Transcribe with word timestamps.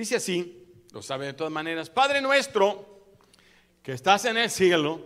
Dice 0.00 0.16
así, 0.16 0.66
lo 0.92 1.02
sabe 1.02 1.26
de 1.26 1.34
todas 1.34 1.52
maneras, 1.52 1.90
Padre 1.90 2.22
nuestro 2.22 3.02
que 3.82 3.92
estás 3.92 4.24
en 4.24 4.38
el 4.38 4.48
cielo, 4.48 5.04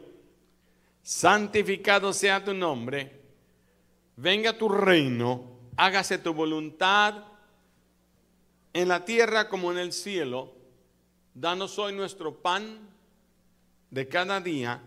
santificado 1.02 2.12
sea 2.12 2.44
tu 2.44 2.54
nombre, 2.54 3.20
venga 4.14 4.56
tu 4.56 4.68
reino, 4.68 5.58
hágase 5.76 6.18
tu 6.18 6.32
voluntad 6.32 7.24
en 8.72 8.86
la 8.86 9.04
tierra 9.04 9.48
como 9.48 9.72
en 9.72 9.78
el 9.78 9.92
cielo. 9.92 10.54
Danos 11.34 11.76
hoy 11.80 11.92
nuestro 11.92 12.40
pan 12.40 12.78
de 13.90 14.06
cada 14.06 14.40
día. 14.40 14.80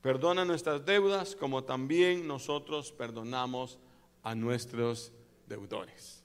Perdona 0.00 0.46
nuestras 0.46 0.82
deudas 0.86 1.36
como 1.36 1.62
también 1.62 2.26
nosotros 2.26 2.90
perdonamos 2.90 3.78
a 4.22 4.34
nuestros 4.34 5.12
deudores. 5.46 6.23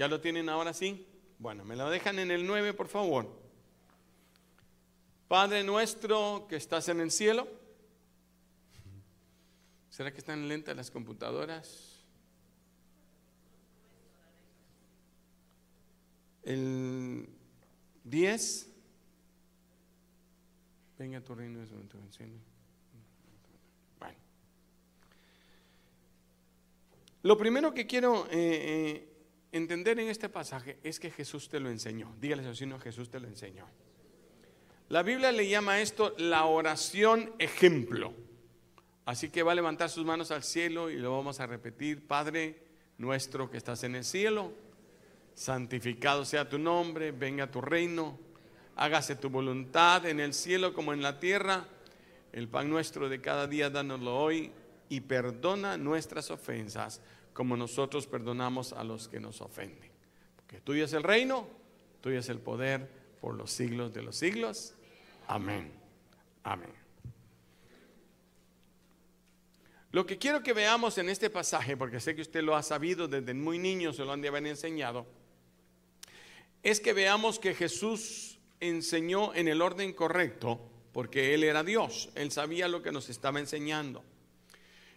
¿Ya 0.00 0.08
lo 0.08 0.18
tienen 0.18 0.48
ahora 0.48 0.72
sí? 0.72 1.06
Bueno, 1.38 1.62
me 1.62 1.76
lo 1.76 1.90
dejan 1.90 2.18
en 2.18 2.30
el 2.30 2.46
9, 2.46 2.72
por 2.72 2.88
favor. 2.88 3.28
Padre 5.28 5.62
nuestro 5.62 6.46
que 6.48 6.56
estás 6.56 6.88
en 6.88 7.00
el 7.00 7.10
cielo. 7.10 7.46
¿Será 9.90 10.10
que 10.10 10.16
están 10.16 10.48
lentas 10.48 10.74
las 10.74 10.90
computadoras? 10.90 12.02
El 16.44 17.28
10. 18.04 18.70
Venga 20.98 21.20
tu 21.20 21.34
reino 21.34 21.60
de 21.60 21.66
tu 21.66 21.98
Bueno. 23.98 24.18
Lo 27.20 27.36
primero 27.36 27.74
que 27.74 27.86
quiero 27.86 28.24
eh, 28.30 28.30
eh, 28.30 29.09
entender 29.52 29.98
en 29.98 30.08
este 30.08 30.28
pasaje 30.28 30.78
es 30.82 31.00
que 31.00 31.10
Jesús 31.10 31.48
te 31.48 31.60
lo 31.60 31.70
enseñó. 31.70 32.14
Dígale 32.20 32.46
a 32.46 32.54
su 32.54 32.78
Jesús 32.78 33.10
te 33.10 33.20
lo 33.20 33.28
enseñó. 33.28 33.66
La 34.88 35.02
Biblia 35.02 35.32
le 35.32 35.48
llama 35.48 35.80
esto 35.80 36.14
la 36.18 36.44
oración 36.44 37.32
ejemplo. 37.38 38.12
Así 39.04 39.30
que 39.30 39.42
va 39.42 39.52
a 39.52 39.54
levantar 39.54 39.90
sus 39.90 40.04
manos 40.04 40.30
al 40.30 40.42
cielo 40.42 40.90
y 40.90 40.96
lo 40.96 41.16
vamos 41.16 41.40
a 41.40 41.46
repetir. 41.46 42.06
Padre 42.06 42.62
nuestro 42.98 43.50
que 43.50 43.56
estás 43.56 43.82
en 43.84 43.94
el 43.94 44.04
cielo, 44.04 44.52
santificado 45.34 46.24
sea 46.24 46.48
tu 46.48 46.58
nombre, 46.58 47.12
venga 47.12 47.50
tu 47.50 47.60
reino 47.60 48.18
hágase 48.80 49.14
tu 49.14 49.28
voluntad 49.28 50.06
en 50.06 50.20
el 50.20 50.32
cielo 50.32 50.72
como 50.72 50.94
en 50.94 51.02
la 51.02 51.20
tierra. 51.20 51.66
El 52.32 52.48
pan 52.48 52.70
nuestro 52.70 53.10
de 53.10 53.20
cada 53.20 53.46
día, 53.46 53.68
dánoslo 53.68 54.16
hoy 54.16 54.52
y 54.88 55.02
perdona 55.02 55.76
nuestras 55.76 56.30
ofensas 56.30 57.02
como 57.40 57.56
nosotros 57.56 58.06
perdonamos 58.06 58.74
a 58.74 58.84
los 58.84 59.08
que 59.08 59.18
nos 59.18 59.40
ofenden. 59.40 59.90
Porque 60.36 60.60
tuyo 60.60 60.84
es 60.84 60.92
el 60.92 61.02
reino, 61.02 61.48
tuyo 62.02 62.18
es 62.18 62.28
el 62.28 62.38
poder 62.38 62.86
por 63.18 63.34
los 63.34 63.50
siglos 63.50 63.94
de 63.94 64.02
los 64.02 64.16
siglos. 64.16 64.74
Amén. 65.26 65.72
Amén. 66.44 66.68
Lo 69.90 70.04
que 70.04 70.18
quiero 70.18 70.42
que 70.42 70.52
veamos 70.52 70.98
en 70.98 71.08
este 71.08 71.30
pasaje, 71.30 71.78
porque 71.78 71.98
sé 71.98 72.14
que 72.14 72.20
usted 72.20 72.42
lo 72.42 72.56
ha 72.56 72.62
sabido 72.62 73.08
desde 73.08 73.32
muy 73.32 73.58
niño, 73.58 73.94
se 73.94 74.04
lo 74.04 74.12
han 74.12 74.20
de 74.20 74.28
haber 74.28 74.46
enseñado, 74.46 75.06
es 76.62 76.78
que 76.78 76.92
veamos 76.92 77.38
que 77.38 77.54
Jesús 77.54 78.38
enseñó 78.60 79.34
en 79.34 79.48
el 79.48 79.62
orden 79.62 79.94
correcto 79.94 80.60
porque 80.92 81.32
Él 81.32 81.42
era 81.42 81.64
Dios, 81.64 82.10
Él 82.16 82.32
sabía 82.32 82.68
lo 82.68 82.82
que 82.82 82.92
nos 82.92 83.08
estaba 83.08 83.40
enseñando. 83.40 84.04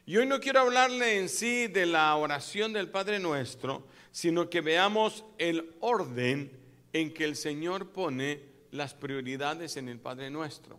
Y 0.06 0.18
hoy 0.18 0.26
no 0.26 0.42
quiero 0.42 0.60
hablarle 0.60 1.18
en 1.18 1.30
sí 1.30 1.68
de 1.68 1.86
la 1.86 2.14
oración 2.18 2.74
del 2.74 2.90
Padre 2.90 3.20
Nuestro, 3.20 3.88
sino 4.12 4.50
que 4.50 4.60
veamos 4.60 5.24
el 5.38 5.76
orden 5.80 6.52
en 6.92 7.14
que 7.14 7.24
el 7.24 7.38
Señor 7.38 7.94
pone 7.94 8.42
las 8.72 8.94
prioridades 8.94 9.78
en 9.78 9.88
el 9.88 10.00
Padre 10.00 10.30
Nuestro. 10.30 10.78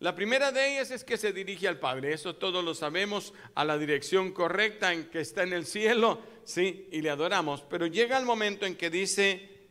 La 0.00 0.14
primera 0.14 0.52
de 0.52 0.72
ellas 0.72 0.90
es 0.90 1.04
que 1.04 1.18
se 1.18 1.34
dirige 1.34 1.68
al 1.68 1.80
Padre, 1.80 2.14
eso 2.14 2.36
todos 2.36 2.64
lo 2.64 2.74
sabemos, 2.74 3.34
a 3.54 3.64
la 3.66 3.76
dirección 3.76 4.32
correcta 4.32 4.94
en 4.94 5.10
que 5.10 5.20
está 5.20 5.42
en 5.42 5.52
el 5.52 5.66
cielo, 5.66 6.22
sí, 6.44 6.88
y 6.90 7.02
le 7.02 7.10
adoramos, 7.10 7.62
pero 7.68 7.86
llega 7.86 8.16
el 8.16 8.24
momento 8.24 8.64
en 8.64 8.76
que 8.76 8.88
dice, 8.88 9.68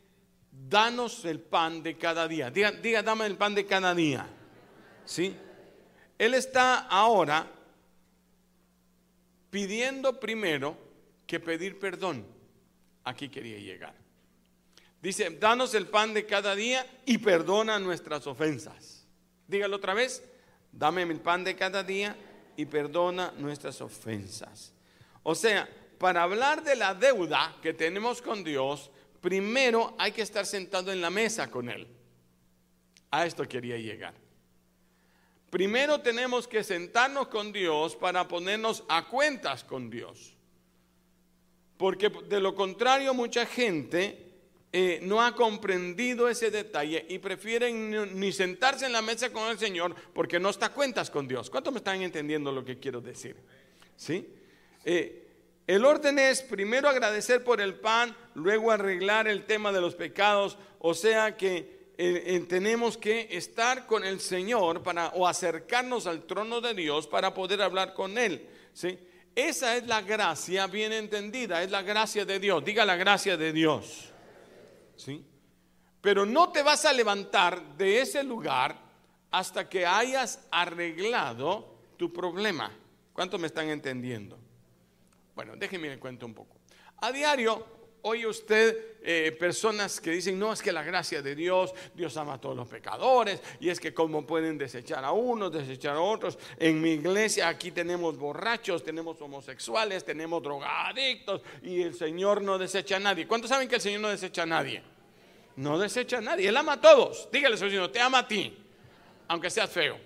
danos 0.51 1.25
el 1.25 1.39
pan 1.39 1.81
de 1.81 1.97
cada 1.97 2.28
día. 2.28 2.51
Diga, 2.51 3.01
dame 3.01 3.25
el 3.25 3.38
pan 3.38 3.56
de 3.56 3.66
cada 3.66 3.95
día. 3.95 4.28
¿Sí? 5.06 5.35
Él 6.19 6.33
está 6.35 6.79
ahora 6.79 7.56
pidiendo 9.50 10.19
primero 10.19 10.78
que 11.25 11.40
pedir 11.40 11.80
perdón. 11.80 12.25
Aquí 13.03 13.30
quería 13.30 13.58
llegar. 13.58 13.96
Dice, 15.02 15.30
danos 15.30 15.74
el 15.74 15.88
pan 15.88 16.13
de 16.13 16.25
cada 16.25 16.56
día 16.56 16.85
y 17.06 17.19
perdona 17.19 17.80
nuestras 17.80 18.28
ofensas. 18.28 19.06
Dígalo 19.47 19.78
otra 19.78 19.94
vez, 19.94 20.24
dame 20.72 21.03
el 21.03 21.19
pan 21.19 21.44
de 21.44 21.56
cada 21.56 21.84
día 21.84 22.16
y 22.56 22.66
perdona 22.66 23.34
nuestras 23.38 23.80
ofensas. 23.81 24.74
O 25.24 25.36
sea, 25.36 25.69
para 25.97 26.24
hablar 26.24 26.63
de 26.63 26.75
la 26.75 26.94
deuda 26.94 27.56
que 27.62 27.74
tenemos 27.74 28.22
con 28.22 28.44
Dios, 28.44 28.91
primero 29.22 29.96
hay 29.97 30.12
que 30.12 30.22
estar 30.22 30.46
sentado 30.46 30.91
en 30.91 31.02
la 31.02 31.09
mesa 31.09 31.50
con 31.50 31.69
Él. 31.69 31.88
A 33.12 33.25
esto 33.25 33.47
quería 33.47 33.78
llegar. 33.78 34.13
Primero 35.50 36.02
tenemos 36.02 36.47
que 36.47 36.63
sentarnos 36.63 37.28
con 37.28 37.52
Dios 37.52 37.96
para 37.96 38.28
ponernos 38.28 38.84
a 38.90 39.08
cuentas 39.08 39.63
con 39.63 39.90
Dios. 39.90 40.35
Porque 41.78 42.09
de 42.09 42.40
lo 42.40 42.53
contrario 42.53 43.13
mucha 43.13 43.46
gente 43.46 44.28
eh, 44.74 45.00
no 45.02 45.22
ha 45.22 45.34
comprendido 45.34 46.28
ese 46.28 46.52
detalle 46.52 47.06
y 47.07 47.19
prefieren 47.19 48.19
ni 48.19 48.34
sentarse 48.34 48.86
en 48.86 48.91
la 48.91 49.02
mesa 49.02 49.31
con 49.31 49.50
el 49.50 49.57
Señor 49.57 49.96
porque 50.13 50.40
no 50.40 50.50
está 50.50 50.68
a 50.68 50.74
cuentas 50.74 51.09
con 51.09 51.28
Dios. 51.28 51.50
¿Cuántos 51.50 51.72
me 51.72 51.78
están 51.78 52.02
entendiendo 52.02 52.52
lo 52.52 52.66
que 52.66 52.78
quiero 52.78 53.00
decir? 53.00 53.38
¿Sí? 53.96 54.28
Eh, 54.84 55.28
el 55.68 55.86
orden 55.86 56.19
es 56.19 56.41
primero 56.41 56.90
agradecer 56.90 57.44
por 57.44 57.62
el 57.62 57.75
pan, 57.75 58.16
luego 58.36 58.72
arreglar 58.72 59.28
el 59.28 59.46
tema 59.46 59.72
de 59.72 59.81
los 59.81 59.96
pecados, 59.96 60.57
o 60.80 60.94
sea 60.94 61.38
que 61.38 61.76
tenemos 61.97 62.97
que 62.97 63.28
estar 63.31 63.88
con 63.88 64.03
el 64.03 64.19
Señor 64.19 64.84
para 64.84 65.09
o 65.09 65.28
acercarnos 65.28 66.06
al 66.06 66.24
trono 66.24 66.62
de 66.62 66.75
Dios 66.75 67.08
para 67.08 67.34
poder 67.34 67.62
hablar 67.62 67.94
con 67.94 68.18
él, 68.18 68.47
¿sí? 68.74 69.00
Esa 69.38 69.78
es 69.78 69.85
la 69.85 70.02
gracia 70.02 70.66
bien 70.66 70.91
entendida, 70.91 71.62
es 71.62 71.69
la 71.69 71.84
gracia 71.84 72.25
de 72.25 72.40
Dios. 72.40 72.66
Diga 72.66 72.84
la 72.86 72.96
gracia 72.96 73.38
de 73.38 73.53
Dios. 73.53 74.12
¿Sí? 74.96 75.24
Pero 76.02 76.25
no 76.25 76.50
te 76.50 76.63
vas 76.63 76.86
a 76.86 76.94
levantar 76.94 77.78
de 77.78 78.02
ese 78.02 78.24
lugar 78.24 78.75
hasta 79.30 79.69
que 79.69 79.86
hayas 79.86 80.47
arreglado 80.50 81.75
tu 81.97 82.12
problema. 82.12 82.72
¿Cuántos 83.13 83.40
me 83.40 83.46
están 83.46 83.69
entendiendo? 83.69 84.40
Bueno, 85.36 85.56
déjenme 85.56 85.90
le 85.90 86.00
cuento 86.00 86.25
un 86.25 86.34
poco. 86.34 86.57
A 86.97 87.12
diario 87.12 87.76
oye 88.02 88.28
usted 88.28 88.97
eh, 89.09 89.31
personas 89.40 90.02
que 90.02 90.12
dicen, 90.12 90.38
no, 90.38 90.52
es 90.52 90.62
que 90.62 90.72
la 90.74 90.84
gracia 90.84 91.22
de 91.22 91.34
Dios, 91.34 91.74
Dios 91.96 92.18
ama 92.18 92.34
a 92.34 92.41
todos 92.41 92.58
los 92.58 92.68
pecadores, 92.68 93.41
y 93.59 93.69
es 93.69 93.80
que 93.80 93.94
cómo 93.94 94.25
pueden 94.25 94.58
desechar 94.58 95.06
a 95.06 95.13
unos, 95.13 95.52
desechar 95.52 95.96
a 95.96 96.02
otros. 96.02 96.38
En 96.57 96.81
mi 96.81 96.91
iglesia 96.91 97.47
aquí 97.47 97.72
tenemos 97.72 98.18
borrachos, 98.18 98.84
tenemos 98.84 99.22
homosexuales, 99.22 100.03
tenemos 100.03 100.44
drogadictos, 100.44 101.41
y 101.63 101.84
el 101.84 101.94
Señor 101.94 102.41
no 102.41 102.57
desecha 102.57 102.97
a 102.97 103.00
nadie. 103.00 103.28
¿Cuántos 103.28 103.50
saben 103.50 103.69
que 103.69 103.75
el 103.75 103.81
Señor 103.81 104.02
no 104.02 104.09
desecha 104.09 104.44
a 104.44 104.46
nadie? 104.46 104.84
No 105.56 105.80
desecha 105.80 106.18
a 106.18 106.22
nadie, 106.22 106.50
Él 106.50 106.57
ama 106.57 106.74
a 106.74 106.81
todos. 106.81 107.30
Dígale, 107.31 107.56
Señor, 107.56 107.91
te 107.91 108.02
ama 108.02 108.19
a 108.19 108.28
ti, 108.28 108.57
aunque 109.30 109.50
seas 109.50 109.69
feo. 109.69 109.97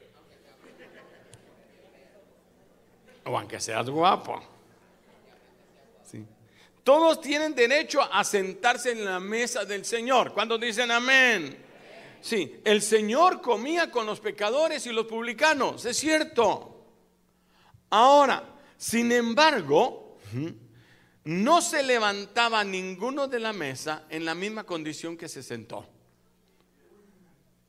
O 3.25 3.38
aunque 3.38 3.59
seas 3.59 3.90
guapo. 3.90 4.50
Todos 6.84 7.22
tienen 7.22 7.53
derecho 7.53 8.02
a 8.02 8.24
sentarse 8.24 8.92
en 8.92 9.06
la 9.06 9.19
mesa 9.19 9.66
del 9.66 9.86
Señor. 9.86 10.33
¿Cuándo 10.33 10.57
dicen 10.57 10.89
amén? 10.89 11.57
Sí, 12.22 12.60
el 12.63 12.81
Señor 12.81 13.42
comía 13.42 13.92
con 13.92 14.06
los 14.06 14.19
pecadores 14.19 14.86
y 14.86 14.92
los 14.92 15.06
publicanos, 15.06 15.86
es 15.86 15.98
cierto. 15.98 16.86
Ahora, 17.89 18.44
sin 18.78 19.12
embargo, 19.12 20.18
no 21.24 21.62
se 21.62 21.83
levantaba 21.83 22.63
ninguno 22.63 23.27
de 23.27 23.39
la 23.39 23.54
mesa 23.54 24.06
en 24.10 24.25
la 24.25 24.34
misma 24.34 24.63
condición 24.63 25.18
que 25.18 25.27
se 25.27 25.44
sentó. 25.44 25.88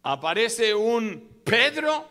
Aparece 0.03 0.75
un 0.75 1.41
Pedro, 1.45 2.09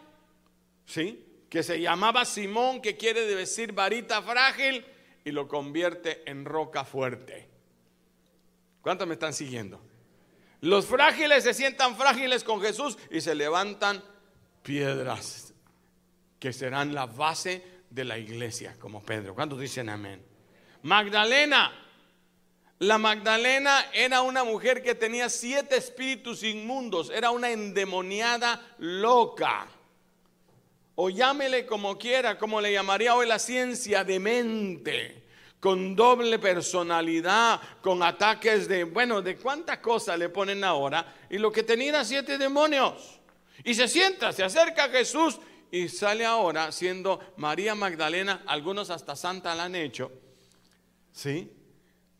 ¿sí? 0.85 1.45
Que 1.49 1.63
se 1.63 1.79
llamaba 1.79 2.25
Simón, 2.25 2.81
que 2.81 2.95
quiere 2.95 3.25
decir 3.25 3.71
varita 3.71 4.21
frágil, 4.21 4.85
y 5.23 5.31
lo 5.31 5.47
convierte 5.47 6.23
en 6.29 6.45
roca 6.45 6.83
fuerte. 6.83 7.49
¿Cuántos 8.81 9.07
me 9.07 9.13
están 9.13 9.33
siguiendo? 9.33 9.81
Los 10.61 10.85
frágiles 10.85 11.43
se 11.43 11.53
sientan 11.53 11.95
frágiles 11.95 12.43
con 12.43 12.61
Jesús 12.61 12.97
y 13.09 13.21
se 13.21 13.35
levantan 13.35 14.03
piedras 14.63 15.53
que 16.39 16.53
serán 16.53 16.93
la 16.93 17.05
base 17.05 17.63
de 17.89 18.05
la 18.05 18.17
iglesia, 18.17 18.75
como 18.79 19.03
Pedro. 19.03 19.35
¿Cuántos 19.35 19.59
dicen 19.59 19.89
amén? 19.89 20.23
Magdalena, 20.83 21.71
La 22.79 22.97
Magdalena 22.97 23.91
era 23.93 24.21
una 24.21 24.43
mujer 24.43 24.81
que 24.81 24.95
tenía 24.95 25.29
siete 25.29 25.77
espíritus 25.77 26.41
inmundos, 26.41 27.11
era 27.11 27.29
una 27.29 27.51
endemoniada 27.51 28.75
loca. 28.79 29.67
O 31.03 31.09
llámele 31.09 31.65
como 31.65 31.97
quiera, 31.97 32.37
como 32.37 32.61
le 32.61 32.71
llamaría 32.71 33.15
hoy 33.15 33.25
la 33.27 33.39
ciencia 33.39 34.03
de 34.03 34.19
mente, 34.19 35.23
con 35.59 35.95
doble 35.95 36.37
personalidad, 36.37 37.59
con 37.81 38.03
ataques 38.03 38.67
de, 38.67 38.83
bueno, 38.83 39.19
de 39.23 39.35
cuánta 39.35 39.81
cosa 39.81 40.15
le 40.15 40.29
ponen 40.29 40.63
ahora, 40.63 41.25
y 41.27 41.39
lo 41.39 41.51
que 41.51 41.63
tenía 41.63 41.89
era 41.89 42.05
siete 42.05 42.37
demonios. 42.37 43.19
Y 43.63 43.73
se 43.73 43.87
sienta, 43.87 44.31
se 44.31 44.43
acerca 44.43 44.83
a 44.83 44.89
Jesús 44.89 45.39
y 45.71 45.89
sale 45.89 46.23
ahora 46.23 46.71
siendo 46.71 47.19
María 47.37 47.73
Magdalena, 47.73 48.43
algunos 48.45 48.91
hasta 48.91 49.15
santa 49.15 49.55
la 49.55 49.63
han 49.63 49.73
hecho, 49.73 50.11
¿sí? 51.11 51.51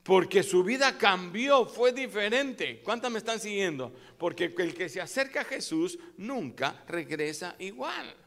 Porque 0.02 0.42
su 0.42 0.64
vida 0.64 0.98
cambió, 0.98 1.68
fue 1.68 1.94
diferente. 1.94 2.82
¿Cuántas 2.82 3.12
me 3.12 3.20
están 3.20 3.40
siguiendo? 3.40 3.94
Porque 4.18 4.56
el 4.58 4.74
que 4.74 4.90
se 4.90 5.00
acerca 5.00 5.42
a 5.42 5.46
Jesús 5.46 6.00
nunca 6.18 6.84
regresa 6.88 7.56
igual. 7.60 8.21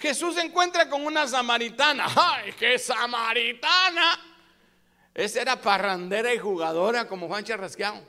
Jesús 0.00 0.34
se 0.34 0.40
encuentra 0.40 0.88
con 0.88 1.04
una 1.04 1.26
samaritana. 1.26 2.06
¡Ay, 2.16 2.52
qué 2.58 2.78
samaritana! 2.78 4.18
Esa 5.14 5.42
era 5.42 5.60
parrandera 5.60 6.32
y 6.32 6.38
jugadora 6.38 7.06
como 7.06 7.28
Juan 7.28 7.44
Charrasqueado. 7.44 8.02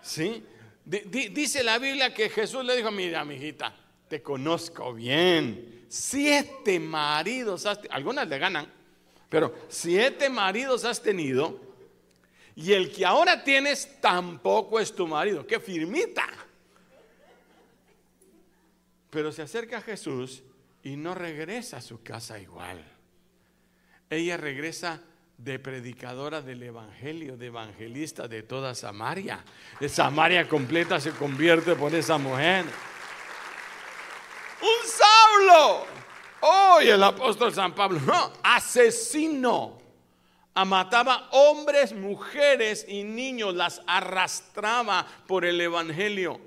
¿Sí? 0.00 0.44
dice 0.84 1.64
la 1.64 1.78
Biblia 1.78 2.14
que 2.14 2.30
Jesús 2.30 2.64
le 2.64 2.76
dijo, 2.76 2.92
mira, 2.92 3.24
mijita, 3.24 3.74
te 4.08 4.22
conozco 4.22 4.94
bien. 4.94 5.84
Siete 5.88 6.78
maridos, 6.78 7.66
algunas 7.90 8.28
le 8.28 8.38
ganan, 8.38 8.72
pero 9.28 9.52
siete 9.68 10.28
maridos 10.28 10.84
has 10.84 11.02
tenido 11.02 11.60
y 12.54 12.72
el 12.72 12.92
que 12.92 13.04
ahora 13.04 13.44
tienes 13.44 14.00
tampoco 14.00 14.80
es 14.80 14.94
tu 14.94 15.06
marido. 15.06 15.46
¡Qué 15.46 15.60
firmita! 15.60 16.26
Pero 19.10 19.32
se 19.32 19.42
acerca 19.42 19.78
a 19.78 19.82
Jesús 19.82 20.42
y 20.82 20.96
no 20.96 21.14
regresa 21.14 21.78
a 21.78 21.82
su 21.82 22.02
casa 22.02 22.38
igual. 22.38 22.84
Ella 24.10 24.36
regresa 24.36 25.02
de 25.38 25.58
predicadora 25.58 26.40
del 26.40 26.62
Evangelio, 26.62 27.36
de 27.36 27.46
evangelista 27.46 28.28
de 28.28 28.42
toda 28.42 28.74
Samaria. 28.74 29.44
De 29.80 29.88
Samaria 29.88 30.48
completa 30.48 31.00
se 31.00 31.10
convierte 31.10 31.74
por 31.74 31.94
esa 31.94 32.18
mujer. 32.18 32.64
Un 34.62 34.88
Saulo 34.88 35.96
Hoy 36.40 36.88
el 36.88 37.02
apóstol 37.02 37.52
San 37.52 37.74
Pablo, 37.74 37.98
no, 38.00 38.32
asesino. 38.42 39.78
Mataba 40.54 41.28
hombres, 41.32 41.92
mujeres 41.92 42.86
y 42.88 43.04
niños, 43.04 43.54
las 43.54 43.82
arrastraba 43.86 45.06
por 45.26 45.44
el 45.44 45.60
Evangelio. 45.60 46.40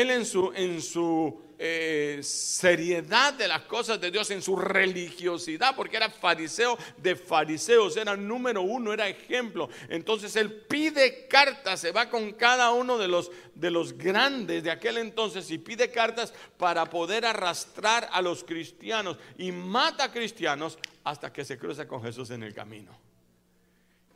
Él 0.00 0.10
en 0.10 0.26
su, 0.26 0.52
en 0.54 0.82
su 0.82 1.40
eh, 1.58 2.18
seriedad 2.22 3.32
de 3.32 3.48
las 3.48 3.62
cosas 3.62 3.98
de 3.98 4.10
Dios, 4.10 4.30
en 4.30 4.42
su 4.42 4.56
religiosidad, 4.56 5.74
porque 5.74 5.96
era 5.96 6.10
fariseo 6.10 6.76
de 6.98 7.16
fariseos, 7.16 7.96
era 7.96 8.14
número 8.14 8.60
uno, 8.60 8.92
era 8.92 9.08
ejemplo. 9.08 9.70
Entonces 9.88 10.36
él 10.36 10.52
pide 10.52 11.26
cartas, 11.28 11.80
se 11.80 11.92
va 11.92 12.10
con 12.10 12.32
cada 12.32 12.72
uno 12.72 12.98
de 12.98 13.08
los, 13.08 13.30
de 13.54 13.70
los 13.70 13.96
grandes 13.96 14.64
de 14.64 14.70
aquel 14.70 14.98
entonces 14.98 15.50
y 15.50 15.56
pide 15.56 15.90
cartas 15.90 16.34
para 16.58 16.84
poder 16.90 17.24
arrastrar 17.24 18.06
a 18.12 18.20
los 18.20 18.44
cristianos 18.44 19.16
y 19.38 19.50
mata 19.50 20.04
a 20.04 20.12
cristianos 20.12 20.78
hasta 21.04 21.32
que 21.32 21.42
se 21.42 21.56
cruza 21.56 21.88
con 21.88 22.02
Jesús 22.02 22.28
en 22.28 22.42
el 22.42 22.52
camino. 22.52 22.92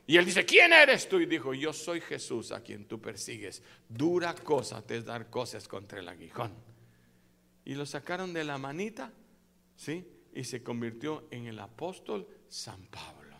Y 0.07 0.17
él 0.17 0.25
dice, 0.25 0.45
¿quién 0.45 0.73
eres 0.73 1.07
tú? 1.07 1.19
Y 1.19 1.25
dijo, 1.25 1.53
yo 1.53 1.71
soy 1.71 2.01
Jesús 2.01 2.51
a 2.51 2.61
quien 2.61 2.85
tú 2.85 2.99
persigues. 2.99 3.61
Dura 3.87 4.35
cosa 4.35 4.85
te 4.85 4.97
es 4.97 5.05
dar 5.05 5.29
cosas 5.29 5.67
contra 5.67 5.99
el 5.99 6.07
aguijón 6.09 6.51
y 7.65 7.75
lo 7.75 7.85
sacaron 7.85 8.33
de 8.33 8.43
la 8.43 8.57
manita, 8.57 9.11
¿sí? 9.75 10.05
Y 10.33 10.43
se 10.43 10.63
convirtió 10.63 11.27
en 11.31 11.47
el 11.47 11.59
apóstol 11.59 12.27
San 12.49 12.85
Pablo. 12.87 13.35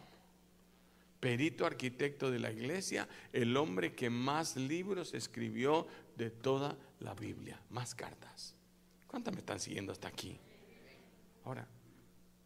Perito 1.20 1.66
arquitecto 1.66 2.32
de 2.32 2.40
la 2.40 2.52
iglesia, 2.52 3.08
el 3.32 3.56
hombre 3.56 3.94
que 3.94 4.10
más 4.10 4.56
libros 4.56 5.14
escribió 5.14 5.88
de 6.16 6.30
toda 6.30 6.78
la 7.00 7.14
Biblia, 7.14 7.62
más 7.70 7.94
cartas. 7.94 8.56
¿Cuántas 9.08 9.34
me 9.34 9.40
están 9.40 9.60
siguiendo 9.60 9.92
hasta 9.92 10.08
aquí? 10.08 10.40
Ahora, 11.44 11.68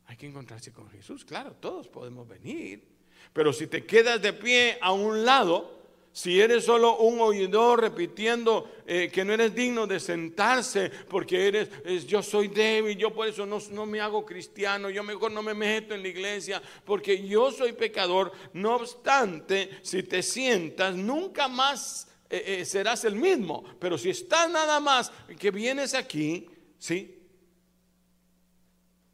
hay 0.07 0.17
que 0.17 0.27
encontrarse 0.27 0.71
con 0.71 0.89
Jesús, 0.89 1.23
claro, 1.23 1.53
todos 1.53 1.87
podemos 1.87 2.27
venir, 2.27 2.94
pero 3.33 3.51
si 3.51 3.67
te 3.67 3.85
quedas 3.85 4.21
de 4.21 4.33
pie 4.33 4.77
a 4.81 4.91
un 4.91 5.25
lado, 5.25 5.75
si 6.15 6.39
eres 6.39 6.63
solo 6.63 6.95
un 6.99 7.19
oidor 7.19 7.81
repitiendo 7.81 8.71
eh, 8.87 9.09
que 9.11 9.25
no 9.25 9.33
eres 9.33 9.53
digno 9.53 9.85
de 9.85 9.99
sentarse 9.99 10.89
porque 11.09 11.47
eres, 11.47 12.07
yo 12.07 12.23
soy 12.23 12.47
débil, 12.47 12.97
yo 12.97 13.13
por 13.13 13.27
eso 13.27 13.45
no, 13.45 13.59
no, 13.71 13.85
me 13.85 13.99
hago 13.99 14.25
cristiano, 14.25 14.89
yo 14.89 15.03
mejor 15.03 15.33
no 15.33 15.43
me 15.43 15.53
meto 15.53 15.93
en 15.93 16.01
la 16.01 16.07
iglesia 16.07 16.61
porque 16.85 17.27
yo 17.27 17.51
soy 17.51 17.73
pecador. 17.73 18.31
No 18.53 18.77
obstante, 18.77 19.71
si 19.81 20.03
te 20.03 20.23
sientas, 20.23 20.95
nunca 20.95 21.49
más 21.49 22.07
eh, 22.29 22.59
eh, 22.59 22.65
serás 22.65 23.03
el 23.03 23.15
mismo. 23.15 23.65
Pero 23.77 23.97
si 23.97 24.09
estás 24.09 24.49
nada 24.49 24.79
más 24.79 25.11
que 25.37 25.51
vienes 25.51 25.93
aquí, 25.93 26.47
¿sí? 26.79 27.24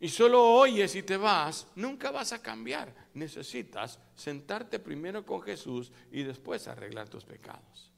Y 0.01 0.09
solo 0.09 0.43
oyes 0.43 0.95
y 0.95 1.03
te 1.03 1.15
vas, 1.15 1.67
nunca 1.75 2.09
vas 2.09 2.33
a 2.33 2.41
cambiar. 2.41 2.91
Necesitas 3.13 3.99
sentarte 4.15 4.79
primero 4.79 5.23
con 5.23 5.43
Jesús 5.43 5.91
y 6.11 6.23
después 6.23 6.67
arreglar 6.67 7.07
tus 7.07 7.23
pecados. 7.23 7.91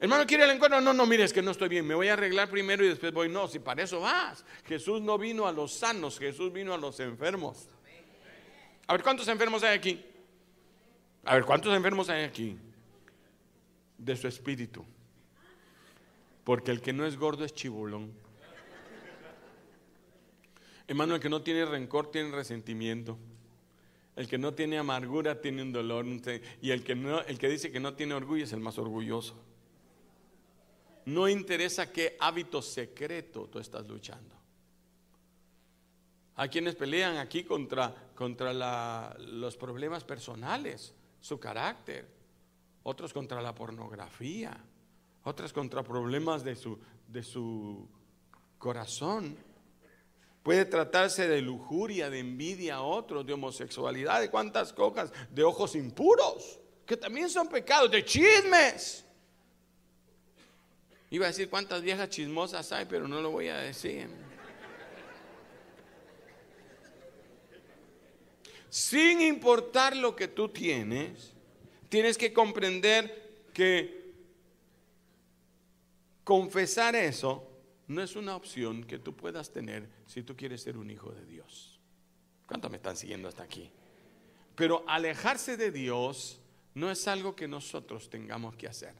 Hermano, 0.00 0.26
¿quiere 0.26 0.42
el 0.42 0.50
encuentro? 0.50 0.80
No, 0.80 0.92
no, 0.92 1.06
mires 1.06 1.32
que 1.32 1.40
no 1.40 1.52
estoy 1.52 1.68
bien. 1.68 1.86
Me 1.86 1.94
voy 1.94 2.08
a 2.08 2.14
arreglar 2.14 2.50
primero 2.50 2.84
y 2.84 2.88
después 2.88 3.12
voy. 3.12 3.28
No, 3.28 3.46
si 3.46 3.60
para 3.60 3.84
eso 3.84 4.00
vas. 4.00 4.44
Jesús 4.66 5.00
no 5.02 5.16
vino 5.16 5.46
a 5.46 5.52
los 5.52 5.72
sanos, 5.72 6.18
Jesús 6.18 6.52
vino 6.52 6.74
a 6.74 6.78
los 6.78 6.98
enfermos. 6.98 7.68
A 8.88 8.94
ver, 8.94 9.02
¿cuántos 9.04 9.28
enfermos 9.28 9.62
hay 9.62 9.78
aquí? 9.78 10.04
A 11.24 11.36
ver, 11.36 11.44
¿cuántos 11.44 11.72
enfermos 11.76 12.08
hay 12.08 12.24
aquí? 12.24 12.58
De 13.96 14.16
su 14.16 14.26
espíritu. 14.26 14.84
Porque 16.42 16.72
el 16.72 16.80
que 16.80 16.92
no 16.92 17.06
es 17.06 17.16
gordo 17.16 17.44
es 17.44 17.54
chibulón. 17.54 18.23
Hermano, 20.86 21.14
el 21.14 21.20
que 21.20 21.28
no 21.28 21.42
tiene 21.42 21.64
rencor 21.64 22.10
tiene 22.10 22.30
resentimiento. 22.30 23.18
El 24.16 24.28
que 24.28 24.38
no 24.38 24.54
tiene 24.54 24.78
amargura 24.78 25.40
tiene 25.40 25.62
un 25.62 25.72
dolor. 25.72 26.04
Y 26.60 26.70
el 26.70 26.84
que, 26.84 26.94
no, 26.94 27.20
el 27.20 27.38
que 27.38 27.48
dice 27.48 27.72
que 27.72 27.80
no 27.80 27.94
tiene 27.94 28.14
orgullo 28.14 28.44
es 28.44 28.52
el 28.52 28.60
más 28.60 28.78
orgulloso. 28.78 29.34
No 31.06 31.28
interesa 31.28 31.90
qué 31.92 32.16
hábito 32.20 32.62
secreto 32.62 33.48
tú 33.50 33.58
estás 33.58 33.86
luchando. 33.86 34.34
Hay 36.36 36.48
quienes 36.48 36.74
pelean 36.74 37.16
aquí 37.16 37.44
contra, 37.44 37.94
contra 38.14 39.14
los 39.18 39.56
problemas 39.56 40.04
personales, 40.04 40.94
su 41.20 41.38
carácter. 41.38 42.08
Otros 42.82 43.12
contra 43.12 43.40
la 43.40 43.54
pornografía. 43.54 44.56
Otros 45.24 45.52
contra 45.52 45.82
problemas 45.82 46.44
de 46.44 46.54
su, 46.54 46.78
de 47.08 47.22
su 47.22 47.88
corazón. 48.58 49.36
Puede 50.44 50.66
tratarse 50.66 51.26
de 51.26 51.40
lujuria, 51.40 52.10
de 52.10 52.18
envidia 52.18 52.74
a 52.74 52.82
otros, 52.82 53.24
de 53.24 53.32
homosexualidad, 53.32 54.20
de 54.20 54.28
cuántas 54.28 54.74
cosas, 54.74 55.10
de 55.30 55.42
ojos 55.42 55.74
impuros, 55.74 56.60
que 56.84 56.98
también 56.98 57.30
son 57.30 57.48
pecados, 57.48 57.90
de 57.90 58.04
chismes. 58.04 59.06
Iba 61.08 61.24
a 61.24 61.28
decir 61.28 61.48
cuántas 61.48 61.80
viejas 61.80 62.10
chismosas 62.10 62.70
hay, 62.72 62.84
pero 62.84 63.08
no 63.08 63.22
lo 63.22 63.30
voy 63.30 63.48
a 63.48 63.56
decir. 63.56 64.06
Sin 68.68 69.22
importar 69.22 69.96
lo 69.96 70.14
que 70.14 70.28
tú 70.28 70.50
tienes, 70.50 71.32
tienes 71.88 72.18
que 72.18 72.34
comprender 72.34 73.46
que 73.54 74.12
confesar 76.22 76.94
eso 76.96 77.53
no 77.86 78.02
es 78.02 78.16
una 78.16 78.36
opción 78.36 78.84
que 78.84 78.98
tú 78.98 79.14
puedas 79.14 79.50
tener 79.50 79.88
si 80.06 80.22
tú 80.22 80.36
quieres 80.36 80.62
ser 80.62 80.76
un 80.76 80.90
hijo 80.90 81.12
de 81.12 81.24
Dios. 81.26 81.80
¿Cuántos 82.46 82.70
me 82.70 82.76
están 82.76 82.96
siguiendo 82.96 83.28
hasta 83.28 83.42
aquí? 83.42 83.70
Pero 84.54 84.84
alejarse 84.86 85.56
de 85.56 85.70
Dios 85.70 86.40
no 86.74 86.90
es 86.90 87.06
algo 87.08 87.34
que 87.34 87.48
nosotros 87.48 88.08
tengamos 88.10 88.56
que 88.56 88.66
hacer. 88.66 88.94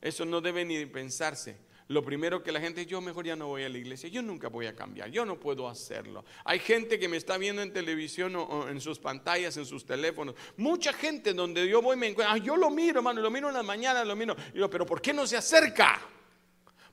Eso 0.00 0.24
no 0.24 0.40
debe 0.40 0.64
ni 0.64 0.84
pensarse. 0.86 1.56
Lo 1.88 2.02
primero 2.02 2.42
que 2.42 2.52
la 2.52 2.60
gente, 2.60 2.86
yo 2.86 3.00
mejor 3.00 3.26
ya 3.26 3.36
no 3.36 3.48
voy 3.48 3.64
a 3.64 3.68
la 3.68 3.76
iglesia, 3.76 4.08
yo 4.08 4.22
nunca 4.22 4.48
voy 4.48 4.66
a 4.66 4.74
cambiar, 4.74 5.10
yo 5.10 5.26
no 5.26 5.38
puedo 5.38 5.68
hacerlo. 5.68 6.24
Hay 6.44 6.58
gente 6.58 6.98
que 6.98 7.08
me 7.08 7.16
está 7.16 7.36
viendo 7.36 7.60
en 7.60 7.72
televisión 7.72 8.34
o, 8.36 8.68
en 8.68 8.80
sus 8.80 8.98
pantallas, 8.98 9.56
en 9.56 9.66
sus 9.66 9.84
teléfonos. 9.84 10.34
Mucha 10.56 10.92
gente 10.92 11.34
donde 11.34 11.68
yo 11.68 11.82
voy 11.82 11.96
me 11.96 12.08
encuentro, 12.08 12.34
ah, 12.34 12.38
yo 12.38 12.56
lo 12.56 12.70
miro, 12.70 13.00
hermano, 13.00 13.20
lo 13.20 13.30
miro 13.30 13.48
en 13.48 13.54
la 13.54 13.62
mañana, 13.62 14.04
lo 14.04 14.16
miro. 14.16 14.34
Pero 14.70 14.86
¿por 14.86 15.02
qué 15.02 15.12
no 15.12 15.26
se 15.26 15.36
acerca? 15.36 16.00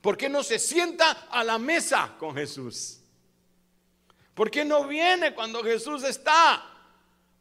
¿Por 0.02 0.18
qué 0.18 0.30
no 0.30 0.44
se 0.44 0.60
sienta 0.60 1.28
a 1.30 1.44
la 1.44 1.58
mesa 1.58 2.16
con 2.18 2.34
Jesús? 2.36 3.02
¿Por 4.34 4.50
qué 4.50 4.64
no 4.64 4.88
viene 4.88 5.34
cuando 5.34 5.62
Jesús 5.64 6.04
está? 6.04 6.66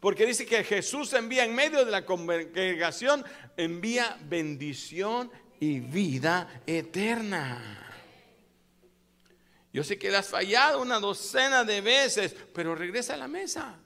Porque 0.00 0.26
dice 0.26 0.46
que 0.46 0.64
Jesús 0.64 1.12
envía 1.12 1.44
en 1.44 1.54
medio 1.54 1.84
de 1.84 1.90
la 1.90 2.04
congregación, 2.04 3.24
envía 3.56 4.18
bendición 4.22 5.30
y 5.60 5.80
vida 5.80 6.62
eterna. 6.66 7.84
Yo 9.72 9.84
sé 9.84 9.98
que 9.98 10.10
le 10.10 10.16
has 10.16 10.28
fallado 10.28 10.82
una 10.82 10.98
docena 10.98 11.62
de 11.62 11.80
veces, 11.80 12.34
pero 12.52 12.74
regresa 12.74 13.14
a 13.14 13.18
la 13.18 13.28
mesa. 13.28 13.78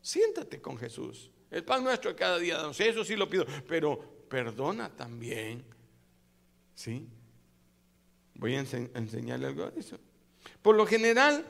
Siéntate 0.00 0.60
con 0.60 0.78
Jesús. 0.78 1.30
El 1.50 1.64
pan 1.64 1.82
nuestro 1.82 2.14
cada 2.14 2.38
día, 2.38 2.60
eso 2.78 3.04
sí 3.04 3.16
lo 3.16 3.28
pido, 3.28 3.44
pero 3.66 4.26
perdona 4.28 4.88
también. 4.94 5.64
¿Sí? 6.74 7.08
Voy 8.40 8.54
a 8.54 8.60
enseñarle 8.60 9.48
algo 9.48 9.70
de 9.70 9.80
eso. 9.80 9.98
Por 10.62 10.74
lo 10.74 10.86
general, 10.86 11.44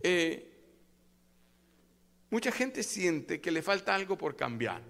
eh, 0.00 0.56
mucha 2.30 2.52
gente 2.52 2.84
siente 2.84 3.40
que 3.40 3.50
le 3.50 3.60
falta 3.60 3.92
algo 3.92 4.16
por 4.16 4.36
cambiar. 4.36 4.80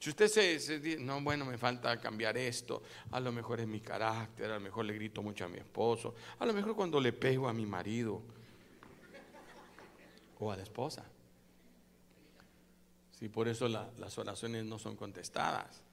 Si 0.00 0.10
usted 0.10 0.26
se, 0.26 0.80
dice, 0.80 0.98
no, 0.98 1.20
bueno, 1.20 1.44
me 1.44 1.56
falta 1.56 2.00
cambiar 2.00 2.36
esto, 2.36 2.82
a 3.12 3.20
lo 3.20 3.30
mejor 3.30 3.60
es 3.60 3.68
mi 3.68 3.80
carácter, 3.80 4.50
a 4.50 4.54
lo 4.54 4.60
mejor 4.60 4.86
le 4.86 4.94
grito 4.94 5.22
mucho 5.22 5.44
a 5.44 5.48
mi 5.48 5.58
esposo, 5.58 6.16
a 6.40 6.46
lo 6.46 6.52
mejor 6.52 6.74
cuando 6.74 7.00
le 7.00 7.12
pego 7.12 7.48
a 7.48 7.52
mi 7.52 7.64
marido 7.64 8.22
o 10.40 10.50
a 10.50 10.56
la 10.56 10.64
esposa. 10.64 11.04
Sí, 13.12 13.28
por 13.28 13.46
eso 13.46 13.68
las 13.68 14.18
oraciones 14.18 14.64
no 14.64 14.80
son 14.80 14.96
contestadas. 14.96 15.84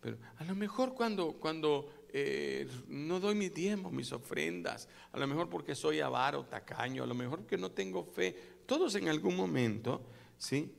Pero 0.00 0.18
a 0.36 0.44
lo 0.44 0.54
mejor 0.54 0.94
cuando, 0.94 1.32
cuando 1.32 1.95
eh, 2.18 2.66
no 2.88 3.20
doy 3.20 3.34
mis 3.34 3.52
diezmos, 3.52 3.92
mis 3.92 4.10
ofrendas, 4.10 4.88
a 5.12 5.18
lo 5.18 5.26
mejor 5.26 5.50
porque 5.50 5.74
soy 5.74 6.00
avaro, 6.00 6.46
tacaño, 6.46 7.02
a 7.02 7.06
lo 7.06 7.14
mejor 7.14 7.46
que 7.46 7.58
no 7.58 7.72
tengo 7.72 8.04
fe, 8.04 8.34
todos 8.64 8.94
en 8.94 9.10
algún 9.10 9.36
momento, 9.36 10.02
¿sí? 10.38 10.72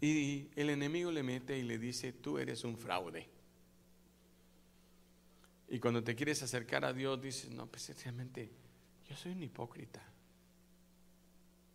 Y 0.00 0.48
el 0.56 0.70
enemigo 0.70 1.12
le 1.12 1.22
mete 1.22 1.58
y 1.58 1.64
le 1.64 1.78
dice, 1.78 2.14
tú 2.14 2.38
eres 2.38 2.64
un 2.64 2.78
fraude. 2.78 3.28
Y 5.68 5.78
cuando 5.80 6.02
te 6.02 6.16
quieres 6.16 6.42
acercar 6.42 6.86
a 6.86 6.94
Dios, 6.94 7.20
dices, 7.20 7.50
no, 7.50 7.66
pues 7.66 7.94
realmente 8.02 8.50
yo 9.06 9.14
soy 9.16 9.32
un 9.32 9.42
hipócrita. 9.42 10.02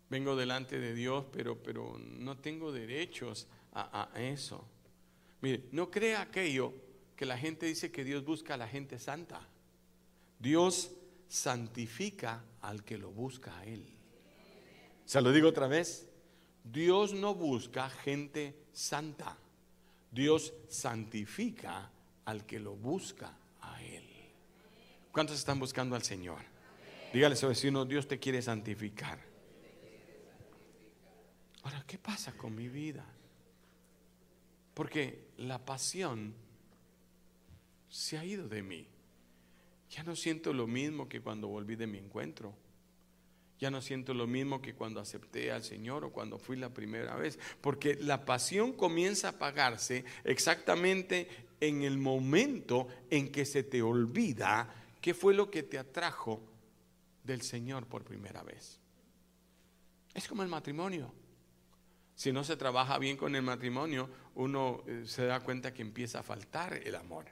Vengo 0.09 0.35
delante 0.35 0.79
de 0.79 0.95
Dios, 0.95 1.25
pero, 1.31 1.61
pero 1.61 1.95
no 1.99 2.39
tengo 2.39 2.71
derechos 2.71 3.47
a, 3.71 4.09
a 4.11 4.19
eso. 4.19 4.67
Mire, 5.41 5.65
no 5.73 5.91
crea 5.91 6.21
aquello 6.21 6.84
que 7.15 7.25
la 7.25 7.37
gente 7.37 7.65
dice 7.65 7.91
que 7.91 8.03
Dios 8.03 8.23
busca 8.23 8.55
a 8.55 8.57
la 8.57 8.67
gente 8.67 8.99
santa. 8.99 9.41
Dios 10.39 10.91
santifica 11.27 12.43
al 12.61 12.83
que 12.83 12.97
lo 12.97 13.11
busca 13.11 13.57
a 13.57 13.65
Él. 13.65 13.85
Se 15.05 15.21
lo 15.21 15.31
digo 15.31 15.49
otra 15.49 15.67
vez. 15.67 16.09
Dios 16.63 17.13
no 17.13 17.35
busca 17.35 17.89
gente 17.89 18.55
santa. 18.73 19.37
Dios 20.11 20.53
santifica 20.67 21.91
al 22.25 22.45
que 22.45 22.59
lo 22.59 22.75
busca 22.75 23.37
a 23.61 23.81
Él. 23.83 24.03
¿Cuántos 25.11 25.37
están 25.37 25.59
buscando 25.59 25.95
al 25.95 26.03
Señor? 26.03 26.39
Dígale 27.13 27.33
a 27.33 27.37
su 27.37 27.47
vecino, 27.47 27.85
Dios 27.85 28.07
te 28.07 28.19
quiere 28.19 28.41
santificar. 28.41 29.19
Ahora, 31.63 31.83
¿qué 31.87 31.97
pasa 31.97 32.33
con 32.33 32.53
mi 32.53 32.67
vida? 32.67 33.05
Porque 34.73 35.29
la 35.37 35.63
pasión 35.63 36.35
se 37.89 38.17
ha 38.17 38.25
ido 38.25 38.47
de 38.47 38.63
mí. 38.63 38.87
Ya 39.89 40.03
no 40.03 40.15
siento 40.15 40.53
lo 40.53 40.67
mismo 40.67 41.07
que 41.07 41.21
cuando 41.21 41.47
volví 41.47 41.75
de 41.75 41.87
mi 41.87 41.97
encuentro. 41.97 42.55
Ya 43.59 43.71
no 43.71 43.81
siento 43.81 44.13
lo 44.13 44.27
mismo 44.27 44.61
que 44.61 44.73
cuando 44.73 44.99
acepté 44.99 45.51
al 45.51 45.63
Señor 45.63 46.03
o 46.03 46.11
cuando 46.11 46.37
fui 46.37 46.57
la 46.57 46.73
primera 46.73 47.15
vez, 47.15 47.39
porque 47.61 47.95
la 47.95 48.25
pasión 48.25 48.73
comienza 48.73 49.27
a 49.27 49.31
apagarse 49.31 50.03
exactamente 50.25 51.29
en 51.61 51.83
el 51.83 51.97
momento 51.97 52.87
en 53.09 53.31
que 53.31 53.45
se 53.45 53.63
te 53.63 53.81
olvida 53.81 54.73
qué 54.99 55.13
fue 55.13 55.33
lo 55.33 55.49
que 55.49 55.63
te 55.63 55.77
atrajo 55.77 56.43
del 57.23 57.41
Señor 57.41 57.87
por 57.87 58.03
primera 58.03 58.43
vez. 58.43 58.79
Es 60.13 60.27
como 60.27 60.43
el 60.43 60.49
matrimonio. 60.49 61.13
Si 62.15 62.31
no 62.31 62.43
se 62.43 62.57
trabaja 62.57 62.97
bien 62.97 63.17
con 63.17 63.35
el 63.35 63.41
matrimonio, 63.41 64.09
uno 64.35 64.83
eh, 64.87 65.03
se 65.05 65.25
da 65.25 65.41
cuenta 65.41 65.73
que 65.73 65.81
empieza 65.81 66.19
a 66.19 66.23
faltar 66.23 66.73
el 66.73 66.95
amor. 66.95 67.25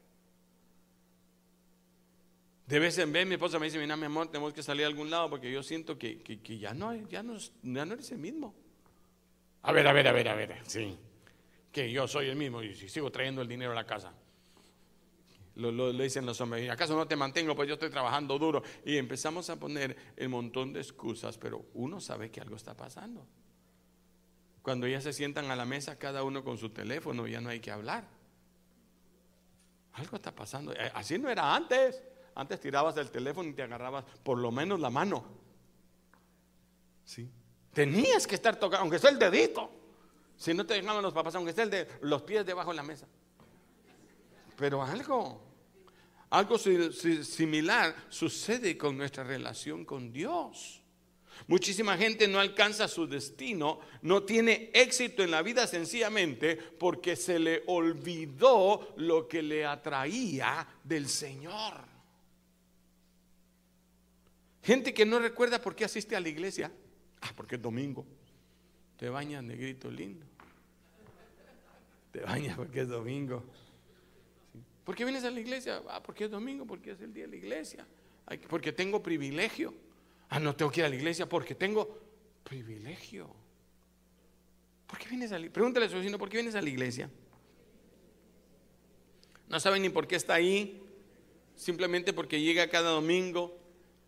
De 2.67 2.79
vez 2.79 2.97
en 2.97 3.11
vez 3.11 3.27
mi 3.27 3.33
esposa 3.33 3.59
me 3.59 3.65
dice, 3.65 3.77
mira 3.77 3.97
mi 3.97 4.05
amor, 4.05 4.27
tenemos 4.27 4.53
que 4.53 4.63
salir 4.63 4.85
a 4.85 4.87
algún 4.87 5.09
lado 5.09 5.29
porque 5.29 5.51
yo 5.51 5.61
siento 5.61 5.97
que, 5.97 6.21
ya, 6.59 6.73
no, 6.73 6.95
ya, 7.07 7.21
no, 7.21 7.37
ya 7.37 7.85
no 7.85 7.93
eres 7.93 8.11
el 8.11 8.19
mismo. 8.19 8.55
A 9.63 9.71
ver, 9.71 9.87
a 9.87 9.93
ver, 9.93 10.07
a 10.07 10.11
ver, 10.11 10.29
a 10.29 10.35
ver, 10.35 10.61
sí. 10.65 10.97
Que 11.71 11.91
yo 11.91 12.07
soy 12.07 12.29
el 12.29 12.35
mismo 12.35 12.63
y 12.63 12.73
si 12.75 12.87
sigo 12.87 13.11
trayendo 13.11 13.41
el 13.41 13.47
dinero 13.47 13.71
a 13.71 13.75
la 13.75 13.85
casa. 13.85 14.13
Lo, 15.55 15.71
lo, 15.71 15.91
dicen 15.91 16.25
los 16.25 16.39
hombres, 16.41 16.69
¿acaso 16.69 16.95
no 16.95 17.05
te 17.05 17.15
mantengo? 17.15 17.55
Pues 17.55 17.67
yo 17.67 17.75
estoy 17.75 17.89
trabajando 17.89 18.39
duro. 18.39 18.63
Y 18.85 18.97
empezamos 18.97 19.49
a 19.49 19.59
poner 19.59 19.95
el 20.15 20.29
montón 20.29 20.73
de 20.73 20.79
excusas, 20.79 21.37
pero 21.37 21.65
uno 21.73 21.99
sabe 21.99 22.31
que 22.31 22.41
algo 22.41 22.55
está 22.55 22.75
pasando. 22.75 23.27
Cuando 24.61 24.87
ya 24.87 25.01
se 25.01 25.11
sientan 25.11 25.51
a 25.51 25.55
la 25.55 25.65
mesa, 25.65 25.99
cada 25.99 26.23
uno 26.23 26.43
con 26.43 26.57
su 26.57 26.69
teléfono, 26.69 27.27
ya 27.27 27.41
no 27.41 27.49
hay 27.49 27.59
que 27.59 27.69
hablar. 27.69 28.07
Algo 29.91 30.15
está 30.15 30.33
pasando. 30.33 30.73
Así 30.93 31.19
no 31.19 31.29
era 31.29 31.53
antes. 31.53 32.01
Antes 32.35 32.59
tirabas 32.59 32.97
el 32.97 33.11
teléfono 33.11 33.49
y 33.49 33.53
te 33.53 33.63
agarrabas 33.63 34.05
por 34.23 34.37
lo 34.37 34.51
menos 34.51 34.79
la 34.79 34.89
mano. 34.89 35.23
¿Sí? 37.05 37.29
Tenías 37.73 38.25
que 38.27 38.35
estar 38.35 38.55
tocando, 38.55 38.81
aunque 38.81 38.99
sea 38.99 39.09
el 39.09 39.19
dedito. 39.19 39.69
Si 40.37 40.53
no 40.53 40.65
te 40.65 40.73
dejaban 40.73 41.01
los 41.01 41.13
papás, 41.13 41.35
aunque 41.35 41.53
sea 41.53 41.63
el 41.63 41.69
de 41.69 41.87
los 42.01 42.21
pies 42.23 42.45
debajo 42.45 42.71
de 42.71 42.75
la 42.75 42.83
mesa. 42.83 43.07
Pero 44.57 44.83
algo, 44.83 45.41
algo 46.29 46.57
similar 46.57 47.95
sucede 48.09 48.77
con 48.77 48.97
nuestra 48.97 49.23
relación 49.23 49.85
con 49.85 50.11
Dios. 50.11 50.81
Muchísima 51.47 51.97
gente 51.97 52.27
no 52.27 52.39
alcanza 52.39 52.87
su 52.87 53.07
destino, 53.07 53.79
no 54.01 54.23
tiene 54.23 54.69
éxito 54.73 55.23
en 55.23 55.31
la 55.31 55.41
vida 55.41 55.67
sencillamente 55.67 56.55
porque 56.55 57.15
se 57.15 57.39
le 57.39 57.63
olvidó 57.67 58.93
lo 58.97 59.27
que 59.27 59.41
le 59.41 59.65
atraía 59.65 60.67
del 60.83 61.09
Señor. 61.09 61.92
Gente 64.63 64.93
que 64.93 65.05
no 65.05 65.19
recuerda 65.19 65.61
por 65.61 65.75
qué 65.75 65.83
asiste 65.83 66.15
a 66.15 66.21
la 66.21 66.29
iglesia. 66.29 66.71
Ah, 67.21 67.31
porque 67.35 67.55
es 67.55 67.61
domingo. 67.61 68.05
Te 68.97 69.09
bañas, 69.09 69.43
negrito 69.43 69.91
lindo. 69.91 70.25
Te 72.11 72.21
bañas 72.21 72.55
porque 72.55 72.81
es 72.81 72.87
domingo. 72.87 73.43
¿Por 74.85 74.95
qué 74.95 75.03
vienes 75.03 75.25
a 75.25 75.31
la 75.31 75.39
iglesia? 75.39 75.81
Ah, 75.89 76.01
porque 76.01 76.25
es 76.25 76.31
domingo, 76.31 76.65
porque 76.65 76.91
es 76.91 77.01
el 77.01 77.13
día 77.13 77.25
de 77.25 77.31
la 77.31 77.35
iglesia. 77.35 77.85
Porque 78.47 78.71
tengo 78.71 79.03
privilegio. 79.03 79.73
Ah, 80.29 80.39
no 80.39 80.55
tengo 80.55 80.71
que 80.71 80.79
ir 80.79 80.85
a 80.85 80.89
la 80.89 80.95
iglesia 80.95 81.27
porque 81.27 81.55
tengo 81.55 81.99
privilegio. 82.45 83.29
¿Por 84.87 84.97
qué 84.97 85.09
vienes 85.09 85.31
a 85.31 85.35
la 85.35 85.39
iglesia? 85.39 85.53
Pregúntale 85.53 85.85
a 85.87 85.89
su 85.89 85.97
vecino, 85.97 86.17
¿por 86.17 86.29
qué 86.29 86.37
vienes 86.37 86.55
a 86.55 86.61
la 86.61 86.69
iglesia? 86.69 87.09
No 89.49 89.59
saben 89.59 89.81
ni 89.81 89.89
por 89.89 90.07
qué 90.07 90.15
está 90.15 90.35
ahí. 90.35 90.81
Simplemente 91.55 92.13
porque 92.13 92.41
llega 92.41 92.69
cada 92.69 92.91
domingo 92.91 93.62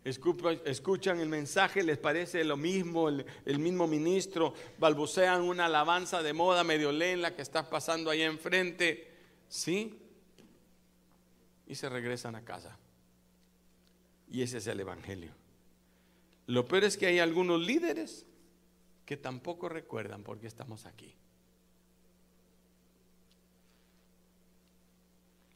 escuchan 0.06 1.18
el 1.18 1.28
mensaje, 1.28 1.82
les 1.82 1.98
parece 1.98 2.44
lo 2.44 2.56
mismo, 2.56 3.08
el, 3.08 3.58
mismo 3.58 3.88
ministro, 3.88 4.54
balbucean 4.78 5.42
una 5.42 5.66
alabanza 5.66 6.22
de 6.22 6.32
moda 6.32 6.62
medio 6.62 6.92
leen 6.92 7.22
la 7.22 7.34
que 7.34 7.42
está 7.42 7.68
pasando 7.68 8.10
ahí 8.10 8.22
enfrente, 8.22 9.10
¿sí? 9.48 9.98
Y 11.66 11.74
se 11.74 11.88
regresan 11.88 12.36
a 12.36 12.44
casa. 12.44 12.78
Y 14.30 14.42
ese 14.42 14.58
es 14.58 14.66
el 14.68 14.78
Evangelio. 14.78 15.32
Lo 16.46 16.68
peor 16.68 16.84
es 16.84 16.96
que 16.96 17.06
hay 17.06 17.18
algunos 17.18 17.60
líderes 17.60 18.26
que 19.04 19.16
tampoco 19.16 19.68
recuerdan 19.68 20.22
por 20.22 20.38
qué 20.38 20.46
estamos 20.46 20.86
aquí. 20.86 21.12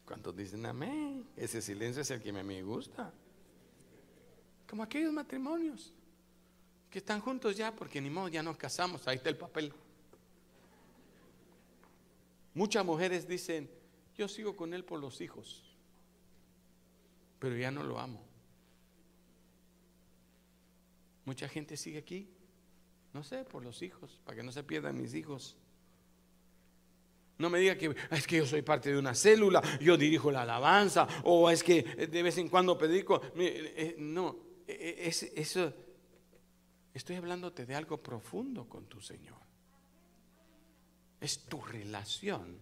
¿Cuántos 0.05 0.37
dicen 0.37 0.67
amén? 0.67 1.25
Ese 1.37 1.63
silencio 1.63 2.03
es 2.03 2.11
el 2.11 2.21
que 2.21 2.33
me 2.33 2.63
gusta. 2.63 3.13
Como 4.71 4.85
aquellos 4.85 5.13
matrimonios 5.13 5.93
que 6.89 7.01
están 7.01 7.21
juntos 7.21 7.57
ya 7.57 7.75
porque 7.75 8.01
ni 8.01 8.09
modo, 8.09 8.29
ya 8.29 8.41
nos 8.41 8.57
casamos, 8.57 9.09
ahí 9.09 9.17
está 9.17 9.29
el 9.29 9.37
papel. 9.37 9.73
Muchas 12.55 12.85
mujeres 12.85 13.27
dicen, 13.27 13.69
yo 14.17 14.29
sigo 14.29 14.55
con 14.55 14.73
él 14.73 14.85
por 14.85 15.01
los 15.01 15.21
hijos, 15.21 15.77
pero 17.41 17.57
ya 17.57 17.73
no 17.73 17.83
lo 17.83 17.99
amo. 17.99 18.25
Mucha 21.25 21.49
gente 21.49 21.77
sigue 21.77 21.99
aquí, 21.99 22.29
no 23.13 23.25
sé, 23.25 23.43
por 23.45 23.65
los 23.65 23.83
hijos, 23.83 24.21
para 24.25 24.37
que 24.37 24.45
no 24.45 24.53
se 24.53 24.63
pierdan 24.63 24.97
mis 24.97 25.15
hijos. 25.15 25.57
No 27.39 27.51
me 27.51 27.59
diga 27.59 27.77
que 27.77 27.93
es 28.13 28.25
que 28.25 28.37
yo 28.37 28.47
soy 28.47 28.63
parte 28.63 28.93
de 28.93 28.99
una 28.99 29.17
célula, 29.17 29.61
yo 29.81 29.97
dirijo 29.97 30.31
la 30.31 30.43
alabanza, 30.43 31.09
o 31.25 31.51
es 31.51 31.65
que 31.65 31.83
de 31.83 32.23
vez 32.23 32.39
en 32.39 32.49
cuando 32.49 32.79
predico. 32.79 33.21
Eh, 33.35 33.97
no, 33.99 34.50
es, 34.71 35.23
eso, 35.23 35.73
estoy 36.95 37.17
hablándote 37.17 37.67
de 37.67 37.75
algo 37.75 38.03
profundo 38.03 38.69
con 38.69 38.87
tu 38.87 39.01
Señor. 39.01 39.39
es 41.21 41.45
tu 41.45 41.61
relación 41.61 42.59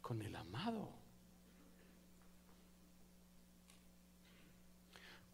con 0.00 0.20
el 0.20 0.36
amado. 0.36 1.04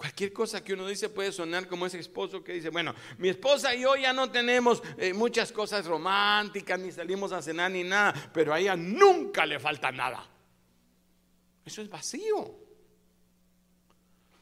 Cualquier 0.00 0.32
cosa 0.32 0.64
que 0.64 0.72
uno 0.72 0.86
dice 0.86 1.10
puede 1.10 1.30
sonar 1.30 1.68
como 1.68 1.84
ese 1.84 1.98
esposo 1.98 2.42
que 2.42 2.54
dice, 2.54 2.70
bueno, 2.70 2.94
mi 3.18 3.28
esposa 3.28 3.74
y 3.74 3.82
yo 3.82 3.96
ya 3.96 4.14
no 4.14 4.30
tenemos 4.30 4.82
eh, 4.96 5.12
muchas 5.12 5.52
cosas 5.52 5.84
románticas, 5.84 6.80
ni 6.80 6.90
salimos 6.90 7.32
a 7.32 7.42
cenar 7.42 7.70
ni 7.70 7.84
nada, 7.84 8.30
pero 8.32 8.54
a 8.54 8.60
ella 8.60 8.76
nunca 8.76 9.44
le 9.44 9.60
falta 9.60 9.92
nada. 9.92 10.26
Eso 11.66 11.82
es 11.82 11.90
vacío. 11.90 12.69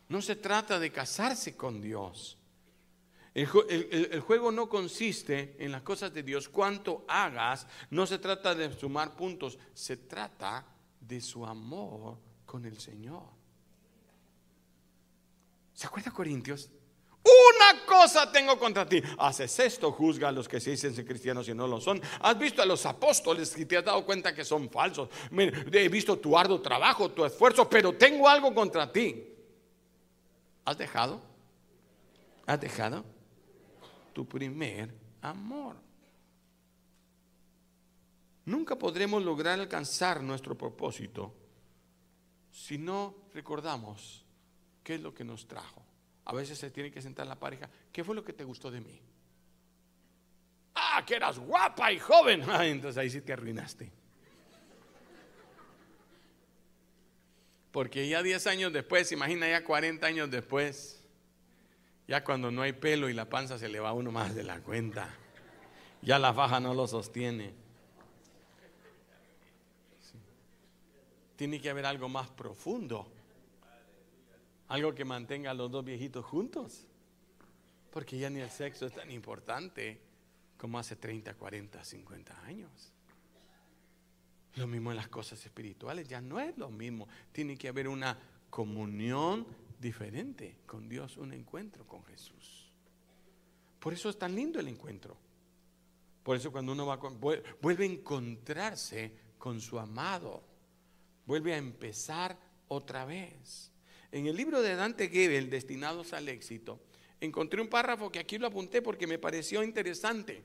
No 0.08 0.22
se 0.22 0.36
trata 0.36 0.78
de 0.78 0.90
casarse 0.90 1.56
con 1.56 1.80
Dios. 1.80 2.38
El, 3.34 4.20
juego 4.20 4.50
no 4.50 4.68
consiste 4.68 5.54
en 5.58 5.70
las 5.70 5.82
cosas 5.82 6.12
de 6.12 6.22
Dios. 6.22 6.48
Cuanto 6.48 7.04
hagas, 7.06 7.66
no 7.90 8.06
se 8.06 8.18
trata 8.18 8.54
de 8.54 8.72
sumar 8.72 9.14
puntos, 9.14 9.58
se 9.74 9.96
trata 9.96 10.66
de 11.00 11.20
su 11.20 11.46
amor 11.46 12.18
con 12.44 12.64
el 12.64 12.78
Señor. 12.78 13.22
¿Se 15.72 15.86
acuerda 15.86 16.10
Corintios? 16.10 16.68
Una 17.22 17.84
cosa 17.84 18.32
tengo 18.32 18.58
contra 18.58 18.88
ti. 18.88 19.00
Haces 19.18 19.56
esto, 19.60 19.92
juzga 19.92 20.28
a 20.28 20.32
los 20.32 20.48
que 20.48 20.58
se 20.58 20.70
dicen 20.70 20.94
cristianos 21.04 21.48
y 21.48 21.54
no 21.54 21.68
lo 21.68 21.80
son. 21.80 22.00
Has 22.20 22.36
visto 22.38 22.62
a 22.62 22.66
los 22.66 22.84
apóstoles 22.86 23.56
y 23.56 23.66
te 23.66 23.76
has 23.76 23.84
dado 23.84 24.04
cuenta 24.04 24.34
que 24.34 24.44
son 24.44 24.70
falsos. 24.70 25.10
he 25.30 25.88
visto 25.88 26.18
tu 26.18 26.36
arduo 26.36 26.60
trabajo, 26.60 27.10
tu 27.10 27.24
esfuerzo, 27.24 27.68
pero 27.68 27.92
tengo 27.94 28.28
algo 28.28 28.52
contra 28.54 28.90
ti. 28.90 29.37
¿Has 30.68 30.76
dejado? 30.76 31.22
¿Has 32.44 32.60
dejado? 32.60 33.02
Tu 34.12 34.28
primer 34.28 34.94
amor. 35.22 35.76
Nunca 38.44 38.76
podremos 38.76 39.24
lograr 39.24 39.58
alcanzar 39.58 40.22
nuestro 40.22 40.58
propósito 40.58 41.34
si 42.50 42.76
no 42.76 43.14
recordamos 43.32 44.26
¿Qué 44.84 44.96
es 44.96 45.00
lo 45.00 45.14
que 45.14 45.24
nos 45.24 45.48
trajo? 45.48 45.82
A 46.26 46.34
veces 46.34 46.58
se 46.58 46.70
tiene 46.70 46.90
que 46.90 47.00
sentar 47.00 47.26
la 47.26 47.38
pareja. 47.38 47.68
¿Qué 47.90 48.04
fue 48.04 48.14
lo 48.14 48.24
que 48.24 48.34
te 48.34 48.44
gustó 48.44 48.70
de 48.70 48.80
mí? 48.82 49.00
Ah, 50.74 51.02
que 51.06 51.16
eras 51.16 51.38
guapa 51.38 51.92
y 51.92 51.98
joven. 51.98 52.42
entonces 52.62 52.98
ahí 52.98 53.08
sí 53.08 53.22
te 53.22 53.32
arruinaste. 53.32 53.90
Porque 57.72 58.08
ya 58.08 58.22
10 58.22 58.46
años 58.46 58.72
después, 58.72 59.12
imagina 59.12 59.48
ya 59.48 59.64
40 59.64 60.06
años 60.06 60.30
después, 60.30 61.00
ya 62.06 62.24
cuando 62.24 62.50
no 62.50 62.62
hay 62.62 62.72
pelo 62.72 63.08
y 63.08 63.14
la 63.14 63.28
panza 63.28 63.58
se 63.58 63.68
le 63.68 63.80
va 63.80 63.90
a 63.90 63.92
uno 63.92 64.10
más 64.10 64.34
de 64.34 64.42
la 64.42 64.60
cuenta, 64.60 65.14
ya 66.02 66.18
la 66.18 66.32
faja 66.32 66.60
no 66.60 66.74
lo 66.74 66.86
sostiene. 66.86 67.52
Tiene 71.36 71.60
que 71.60 71.70
haber 71.70 71.86
algo 71.86 72.08
más 72.08 72.28
profundo 72.30 73.12
algo 74.68 74.94
que 74.94 75.04
mantenga 75.04 75.50
a 75.50 75.54
los 75.54 75.70
dos 75.70 75.84
viejitos 75.84 76.24
juntos. 76.24 76.86
Porque 77.90 78.18
ya 78.18 78.30
ni 78.30 78.40
el 78.40 78.50
sexo 78.50 78.86
es 78.86 78.92
tan 78.92 79.10
importante 79.10 79.98
como 80.58 80.78
hace 80.78 80.96
30, 80.96 81.34
40, 81.34 81.84
50 81.84 82.44
años. 82.44 82.92
Lo 84.58 84.66
mismo 84.66 84.90
en 84.90 84.96
las 84.96 85.08
cosas 85.08 85.44
espirituales, 85.44 86.08
ya 86.08 86.20
no 86.20 86.40
es 86.40 86.58
lo 86.58 86.68
mismo. 86.68 87.06
Tiene 87.30 87.56
que 87.56 87.68
haber 87.68 87.86
una 87.86 88.18
comunión 88.50 89.46
diferente 89.78 90.58
con 90.66 90.88
Dios, 90.88 91.16
un 91.16 91.32
encuentro 91.32 91.86
con 91.86 92.04
Jesús. 92.04 92.72
Por 93.78 93.92
eso 93.92 94.08
es 94.08 94.18
tan 94.18 94.34
lindo 94.34 94.58
el 94.58 94.66
encuentro. 94.66 95.16
Por 96.24 96.36
eso 96.36 96.50
cuando 96.50 96.72
uno 96.72 96.86
va 96.86 96.96
vuelve 96.96 97.84
a 97.84 97.86
encontrarse 97.86 99.12
con 99.38 99.60
su 99.60 99.78
amado, 99.78 100.42
vuelve 101.24 101.54
a 101.54 101.58
empezar 101.58 102.36
otra 102.66 103.04
vez. 103.04 103.70
En 104.10 104.26
el 104.26 104.36
libro 104.36 104.60
de 104.60 104.74
Dante 104.74 105.08
Gebel, 105.08 105.50
Destinados 105.50 106.12
al 106.12 106.28
éxito, 106.28 106.80
encontré 107.20 107.62
un 107.62 107.68
párrafo 107.68 108.10
que 108.10 108.18
aquí 108.18 108.38
lo 108.38 108.48
apunté 108.48 108.82
porque 108.82 109.06
me 109.06 109.18
pareció 109.18 109.62
interesante. 109.62 110.42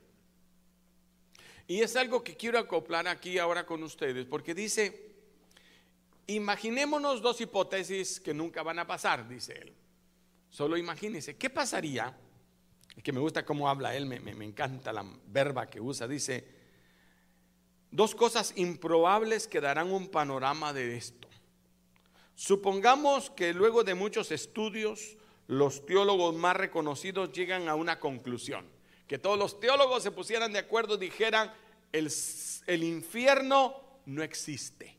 Y 1.68 1.82
es 1.82 1.96
algo 1.96 2.24
que 2.24 2.36
quiero 2.36 2.60
acoplar 2.60 3.08
aquí 3.08 3.38
ahora 3.38 3.66
con 3.66 3.84
ustedes, 3.84 4.26
porque 4.26 4.54
dice, 4.54 5.14
imaginémonos 6.28 7.22
dos 7.22 7.40
hipótesis 7.42 8.20
que 8.20 8.34
nunca 8.34 8.64
van 8.64 8.80
a 8.80 8.88
pasar, 8.88 9.28
dice 9.28 9.54
él. 9.54 9.74
Solo 10.50 10.78
imagínense, 10.78 11.38
¿qué 11.38 11.50
pasaría? 11.50 12.16
Es 12.96 13.02
que 13.02 13.12
me 13.12 13.20
gusta 13.20 13.46
cómo 13.46 13.70
habla 13.70 13.96
él, 13.96 14.06
me, 14.06 14.20
me 14.20 14.46
encanta 14.46 14.94
la 14.94 15.06
verba 15.28 15.70
que 15.70 15.82
usa. 15.82 16.08
Dice, 16.08 16.46
dos 17.90 18.14
cosas 18.14 18.54
improbables 18.56 19.48
que 19.48 19.62
darán 19.62 19.92
un 19.92 20.10
panorama 20.10 20.74
de 20.74 20.98
esto. 20.98 21.28
Supongamos 22.36 23.30
que 23.30 23.54
luego 23.54 23.84
de 23.84 23.94
muchos 23.94 24.32
estudios, 24.32 25.18
los 25.48 25.86
teólogos 25.86 26.36
más 26.36 26.58
reconocidos 26.58 27.32
llegan 27.32 27.70
a 27.70 27.76
una 27.76 28.00
conclusión. 28.00 28.66
Que 29.08 29.18
todos 29.18 29.38
los 29.38 29.60
teólogos 29.60 30.04
se 30.04 30.12
pusieran 30.12 30.54
de 30.54 30.60
acuerdo 30.60 30.96
y 30.96 31.00
dijeran, 31.00 31.52
el, 31.94 32.84
infierno 32.84 33.76
no 34.06 34.24
existe. 34.24 34.98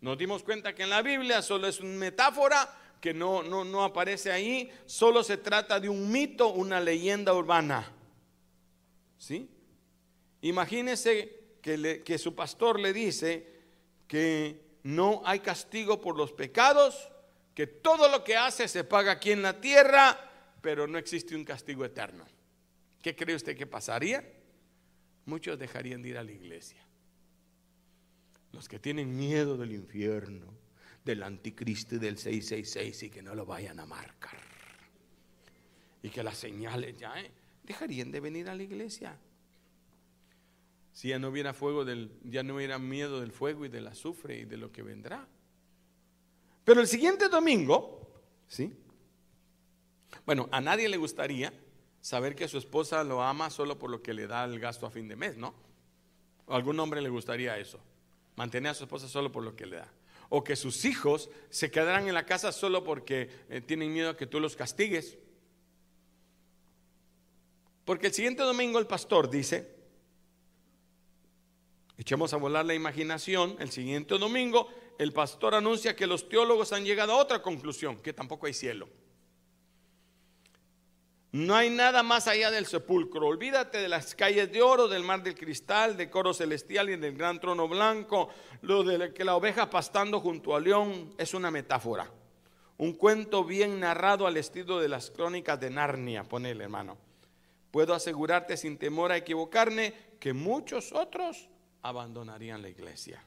Nos 0.00 0.18
dimos 0.18 0.42
cuenta 0.42 0.74
que 0.74 0.82
en 0.82 0.90
la 0.90 1.02
Biblia 1.02 1.42
solo 1.42 1.68
es 1.68 1.80
una 1.80 1.96
metáfora 1.96 2.76
que 3.00 3.14
no, 3.14 3.42
no, 3.42 3.64
no 3.64 3.84
aparece 3.84 4.30
ahí, 4.30 4.70
solo 4.84 5.22
se 5.22 5.38
trata 5.38 5.80
de 5.80 5.88
un 5.88 6.10
mito, 6.10 6.48
una 6.48 6.80
leyenda 6.80 7.32
urbana. 7.32 7.90
¿Sí? 9.18 9.48
Imagínese 10.42 11.56
que, 11.62 12.02
que 12.04 12.18
su 12.18 12.34
pastor 12.34 12.80
le 12.80 12.92
dice 12.92 13.46
que 14.06 14.70
no 14.82 15.22
hay 15.24 15.40
castigo 15.40 16.00
por 16.00 16.16
los 16.16 16.32
pecados, 16.32 17.10
que 17.54 17.66
todo 17.66 18.08
lo 18.08 18.24
que 18.24 18.36
hace 18.36 18.68
se 18.68 18.84
paga 18.84 19.12
aquí 19.12 19.32
en 19.32 19.42
la 19.42 19.60
tierra, 19.60 20.18
pero 20.60 20.86
no 20.86 20.98
existe 20.98 21.36
un 21.36 21.44
castigo 21.44 21.84
eterno. 21.84 22.26
¿Qué 23.02 23.16
cree 23.16 23.34
usted 23.34 23.56
que 23.56 23.66
pasaría? 23.66 24.24
Muchos 25.24 25.58
dejarían 25.58 26.02
de 26.02 26.10
ir 26.10 26.18
a 26.18 26.24
la 26.24 26.32
iglesia. 26.32 26.84
Los 28.52 28.68
que 28.68 28.78
tienen 28.78 29.16
miedo 29.16 29.56
del 29.56 29.72
infierno, 29.72 30.52
del 31.04 31.22
anticristo 31.22 31.96
y 31.96 31.98
del 31.98 32.18
666 32.18 33.02
y 33.04 33.10
que 33.10 33.22
no 33.22 33.34
lo 33.34 33.46
vayan 33.46 33.80
a 33.80 33.86
marcar. 33.86 34.38
Y 36.02 36.10
que 36.10 36.22
las 36.22 36.36
señales 36.36 36.96
ya, 36.96 37.18
¿eh? 37.20 37.30
dejarían 37.62 38.10
de 38.10 38.20
venir 38.20 38.48
a 38.48 38.54
la 38.54 38.62
iglesia. 38.62 39.18
Si 40.92 41.08
ya 41.08 41.18
no 41.18 41.28
hubiera 41.28 41.54
fuego 41.54 41.84
del, 41.84 42.18
ya 42.24 42.42
no 42.42 42.56
hubiera 42.56 42.78
miedo 42.78 43.20
del 43.20 43.32
fuego 43.32 43.64
y 43.64 43.68
del 43.68 43.86
azufre 43.86 44.38
y 44.40 44.44
de 44.44 44.56
lo 44.56 44.72
que 44.72 44.82
vendrá. 44.82 45.26
Pero 46.64 46.80
el 46.80 46.86
siguiente 46.86 47.28
domingo, 47.28 48.22
¿sí? 48.48 48.74
Bueno, 50.26 50.48
a 50.50 50.60
nadie 50.60 50.88
le 50.88 50.96
gustaría 50.96 51.52
saber 52.00 52.34
que 52.34 52.48
su 52.48 52.58
esposa 52.58 53.04
lo 53.04 53.22
ama 53.22 53.50
solo 53.50 53.78
por 53.78 53.90
lo 53.90 54.02
que 54.02 54.14
le 54.14 54.26
da 54.26 54.44
el 54.44 54.58
gasto 54.58 54.86
a 54.86 54.90
fin 54.90 55.08
de 55.08 55.16
mes, 55.16 55.36
¿no? 55.36 55.54
¿O 56.46 56.54
algún 56.54 56.78
hombre 56.80 57.00
le 57.00 57.08
gustaría 57.08 57.58
eso? 57.58 57.78
Mantener 58.36 58.72
a 58.72 58.74
su 58.74 58.84
esposa 58.84 59.08
solo 59.08 59.30
por 59.30 59.42
lo 59.42 59.54
que 59.54 59.66
le 59.66 59.76
da. 59.76 59.92
O 60.28 60.44
que 60.44 60.56
sus 60.56 60.84
hijos 60.84 61.28
se 61.50 61.70
quedaran 61.70 62.08
en 62.08 62.14
la 62.14 62.26
casa 62.26 62.52
solo 62.52 62.84
porque 62.84 63.30
eh, 63.48 63.60
tienen 63.60 63.92
miedo 63.92 64.10
a 64.10 64.16
que 64.16 64.26
tú 64.26 64.40
los 64.40 64.56
castigues. 64.56 65.18
Porque 67.84 68.08
el 68.08 68.12
siguiente 68.12 68.42
domingo 68.42 68.78
el 68.78 68.86
pastor 68.86 69.28
dice, 69.28 69.80
Echemos 72.00 72.32
a 72.32 72.38
volar 72.38 72.64
la 72.64 72.72
imaginación. 72.72 73.56
El 73.58 73.70
siguiente 73.70 74.16
domingo, 74.16 74.70
el 74.98 75.12
pastor 75.12 75.54
anuncia 75.54 75.94
que 75.94 76.06
los 76.06 76.30
teólogos 76.30 76.72
han 76.72 76.82
llegado 76.82 77.12
a 77.12 77.16
otra 77.16 77.42
conclusión, 77.42 77.98
que 77.98 78.14
tampoco 78.14 78.46
hay 78.46 78.54
cielo. 78.54 78.88
No 81.32 81.54
hay 81.54 81.70
nada 81.70 82.02
más 82.02 82.26
allá 82.26 82.50
del 82.50 82.66
sepulcro. 82.66 83.28
Olvídate 83.28 83.78
de 83.78 83.88
las 83.88 84.16
calles 84.16 84.50
de 84.50 84.62
oro, 84.62 84.88
del 84.88 85.04
mar 85.04 85.22
del 85.22 85.36
cristal, 85.36 85.96
del 85.96 86.10
coro 86.10 86.34
celestial 86.34 86.90
y 86.90 86.96
del 86.96 87.16
gran 87.16 87.38
trono 87.38 87.68
blanco. 87.68 88.30
Lo 88.62 88.82
de 88.82 89.14
que 89.14 89.24
la 89.24 89.36
oveja 89.36 89.70
pastando 89.70 90.18
junto 90.18 90.56
al 90.56 90.64
león 90.64 91.14
es 91.18 91.32
una 91.32 91.52
metáfora. 91.52 92.10
Un 92.78 92.94
cuento 92.94 93.44
bien 93.44 93.78
narrado 93.78 94.26
al 94.26 94.36
estilo 94.38 94.80
de 94.80 94.88
las 94.88 95.10
crónicas 95.10 95.60
de 95.60 95.70
Narnia, 95.70 96.24
ponele 96.24 96.64
hermano. 96.64 96.98
Puedo 97.70 97.94
asegurarte 97.94 98.56
sin 98.56 98.76
temor 98.76 99.12
a 99.12 99.16
equivocarme 99.16 99.94
que 100.18 100.32
muchos 100.32 100.90
otros 100.92 101.48
abandonarían 101.82 102.60
la 102.60 102.70
iglesia. 102.70 103.22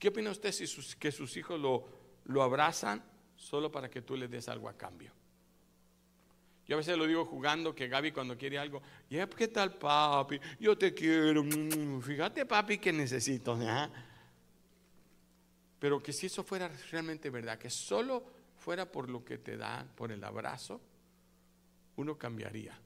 ¿Qué 0.00 0.08
opina 0.08 0.32
usted 0.32 0.50
si 0.50 0.66
sus, 0.66 0.96
que 0.96 1.12
sus 1.12 1.36
hijos 1.36 1.60
lo, 1.60 1.86
lo 2.24 2.42
abrazan 2.42 3.13
solo 3.44 3.70
para 3.70 3.90
que 3.90 4.02
tú 4.02 4.16
le 4.16 4.26
des 4.26 4.48
algo 4.48 4.68
a 4.68 4.76
cambio? 4.76 5.12
Yo 6.66 6.76
a 6.76 6.78
veces 6.78 6.96
lo 6.96 7.06
digo 7.06 7.26
jugando 7.26 7.74
que 7.74 7.88
Gaby 7.88 8.10
cuando 8.12 8.38
quiere 8.38 8.58
algo, 8.58 8.80
¿qué 9.08 9.48
tal 9.48 9.76
papi? 9.76 10.40
Yo 10.58 10.78
te 10.78 10.94
quiero. 10.94 11.44
Mm, 11.44 12.00
fíjate 12.00 12.46
papi 12.46 12.78
que 12.78 12.90
necesito. 12.90 13.58
Pero 15.78 16.02
que 16.02 16.12
si 16.14 16.26
eso 16.26 16.42
fuera 16.42 16.70
realmente 16.90 17.28
verdad, 17.28 17.58
que 17.58 17.68
solo 17.68 18.24
fuera 18.56 18.90
por 18.90 19.10
lo 19.10 19.22
que 19.22 19.36
te 19.36 19.58
dan, 19.58 19.88
por 19.94 20.10
el 20.10 20.24
abrazo, 20.24 20.80
uno 21.96 22.16
cambiaría. 22.16 22.78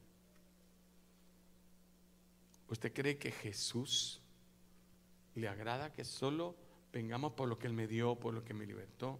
¿Usted 2.67 2.93
cree 2.93 3.17
que 3.17 3.31
Jesús 3.31 4.21
le 5.35 5.47
agrada 5.47 5.93
que 5.93 6.03
solo 6.03 6.55
vengamos 6.91 7.31
por 7.31 7.47
lo 7.47 7.57
que 7.57 7.67
Él 7.67 7.73
me 7.73 7.87
dio, 7.87 8.15
por 8.15 8.33
lo 8.33 8.43
que 8.43 8.53
me 8.53 8.65
libertó? 8.65 9.19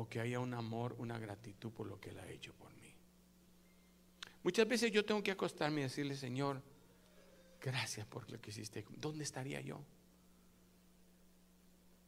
¿O 0.00 0.08
que 0.08 0.18
haya 0.18 0.40
un 0.40 0.54
amor, 0.54 0.94
una 0.96 1.18
gratitud 1.18 1.70
por 1.72 1.86
lo 1.86 2.00
que 2.00 2.08
Él 2.08 2.18
ha 2.20 2.26
hecho 2.26 2.54
por 2.54 2.74
mí? 2.76 2.90
Muchas 4.42 4.66
veces 4.66 4.90
yo 4.90 5.04
tengo 5.04 5.22
que 5.22 5.30
acostarme 5.30 5.80
y 5.80 5.82
decirle, 5.82 6.16
Señor, 6.16 6.62
gracias 7.60 8.06
por 8.06 8.30
lo 8.30 8.40
que 8.40 8.48
hiciste. 8.48 8.86
¿Dónde 8.96 9.24
estaría 9.24 9.60
yo? 9.60 9.84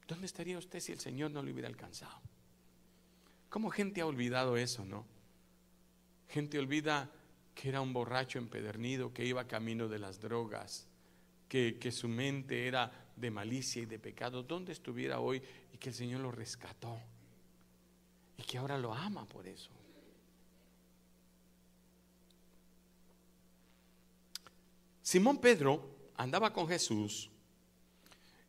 ¿Dónde 0.09 0.25
estaría 0.25 0.57
usted 0.57 0.81
si 0.81 0.93
el 0.93 1.01
Señor 1.01 1.33
no 1.33 1.43
lo 1.43 1.53
hubiera 1.53 1.69
alcanzado? 1.69 2.19
¿Cómo 3.51 3.69
gente 3.69 4.01
ha 4.01 4.07
olvidado 4.07 4.57
eso, 4.57 4.87
no? 4.87 5.05
Gente 6.31 6.59
olvida 6.59 7.13
que 7.55 7.69
era 7.69 7.83
un 7.83 7.93
borracho 7.93 8.39
empedernido, 8.39 9.13
que 9.13 9.27
iba 9.27 9.47
camino 9.47 9.89
de 9.89 9.99
las 9.99 10.19
drogas, 10.19 10.89
que, 11.47 11.77
que 11.79 11.93
su 11.93 12.09
mente 12.09 12.67
era 12.67 12.91
de 13.17 13.31
malicia 13.31 13.83
y 13.83 13.85
de 13.85 13.99
pecado. 13.99 14.43
¿Dónde 14.43 14.73
estuviera 14.73 15.21
hoy 15.21 15.43
y 15.75 15.77
que 15.77 15.91
el 15.91 15.95
Señor 15.95 16.21
lo 16.21 16.33
rescató? 16.33 16.99
Y 18.43 18.45
que 18.45 18.59
ahora 18.59 18.77
lo 18.77 18.93
ama 18.93 19.25
por 19.25 19.47
eso. 19.47 19.71
Simón 25.01 25.39
Pedro 25.39 26.11
andaba 26.17 26.53
con 26.53 26.67
Jesús 26.67 27.31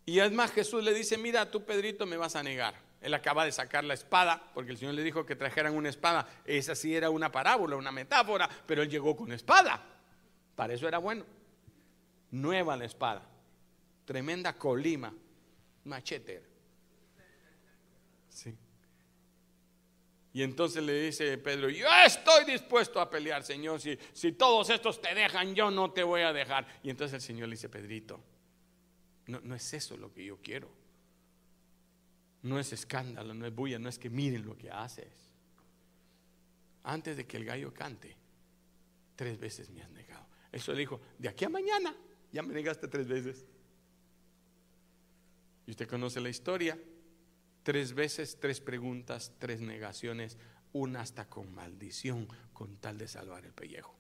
y 0.03 0.19
además 0.19 0.51
Jesús 0.51 0.83
le 0.83 0.95
dice, 0.95 1.15
mira, 1.17 1.51
tú 1.51 1.63
Pedrito 1.63 2.07
me 2.07 2.17
vas 2.17 2.35
a 2.35 2.41
negar. 2.41 2.73
Él 3.01 3.13
acaba 3.13 3.45
de 3.45 3.51
sacar 3.51 3.83
la 3.83 3.93
espada, 3.93 4.51
porque 4.55 4.71
el 4.71 4.77
Señor 4.77 4.95
le 4.95 5.03
dijo 5.03 5.27
que 5.27 5.35
trajeran 5.35 5.75
una 5.75 5.89
espada. 5.89 6.27
Esa 6.43 6.73
sí 6.73 6.95
era 6.95 7.11
una 7.11 7.31
parábola, 7.31 7.75
una 7.75 7.91
metáfora, 7.91 8.49
pero 8.65 8.81
él 8.81 8.89
llegó 8.89 9.15
con 9.15 9.31
espada. 9.31 9.79
Para 10.55 10.73
eso 10.73 10.87
era 10.87 10.97
bueno. 10.97 11.23
Nueva 12.31 12.75
la 12.75 12.85
espada. 12.85 13.29
Tremenda 14.05 14.57
colima. 14.57 15.13
Machete. 15.83 16.43
Sí. 18.29 18.57
Y 20.33 20.41
entonces 20.41 20.83
le 20.83 20.99
dice 20.99 21.37
Pedro, 21.37 21.69
yo 21.69 21.85
estoy 22.05 22.43
dispuesto 22.45 22.99
a 22.99 23.07
pelear, 23.07 23.43
Señor. 23.43 23.79
Si, 23.79 23.97
si 24.13 24.31
todos 24.31 24.71
estos 24.71 24.99
te 24.99 25.13
dejan, 25.13 25.53
yo 25.53 25.69
no 25.69 25.91
te 25.91 26.01
voy 26.01 26.21
a 26.21 26.33
dejar. 26.33 26.67
Y 26.81 26.89
entonces 26.89 27.13
el 27.13 27.21
Señor 27.21 27.49
le 27.49 27.55
dice, 27.55 27.69
Pedrito, 27.69 28.19
no, 29.27 29.39
no 29.41 29.53
es 29.53 29.73
eso 29.73 29.95
lo 29.95 30.11
que 30.11 30.25
yo 30.25 30.39
quiero. 30.41 30.69
No 32.41 32.59
es 32.59 32.73
escándalo, 32.73 33.35
no 33.35 33.45
es 33.45 33.53
bulla, 33.53 33.77
no 33.77 33.87
es 33.87 33.99
que 33.99 34.09
miren 34.09 34.43
lo 34.45 34.57
que 34.57 34.71
haces. 34.71 35.13
Antes 36.83 37.15
de 37.15 37.27
que 37.27 37.37
el 37.37 37.45
gallo 37.45 37.71
cante, 37.71 38.17
tres 39.15 39.39
veces 39.39 39.69
me 39.69 39.83
has 39.83 39.91
negado. 39.91 40.25
Eso 40.51 40.73
le 40.73 40.79
dijo, 40.79 40.99
de 41.19 41.29
aquí 41.29 41.45
a 41.45 41.49
mañana 41.49 41.95
ya 42.31 42.41
me 42.41 42.55
negaste 42.55 42.87
tres 42.87 43.07
veces. 43.07 43.45
Y 45.67 45.71
usted 45.71 45.87
conoce 45.87 46.19
la 46.19 46.29
historia. 46.29 46.77
Tres 47.63 47.93
veces, 47.93 48.37
tres 48.39 48.59
preguntas, 48.59 49.31
tres 49.39 49.61
negaciones, 49.61 50.37
una 50.73 51.01
hasta 51.01 51.29
con 51.29 51.53
maldición, 51.53 52.27
con 52.51 52.77
tal 52.77 52.97
de 52.97 53.07
salvar 53.07 53.45
el 53.45 53.53
pellejo. 53.53 53.95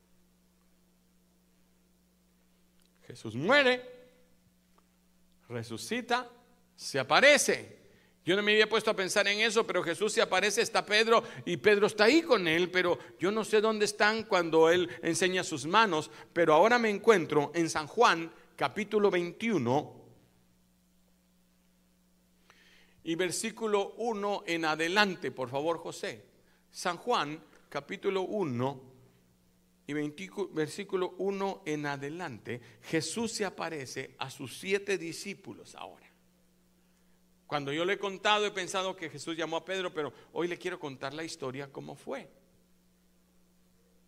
Jesús 3.07 3.35
muere, 3.35 3.81
resucita, 5.47 6.29
se 6.75 6.99
aparece. 6.99 7.83
Yo 8.25 8.35
no 8.35 8.41
me 8.41 8.53
había 8.53 8.69
puesto 8.69 8.89
a 8.89 8.95
pensar 8.95 9.27
en 9.27 9.41
eso, 9.41 9.67
pero 9.67 9.83
Jesús 9.83 10.13
se 10.13 10.21
aparece, 10.21 10.61
está 10.61 10.85
Pedro 10.85 11.23
y 11.45 11.57
Pedro 11.57 11.87
está 11.87 12.05
ahí 12.05 12.21
con 12.21 12.47
él, 12.47 12.71
pero 12.71 12.97
yo 13.19 13.31
no 13.31 13.43
sé 13.43 13.59
dónde 13.59 13.85
están 13.85 14.23
cuando 14.23 14.69
él 14.69 14.89
enseña 15.01 15.43
sus 15.43 15.65
manos, 15.65 16.09
pero 16.31 16.53
ahora 16.53 16.79
me 16.79 16.89
encuentro 16.89 17.51
en 17.53 17.69
San 17.69 17.87
Juan 17.87 18.31
capítulo 18.55 19.11
21 19.11 20.02
y 23.03 23.15
versículo 23.15 23.93
1 23.97 24.43
en 24.47 24.65
adelante, 24.65 25.31
por 25.31 25.49
favor 25.49 25.77
José. 25.79 26.23
San 26.71 26.97
Juan 26.97 27.43
capítulo 27.69 28.21
1 28.21 28.93
y 29.87 29.93
versículo 30.53 31.15
1 31.17 31.63
en 31.65 31.85
adelante, 31.85 32.61
Jesús 32.83 33.31
se 33.33 33.45
aparece 33.45 34.15
a 34.17 34.29
sus 34.29 34.57
siete 34.57 34.97
discípulos 34.97 35.75
ahora. 35.75 36.09
Cuando 37.47 37.73
yo 37.73 37.83
le 37.83 37.93
he 37.93 37.99
contado, 37.99 38.45
he 38.45 38.51
pensado 38.51 38.95
que 38.95 39.09
Jesús 39.09 39.35
llamó 39.35 39.57
a 39.57 39.65
Pedro, 39.65 39.93
pero 39.93 40.13
hoy 40.31 40.47
le 40.47 40.57
quiero 40.57 40.79
contar 40.79 41.13
la 41.13 41.23
historia 41.23 41.71
cómo 41.71 41.95
fue. 41.95 42.29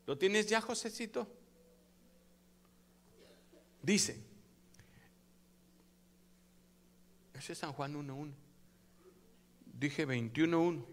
¿Lo 0.07 0.17
tienes 0.17 0.47
ya, 0.47 0.61
Josécito? 0.61 1.27
Dice, 3.81 4.19
ese 7.33 7.53
es 7.53 7.59
San 7.59 7.73
Juan 7.73 7.93
1.1. 7.93 8.44
Dije 9.77 10.07
21.1. 10.07 10.85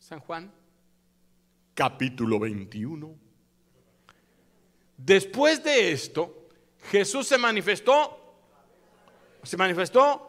San 0.00 0.20
Juan, 0.20 0.52
capítulo 1.74 2.40
21. 2.40 3.16
Después 4.96 5.62
de 5.62 5.92
esto, 5.92 6.48
Jesús 6.90 7.26
se 7.26 7.38
manifestó. 7.38 8.18
¿Se 9.44 9.56
manifestó? 9.56 10.28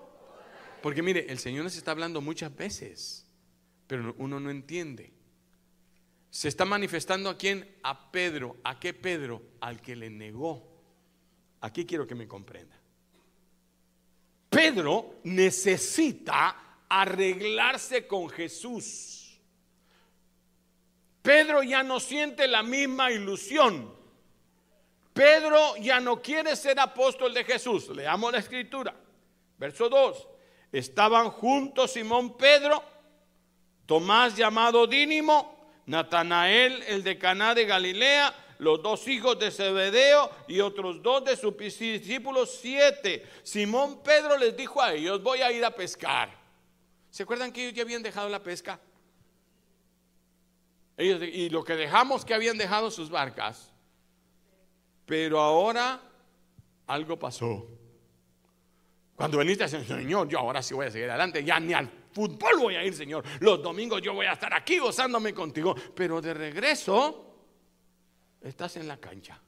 Porque 0.81 1.01
mire, 1.01 1.25
el 1.29 1.39
Señor 1.39 1.63
nos 1.63 1.75
está 1.75 1.91
hablando 1.91 2.21
muchas 2.21 2.55
veces, 2.55 3.25
pero 3.87 4.13
uno 4.19 4.39
no 4.39 4.51
entiende. 4.51 5.11
Se 6.29 6.47
está 6.47 6.65
manifestando 6.65 7.29
a 7.29 7.37
quién? 7.37 7.75
A 7.83 8.11
Pedro. 8.11 8.57
¿A 8.63 8.79
qué 8.79 8.93
Pedro? 8.93 9.41
Al 9.59 9.81
que 9.81 9.95
le 9.95 10.09
negó. 10.09 10.67
Aquí 11.61 11.85
quiero 11.85 12.05
que 12.05 12.15
me 12.15 12.27
comprenda. 12.27 12.82
Pedro 14.53 15.15
necesita 15.23 16.55
arreglarse 16.87 18.05
con 18.05 18.29
Jesús. 18.29 19.39
Pedro 21.21 21.63
ya 21.63 21.81
no 21.83 21.99
siente 21.99 22.47
la 22.47 22.61
misma 22.61 23.11
ilusión. 23.11 23.93
Pedro 25.13 25.77
ya 25.77 25.99
no 25.99 26.21
quiere 26.21 26.55
ser 26.55 26.79
apóstol 26.79 27.33
de 27.33 27.43
Jesús. 27.43 27.89
Leamos 27.89 28.31
la 28.31 28.39
escritura. 28.39 28.93
Verso 29.57 29.89
2. 29.89 30.27
Estaban 30.71 31.29
juntos 31.29 31.93
Simón 31.93 32.35
Pedro, 32.35 32.83
Tomás 33.85 34.35
llamado 34.35 34.87
Dínimo, 34.87 35.71
Natanael 35.85 36.83
el 36.87 37.03
de 37.03 37.17
Caná 37.17 37.53
de 37.53 37.65
Galilea, 37.65 38.33
los 38.59 38.81
dos 38.81 39.07
hijos 39.07 39.37
de 39.39 39.51
Zebedeo 39.51 40.29
y 40.47 40.59
otros 40.59 41.01
dos 41.01 41.23
de 41.25 41.35
sus 41.35 41.57
discípulos, 41.57 42.57
siete. 42.61 43.27
Simón 43.43 44.01
Pedro 44.03 44.37
les 44.37 44.55
dijo 44.55 44.81
a 44.81 44.93
ellos, 44.93 45.21
voy 45.21 45.41
a 45.41 45.51
ir 45.51 45.63
a 45.63 45.71
pescar. 45.71 46.29
¿Se 47.09 47.23
acuerdan 47.23 47.51
que 47.51 47.63
ellos 47.63 47.75
ya 47.75 47.83
habían 47.83 48.03
dejado 48.03 48.29
la 48.29 48.41
pesca? 48.41 48.79
Y 50.97 51.49
lo 51.49 51.63
que 51.63 51.75
dejamos 51.75 52.23
que 52.23 52.33
habían 52.33 52.57
dejado 52.57 52.91
sus 52.91 53.09
barcas. 53.09 53.71
Pero 55.05 55.39
ahora 55.39 55.99
algo 56.87 57.17
pasó. 57.17 57.67
Cuando 59.15 59.37
veniste 59.37 59.67
Señor, 59.67 60.27
yo 60.27 60.39
ahora 60.39 60.61
sí 60.61 60.73
voy 60.73 60.87
a 60.87 60.91
seguir 60.91 61.09
adelante, 61.09 61.43
ya 61.43 61.59
ni 61.59 61.73
al 61.73 61.89
fútbol 62.11 62.59
voy 62.59 62.75
a 62.75 62.83
ir, 62.83 62.93
Señor. 62.93 63.23
Los 63.39 63.61
domingos 63.61 64.01
yo 64.01 64.13
voy 64.13 64.25
a 64.25 64.33
estar 64.33 64.53
aquí 64.53 64.77
gozándome 64.77 65.33
contigo. 65.33 65.75
Pero 65.95 66.21
de 66.21 66.33
regreso, 66.33 67.32
estás 68.43 68.77
en 68.77 68.87
la 68.87 68.97
cancha. 68.97 69.39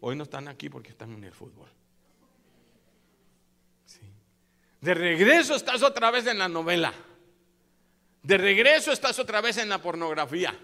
Hoy 0.00 0.16
no 0.16 0.24
están 0.24 0.48
aquí 0.48 0.68
porque 0.68 0.90
están 0.90 1.12
en 1.14 1.24
el 1.24 1.32
fútbol. 1.32 1.68
De 4.80 4.92
regreso 4.92 5.54
estás 5.54 5.82
otra 5.82 6.10
vez 6.10 6.26
en 6.26 6.38
la 6.38 6.48
novela. 6.48 6.92
De 8.22 8.36
regreso 8.36 8.92
estás 8.92 9.18
otra 9.18 9.40
vez 9.40 9.56
en 9.56 9.68
la 9.68 9.80
pornografía. 9.80 10.58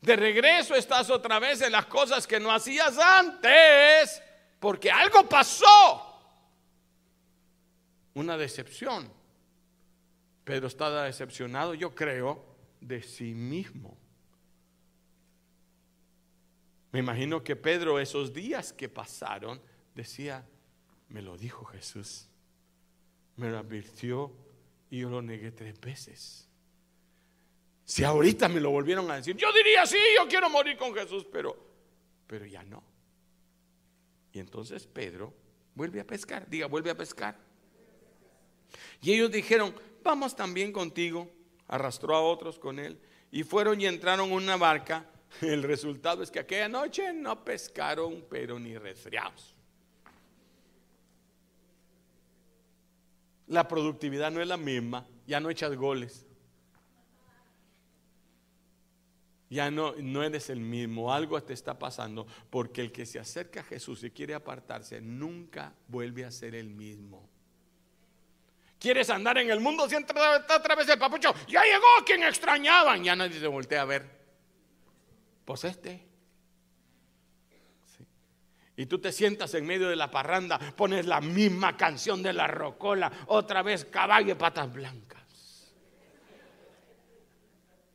De 0.00 0.16
regreso 0.16 0.74
estás 0.74 1.08
otra 1.10 1.38
vez 1.38 1.60
en 1.62 1.72
las 1.72 1.86
cosas 1.86 2.26
que 2.26 2.40
no 2.40 2.50
hacías 2.50 2.98
antes, 2.98 4.22
porque 4.58 4.90
algo 4.90 5.28
pasó. 5.28 6.20
Una 8.14 8.36
decepción. 8.36 9.10
Pedro 10.44 10.66
estaba 10.66 11.04
decepcionado, 11.04 11.74
yo 11.74 11.94
creo, 11.94 12.44
de 12.80 13.02
sí 13.02 13.34
mismo. 13.34 13.99
Me 16.92 16.98
imagino 16.98 17.42
que 17.42 17.56
Pedro 17.56 18.00
esos 18.00 18.32
días 18.32 18.72
que 18.72 18.88
pasaron 18.88 19.60
decía, 19.94 20.46
me 21.08 21.22
lo 21.22 21.36
dijo 21.36 21.64
Jesús, 21.64 22.28
me 23.36 23.50
lo 23.50 23.58
advirtió 23.58 24.32
y 24.90 25.00
yo 25.00 25.10
lo 25.10 25.22
negué 25.22 25.52
tres 25.52 25.80
veces. 25.80 26.48
Si 27.84 28.04
ahorita 28.04 28.48
me 28.48 28.60
lo 28.60 28.70
volvieron 28.70 29.10
a 29.10 29.16
decir, 29.16 29.36
yo 29.36 29.52
diría, 29.52 29.84
sí, 29.86 29.98
yo 30.16 30.28
quiero 30.28 30.48
morir 30.48 30.76
con 30.76 30.94
Jesús, 30.94 31.26
pero, 31.30 31.56
pero 32.26 32.46
ya 32.46 32.62
no. 32.62 32.82
Y 34.32 34.38
entonces 34.38 34.86
Pedro 34.86 35.34
vuelve 35.74 36.00
a 36.00 36.06
pescar, 36.06 36.48
diga, 36.48 36.66
vuelve 36.66 36.90
a 36.90 36.96
pescar. 36.96 37.36
Y 39.02 39.12
ellos 39.12 39.30
dijeron, 39.30 39.74
vamos 40.02 40.36
también 40.36 40.72
contigo. 40.72 41.28
Arrastró 41.66 42.14
a 42.14 42.20
otros 42.20 42.58
con 42.58 42.78
él 42.78 43.00
y 43.30 43.42
fueron 43.42 43.80
y 43.80 43.86
entraron 43.86 44.28
en 44.28 44.34
una 44.34 44.56
barca. 44.56 45.09
El 45.40 45.62
resultado 45.62 46.22
es 46.22 46.30
que 46.30 46.40
aquella 46.40 46.68
noche 46.68 47.12
no 47.12 47.44
pescaron, 47.44 48.24
pero 48.28 48.58
ni 48.58 48.76
resfriados. 48.76 49.54
La 53.46 53.66
productividad 53.66 54.30
no 54.30 54.40
es 54.40 54.48
la 54.48 54.56
misma, 54.56 55.06
ya 55.26 55.40
no 55.40 55.50
echas 55.50 55.74
goles. 55.74 56.26
Ya 59.48 59.68
no, 59.68 59.94
no 59.96 60.22
eres 60.22 60.48
el 60.48 60.60
mismo, 60.60 61.12
algo 61.12 61.42
te 61.42 61.52
está 61.52 61.76
pasando, 61.76 62.24
porque 62.50 62.82
el 62.82 62.92
que 62.92 63.04
se 63.04 63.18
acerca 63.18 63.60
a 63.60 63.64
Jesús 63.64 64.04
y 64.04 64.10
quiere 64.12 64.34
apartarse 64.34 65.00
nunca 65.00 65.74
vuelve 65.88 66.24
a 66.24 66.30
ser 66.30 66.54
el 66.54 66.70
mismo. 66.70 67.28
¿Quieres 68.78 69.10
andar 69.10 69.36
en 69.38 69.50
el 69.50 69.58
mundo? 69.60 69.84
Está 69.84 70.56
otra 70.56 70.74
vez 70.74 70.88
el 70.88 70.98
papucho. 70.98 71.34
Ya 71.48 71.62
llegó 71.62 72.04
quien 72.06 72.22
extrañaban. 72.22 73.04
Ya 73.04 73.14
nadie 73.14 73.38
se 73.38 73.46
voltea 73.46 73.82
a 73.82 73.84
ver. 73.84 74.19
Pues 75.50 75.64
este. 75.64 76.06
Y 78.76 78.86
tú 78.86 79.00
te 79.00 79.10
sientas 79.10 79.52
en 79.54 79.66
medio 79.66 79.88
de 79.88 79.96
la 79.96 80.08
parranda, 80.08 80.60
pones 80.76 81.06
la 81.06 81.20
misma 81.20 81.76
canción 81.76 82.22
de 82.22 82.32
la 82.32 82.46
rocola, 82.46 83.10
otra 83.26 83.60
vez 83.64 83.84
caballo 83.84 84.30
y 84.30 84.36
patas 84.36 84.72
blancas. 84.72 85.74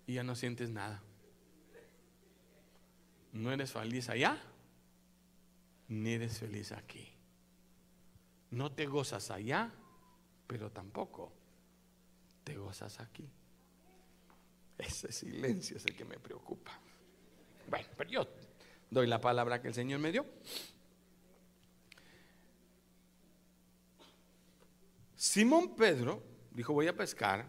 Y 0.05 0.15
ya 0.15 0.23
no 0.23 0.35
sientes 0.35 0.69
nada. 0.69 1.01
No 3.31 3.53
eres 3.53 3.71
feliz 3.71 4.09
allá, 4.09 4.37
ni 5.87 6.11
eres 6.11 6.39
feliz 6.39 6.73
aquí. 6.73 7.07
No 8.51 8.73
te 8.73 8.85
gozas 8.85 9.31
allá, 9.31 9.71
pero 10.45 10.71
tampoco 10.71 11.31
te 12.43 12.57
gozas 12.57 12.99
aquí. 12.99 13.29
Ese 14.77 15.09
silencio 15.13 15.77
es 15.77 15.85
el 15.85 15.95
que 15.95 16.03
me 16.03 16.19
preocupa. 16.19 16.81
Bueno, 17.67 17.87
pero 17.97 18.09
yo 18.09 18.27
doy 18.89 19.07
la 19.07 19.19
palabra 19.19 19.61
que 19.61 19.67
el 19.67 19.73
Señor 19.73 19.99
me 19.99 20.11
dio. 20.11 20.25
Simón 25.15 25.75
Pedro 25.75 26.21
dijo, 26.51 26.73
voy 26.73 26.87
a 26.87 26.95
pescar. 26.95 27.45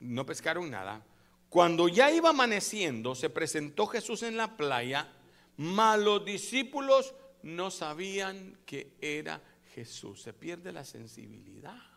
No 0.00 0.26
pescaron 0.26 0.70
nada. 0.70 1.04
Cuando 1.48 1.88
ya 1.88 2.10
iba 2.10 2.30
amaneciendo, 2.30 3.14
se 3.14 3.30
presentó 3.30 3.86
Jesús 3.86 4.22
en 4.22 4.36
la 4.36 4.56
playa, 4.56 5.12
mas 5.56 5.98
los 5.98 6.24
discípulos 6.24 7.14
no 7.42 7.70
sabían 7.70 8.58
que 8.66 8.92
era 9.00 9.42
Jesús. 9.74 10.22
Se 10.22 10.32
pierde 10.32 10.72
la 10.72 10.84
sensibilidad. 10.84 11.95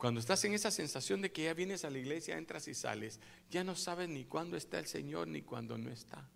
Cuando 0.00 0.18
estás 0.18 0.42
en 0.46 0.54
esa 0.54 0.70
sensación 0.70 1.20
de 1.20 1.30
que 1.30 1.44
ya 1.44 1.52
vienes 1.52 1.84
a 1.84 1.90
la 1.90 1.98
iglesia, 1.98 2.38
entras 2.38 2.66
y 2.68 2.74
sales, 2.74 3.20
ya 3.50 3.62
no 3.64 3.76
sabes 3.76 4.08
ni 4.08 4.24
cuándo 4.24 4.56
está 4.56 4.78
el 4.78 4.86
Señor 4.86 5.28
ni 5.28 5.42
cuándo 5.42 5.76
no 5.76 5.90
está. 5.90 6.26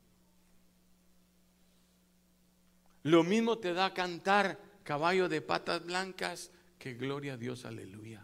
Lo 3.05 3.24
mismo 3.24 3.57
te 3.57 3.72
da 3.72 3.94
cantar 3.94 4.61
caballo 4.83 5.31
de 5.31 5.40
patas 5.40 5.83
blancas 5.83 6.50
que 6.79 6.92
gloria 6.92 7.33
a 7.33 7.37
Dios, 7.38 7.64
aleluya. 7.64 8.22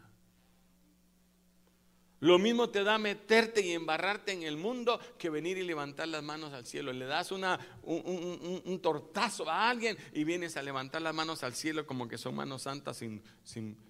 Lo 2.19 2.39
mismo 2.39 2.69
te 2.69 2.85
da 2.85 2.99
meterte 2.99 3.63
y 3.63 3.73
embarrarte 3.73 4.33
en 4.33 4.43
el 4.43 4.59
mundo 4.59 5.01
que 5.19 5.31
venir 5.31 5.57
y 5.57 5.63
levantar 5.63 6.09
las 6.09 6.23
manos 6.23 6.53
al 6.53 6.67
cielo. 6.67 6.93
Le 6.93 7.07
das 7.07 7.33
una, 7.33 7.59
un, 7.83 8.63
un, 8.67 8.83
tortazo 8.83 9.49
a 9.49 9.71
alguien 9.71 9.97
y 10.13 10.25
vienes 10.25 10.59
a 10.59 10.63
levantar 10.63 11.01
las 11.01 11.15
manos 11.15 11.43
al 11.45 11.55
cielo 11.55 11.87
como 11.87 12.09
que 12.09 12.19
son 12.19 12.35
manos 12.35 12.65
santas 12.65 12.99
sin, 12.99 13.23
sin, 13.43 13.90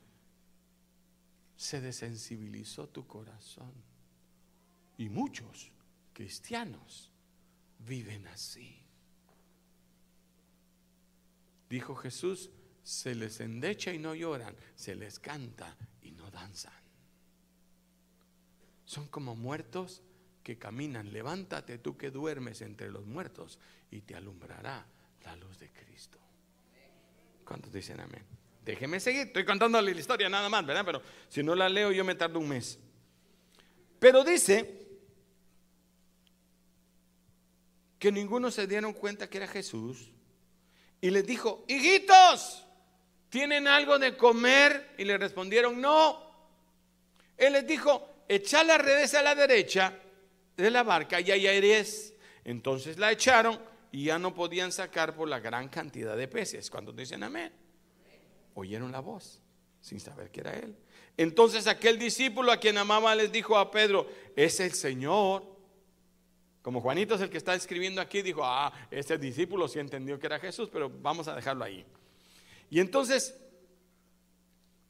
se 1.60 1.78
desensibilizó 1.82 2.88
tu 2.88 3.06
corazón. 3.06 3.70
Y 4.96 5.10
muchos 5.10 5.70
cristianos 6.14 7.10
viven 7.80 8.26
así. 8.28 8.82
Dijo 11.68 11.94
Jesús, 11.96 12.50
se 12.82 13.14
les 13.14 13.40
endecha 13.40 13.92
y 13.92 13.98
no 13.98 14.14
lloran, 14.14 14.56
se 14.74 14.94
les 14.94 15.18
canta 15.18 15.76
y 16.00 16.12
no 16.12 16.30
danzan. 16.30 16.72
Son 18.86 19.06
como 19.08 19.36
muertos 19.36 20.02
que 20.42 20.56
caminan. 20.56 21.12
Levántate 21.12 21.76
tú 21.76 21.98
que 21.98 22.10
duermes 22.10 22.62
entre 22.62 22.90
los 22.90 23.04
muertos 23.04 23.58
y 23.90 24.00
te 24.00 24.16
alumbrará 24.16 24.86
la 25.24 25.36
luz 25.36 25.58
de 25.58 25.70
Cristo. 25.70 26.18
¿Cuántos 27.44 27.70
dicen 27.70 28.00
amén? 28.00 28.39
Déjeme 28.70 29.00
seguir, 29.00 29.26
estoy 29.26 29.44
contándole 29.44 29.92
la 29.92 29.98
historia 29.98 30.28
nada 30.28 30.48
más, 30.48 30.64
¿verdad? 30.64 30.84
Pero 30.86 31.02
si 31.28 31.42
no 31.42 31.56
la 31.56 31.68
leo 31.68 31.90
yo 31.90 32.04
me 32.04 32.14
tardo 32.14 32.38
un 32.38 32.48
mes. 32.48 32.78
Pero 33.98 34.22
dice 34.22 34.86
que 37.98 38.12
ninguno 38.12 38.48
se 38.52 38.68
dieron 38.68 38.92
cuenta 38.92 39.28
que 39.28 39.38
era 39.38 39.48
Jesús 39.48 40.12
y 41.00 41.10
les 41.10 41.26
dijo, 41.26 41.64
hijitos, 41.66 42.64
¿tienen 43.28 43.66
algo 43.66 43.98
de 43.98 44.16
comer? 44.16 44.94
Y 44.98 45.04
le 45.04 45.18
respondieron, 45.18 45.80
no. 45.80 46.30
Él 47.36 47.54
les 47.54 47.66
dijo, 47.66 48.24
echad 48.28 48.64
las 48.66 48.80
redes 48.80 49.14
a 49.14 49.22
la 49.22 49.34
derecha 49.34 49.98
de 50.56 50.70
la 50.70 50.84
barca 50.84 51.20
y 51.20 51.32
allá 51.32 51.50
eres. 51.50 52.14
Entonces 52.44 52.98
la 52.98 53.10
echaron 53.10 53.60
y 53.90 54.04
ya 54.04 54.20
no 54.20 54.32
podían 54.32 54.70
sacar 54.70 55.16
por 55.16 55.26
la 55.26 55.40
gran 55.40 55.68
cantidad 55.68 56.16
de 56.16 56.28
peces. 56.28 56.70
Cuando 56.70 56.92
dicen 56.92 57.24
amén 57.24 57.59
oyeron 58.54 58.92
la 58.92 59.00
voz 59.00 59.42
sin 59.80 60.00
saber 60.00 60.30
que 60.30 60.40
era 60.40 60.54
él. 60.54 60.76
Entonces 61.16 61.66
aquel 61.66 61.98
discípulo 61.98 62.52
a 62.52 62.58
quien 62.58 62.78
amaba 62.78 63.14
les 63.14 63.32
dijo 63.32 63.56
a 63.56 63.70
Pedro, 63.70 64.08
es 64.36 64.60
el 64.60 64.72
Señor. 64.72 65.44
Como 66.62 66.80
Juanito 66.80 67.14
es 67.14 67.20
el 67.22 67.30
que 67.30 67.38
está 67.38 67.54
escribiendo 67.54 68.00
aquí, 68.00 68.22
dijo, 68.22 68.42
ah, 68.44 68.72
ese 68.90 69.16
discípulo 69.18 69.68
sí 69.68 69.78
entendió 69.78 70.18
que 70.18 70.26
era 70.26 70.38
Jesús, 70.38 70.68
pero 70.70 70.90
vamos 70.90 71.28
a 71.28 71.34
dejarlo 71.34 71.64
ahí. 71.64 71.84
Y 72.70 72.80
entonces 72.80 73.38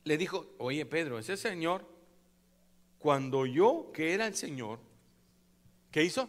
le 0.04 0.16
dijo, 0.16 0.54
oye 0.58 0.84
Pedro, 0.86 1.18
ese 1.18 1.36
Señor, 1.36 1.86
cuando 2.98 3.46
yo 3.46 3.90
que 3.94 4.12
era 4.12 4.26
el 4.26 4.34
Señor, 4.34 4.78
¿qué 5.90 6.04
hizo? 6.04 6.28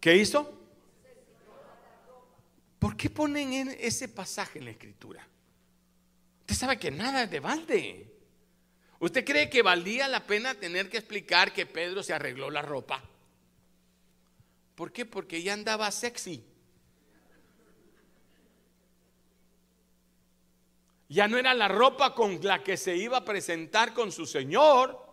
¿Qué 0.00 0.16
hizo? 0.16 0.54
¿Por 2.78 2.96
qué 2.96 3.10
ponen 3.10 3.52
en 3.52 3.68
ese 3.80 4.08
pasaje 4.08 4.58
en 4.58 4.66
la 4.66 4.70
escritura? 4.70 5.26
Usted 6.40 6.54
sabe 6.54 6.78
que 6.78 6.90
nada 6.90 7.24
es 7.24 7.30
de 7.30 7.40
balde. 7.40 8.14
¿Usted 9.00 9.24
cree 9.24 9.50
que 9.50 9.62
valía 9.62 10.08
la 10.08 10.26
pena 10.26 10.54
tener 10.54 10.88
que 10.88 10.98
explicar 10.98 11.52
que 11.52 11.66
Pedro 11.66 12.02
se 12.02 12.12
arregló 12.12 12.50
la 12.50 12.62
ropa? 12.62 13.02
¿Por 14.74 14.92
qué? 14.92 15.04
Porque 15.04 15.42
ya 15.42 15.54
andaba 15.54 15.90
sexy. 15.90 16.44
Ya 21.08 21.26
no 21.26 21.38
era 21.38 21.54
la 21.54 21.68
ropa 21.68 22.14
con 22.14 22.38
la 22.44 22.62
que 22.62 22.76
se 22.76 22.96
iba 22.96 23.18
a 23.18 23.24
presentar 23.24 23.94
con 23.94 24.12
su 24.12 24.26
Señor 24.26 25.07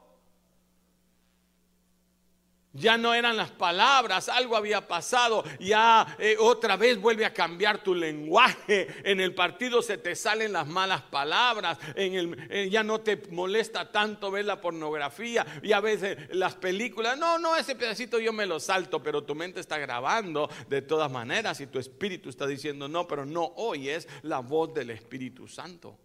ya 2.75 2.97
no 2.97 3.13
eran 3.13 3.37
las 3.37 3.51
palabras, 3.51 4.29
algo 4.29 4.55
había 4.55 4.87
pasado, 4.87 5.43
ya 5.59 6.15
eh, 6.19 6.35
otra 6.39 6.75
vez 6.75 6.99
vuelve 6.99 7.25
a 7.25 7.33
cambiar 7.33 7.81
tu 7.81 7.95
lenguaje, 7.95 8.87
en 9.03 9.19
el 9.19 9.33
partido 9.33 9.81
se 9.81 9.97
te 9.97 10.15
salen 10.15 10.53
las 10.53 10.67
malas 10.67 11.01
palabras, 11.03 11.77
en 11.95 12.13
el, 12.13 12.47
eh, 12.49 12.69
ya 12.69 12.83
no 12.83 13.01
te 13.01 13.21
molesta 13.31 13.91
tanto 13.91 14.31
ver 14.31 14.45
la 14.45 14.61
pornografía. 14.61 15.45
Y 15.63 15.71
a 15.71 15.79
veces 15.79 16.17
las 16.31 16.55
películas, 16.55 17.17
no, 17.17 17.39
no, 17.39 17.55
ese 17.55 17.75
pedacito 17.75 18.19
yo 18.19 18.33
me 18.33 18.45
lo 18.45 18.59
salto, 18.59 19.01
pero 19.01 19.23
tu 19.23 19.35
mente 19.35 19.59
está 19.59 19.77
grabando. 19.77 20.49
De 20.67 20.81
todas 20.81 21.11
maneras 21.11 21.59
y 21.61 21.67
tu 21.67 21.79
espíritu 21.79 22.29
está 22.29 22.45
diciendo 22.45 22.87
no, 22.87 23.07
pero 23.07 23.25
no 23.25 23.53
oyes 23.55 24.07
la 24.23 24.39
voz 24.39 24.73
del 24.73 24.89
Espíritu 24.89 25.47
Santo. 25.47 25.97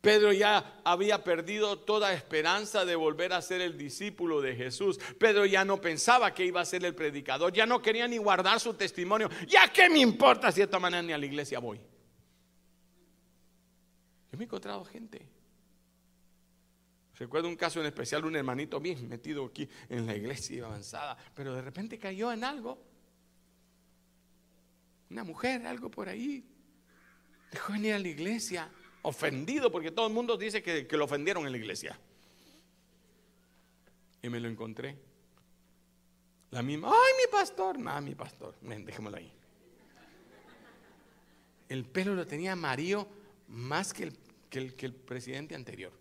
Pedro 0.00 0.32
ya 0.32 0.80
había 0.82 1.22
perdido 1.22 1.78
toda 1.78 2.14
esperanza 2.14 2.86
de 2.86 2.96
volver 2.96 3.34
a 3.34 3.42
ser 3.42 3.60
el 3.60 3.76
discípulo 3.76 4.40
de 4.40 4.56
Jesús. 4.56 4.98
Pedro 5.18 5.44
ya 5.44 5.64
no 5.64 5.80
pensaba 5.80 6.32
que 6.32 6.46
iba 6.46 6.60
a 6.60 6.64
ser 6.64 6.84
el 6.84 6.94
predicador, 6.94 7.52
ya 7.52 7.66
no 7.66 7.82
quería 7.82 8.08
ni 8.08 8.16
guardar 8.16 8.60
su 8.60 8.72
testimonio. 8.74 9.28
¿Ya 9.46 9.70
qué 9.70 9.90
me 9.90 9.98
importa 9.98 10.50
si 10.50 10.60
de 10.60 10.64
esta 10.64 10.78
manera 10.78 11.02
ni 11.02 11.12
a 11.12 11.18
la 11.18 11.26
iglesia 11.26 11.58
voy? 11.58 11.78
Yo 14.32 14.38
me 14.38 14.44
he 14.44 14.46
encontrado 14.46 14.84
gente. 14.84 15.28
Recuerdo 17.18 17.48
un 17.48 17.56
caso 17.56 17.80
en 17.80 17.86
especial, 17.86 18.24
un 18.24 18.34
hermanito 18.34 18.80
bien 18.80 19.06
metido 19.06 19.44
aquí 19.44 19.68
en 19.90 20.06
la 20.06 20.16
iglesia 20.16 20.64
avanzada, 20.64 21.18
pero 21.34 21.54
de 21.54 21.60
repente 21.60 21.98
cayó 21.98 22.32
en 22.32 22.44
algo. 22.44 22.82
Una 25.10 25.24
mujer, 25.24 25.66
algo 25.66 25.90
por 25.90 26.08
ahí. 26.08 26.42
Dejó 27.52 27.74
venir 27.74 27.92
a 27.92 27.98
la 27.98 28.08
iglesia 28.08 28.70
ofendido 29.02 29.70
porque 29.70 29.90
todo 29.90 30.06
el 30.06 30.12
mundo 30.12 30.36
dice 30.36 30.62
que, 30.62 30.86
lo 30.96 31.04
ofendieron 31.04 31.46
en 31.46 31.52
la 31.52 31.58
iglesia. 31.58 31.98
Y 34.22 34.28
me 34.28 34.40
lo 34.40 34.48
encontré. 34.48 34.96
La 36.50 36.62
misma, 36.62 36.88
ay, 36.88 37.12
mi 37.24 37.30
pastor, 37.30 37.78
nada, 37.78 38.00
mi 38.00 38.14
pastor, 38.14 38.54
dejémoslo 38.60 39.18
ahí. 39.18 39.32
El 41.68 41.84
pelo 41.84 42.14
lo 42.14 42.26
tenía 42.26 42.52
amarillo 42.52 43.06
más 43.46 43.92
que 43.92 44.12
el, 44.50 44.94
presidente 44.94 45.54
anterior. 45.54 45.92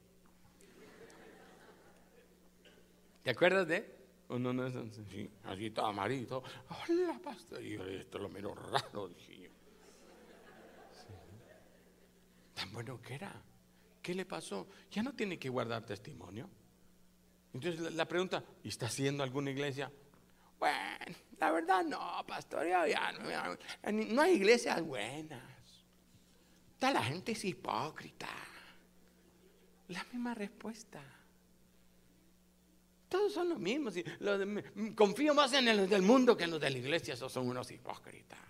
¿Te 3.23 3.29
acuerdas 3.29 3.67
de? 3.67 3.99
No 4.29 4.65
es 4.65 4.75
así, 4.75 5.29
así 5.43 5.69
todo 5.69 5.85
amarillo. 5.85 6.43
Hola, 6.69 7.19
pastor. 7.23 7.63
Y 7.63 7.73
yo, 7.73 7.85
esto 7.85 8.17
lo 8.17 8.29
miro 8.29 8.55
raro, 8.55 9.09
dije 9.09 9.41
yo. 9.43 9.48
Tan 12.59 12.73
bueno 12.73 13.01
que 13.01 13.15
era. 13.15 13.41
¿Qué 14.01 14.13
le 14.13 14.25
pasó? 14.25 14.67
Ya 14.91 15.01
no 15.01 15.13
tiene 15.13 15.39
que 15.39 15.47
guardar 15.47 15.85
testimonio. 15.85 16.49
Entonces 17.53 17.93
la 17.93 18.05
pregunta, 18.05 18.43
¿y 18.63 18.67
está 18.67 18.87
haciendo 18.87 19.23
alguna 19.23 19.51
iglesia? 19.51 19.91
Bueno, 20.59 21.15
la 21.39 21.51
verdad 21.51 21.85
no, 21.85 22.25
pastor, 22.27 22.67
ya, 22.67 23.11
no, 23.13 24.21
hay 24.21 24.33
iglesias 24.33 24.81
buenas. 24.81 25.41
Toda 26.77 26.93
la 26.93 27.03
gente 27.03 27.31
es 27.31 27.45
hipócrita. 27.45 28.27
La 29.87 30.03
misma 30.11 30.33
respuesta. 30.33 31.01
Todos 33.07 33.33
son 33.33 33.49
los 33.49 33.59
mismos. 33.59 33.95
confío 34.95 35.33
más 35.33 35.53
en 35.53 35.77
los 35.77 35.89
del 35.89 36.01
mundo 36.01 36.35
que 36.35 36.43
en 36.43 36.51
los 36.51 36.59
de 36.59 36.69
la 36.69 36.77
iglesia. 36.77 37.13
Esos 37.13 37.31
son 37.31 37.47
unos 37.47 37.71
hipócritas. 37.71 38.48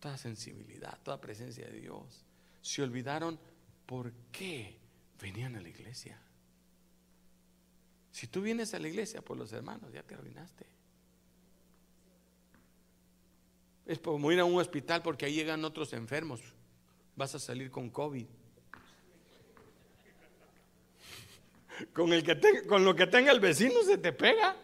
Toda 0.00 0.16
sensibilidad, 0.16 0.98
toda 1.02 1.20
presencia 1.20 1.66
de 1.66 1.80
Dios. 1.80 2.24
Se 2.62 2.82
olvidaron 2.82 3.38
por 3.86 4.12
qué 4.32 4.78
venían 5.20 5.56
a 5.56 5.60
la 5.60 5.68
iglesia. 5.68 6.18
Si 8.10 8.26
tú 8.26 8.42
vienes 8.42 8.74
a 8.74 8.78
la 8.78 8.88
iglesia 8.88 9.22
por 9.22 9.36
los 9.36 9.52
hermanos, 9.52 9.92
ya 9.92 10.02
te 10.02 10.14
arruinaste. 10.14 10.66
Es 13.86 13.98
como 13.98 14.30
ir 14.32 14.40
a 14.40 14.44
un 14.44 14.58
hospital 14.58 15.02
porque 15.02 15.26
ahí 15.26 15.34
llegan 15.34 15.64
otros 15.64 15.92
enfermos. 15.92 16.40
Vas 17.16 17.34
a 17.34 17.38
salir 17.38 17.70
con 17.70 17.90
COVID. 17.90 18.26
Con, 21.92 22.12
el 22.12 22.22
que 22.22 22.66
con 22.66 22.84
lo 22.84 22.94
que 22.94 23.06
tenga 23.06 23.32
el 23.32 23.40
vecino 23.40 23.82
se 23.82 23.98
te 23.98 24.12
pega. 24.12 24.56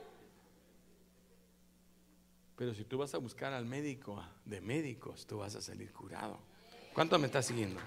Pero 2.56 2.74
si 2.74 2.84
tú 2.84 2.98
vas 2.98 3.14
a 3.14 3.18
buscar 3.18 3.52
al 3.52 3.66
médico 3.66 4.24
de 4.44 4.60
médicos, 4.60 5.26
tú 5.26 5.38
vas 5.38 5.54
a 5.54 5.60
salir 5.60 5.92
curado. 5.92 6.38
¿Cuánto 6.94 7.18
me 7.18 7.26
está 7.26 7.42
siguiendo? 7.42 7.78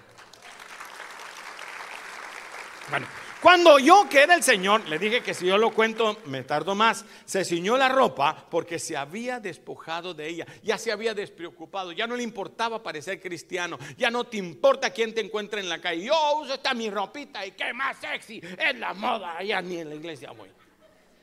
Bueno, 2.88 3.06
cuando 3.40 3.78
yo, 3.78 4.08
que 4.08 4.20
era 4.20 4.34
el 4.34 4.42
Señor, 4.42 4.88
le 4.88 4.98
dije 4.98 5.22
que 5.22 5.34
si 5.34 5.46
yo 5.46 5.58
lo 5.58 5.72
cuento 5.72 6.18
me 6.26 6.44
tardo 6.44 6.74
más, 6.74 7.04
se 7.24 7.44
ciñó 7.44 7.76
la 7.76 7.88
ropa 7.88 8.46
porque 8.50 8.78
se 8.78 8.96
había 8.96 9.40
despojado 9.40 10.12
de 10.12 10.28
ella, 10.28 10.46
ya 10.62 10.76
se 10.76 10.92
había 10.92 11.14
despreocupado, 11.14 11.90
ya 11.90 12.06
no 12.06 12.16
le 12.16 12.22
importaba 12.22 12.82
parecer 12.82 13.20
cristiano, 13.20 13.78
ya 13.96 14.10
no 14.10 14.24
te 14.24 14.36
importa 14.36 14.90
quién 14.90 15.14
te 15.14 15.20
encuentra 15.20 15.58
en 15.60 15.68
la 15.68 15.80
calle. 15.80 16.04
Yo 16.04 16.38
uso 16.40 16.54
esta 16.54 16.74
mi 16.74 16.90
ropita 16.90 17.44
y 17.46 17.52
qué 17.52 17.72
más 17.72 17.96
sexy, 17.98 18.40
es 18.58 18.78
la 18.78 18.92
moda, 18.94 19.42
ya 19.42 19.62
ni 19.62 19.78
en 19.78 19.88
la 19.88 19.94
iglesia 19.94 20.32
voy. 20.32 20.50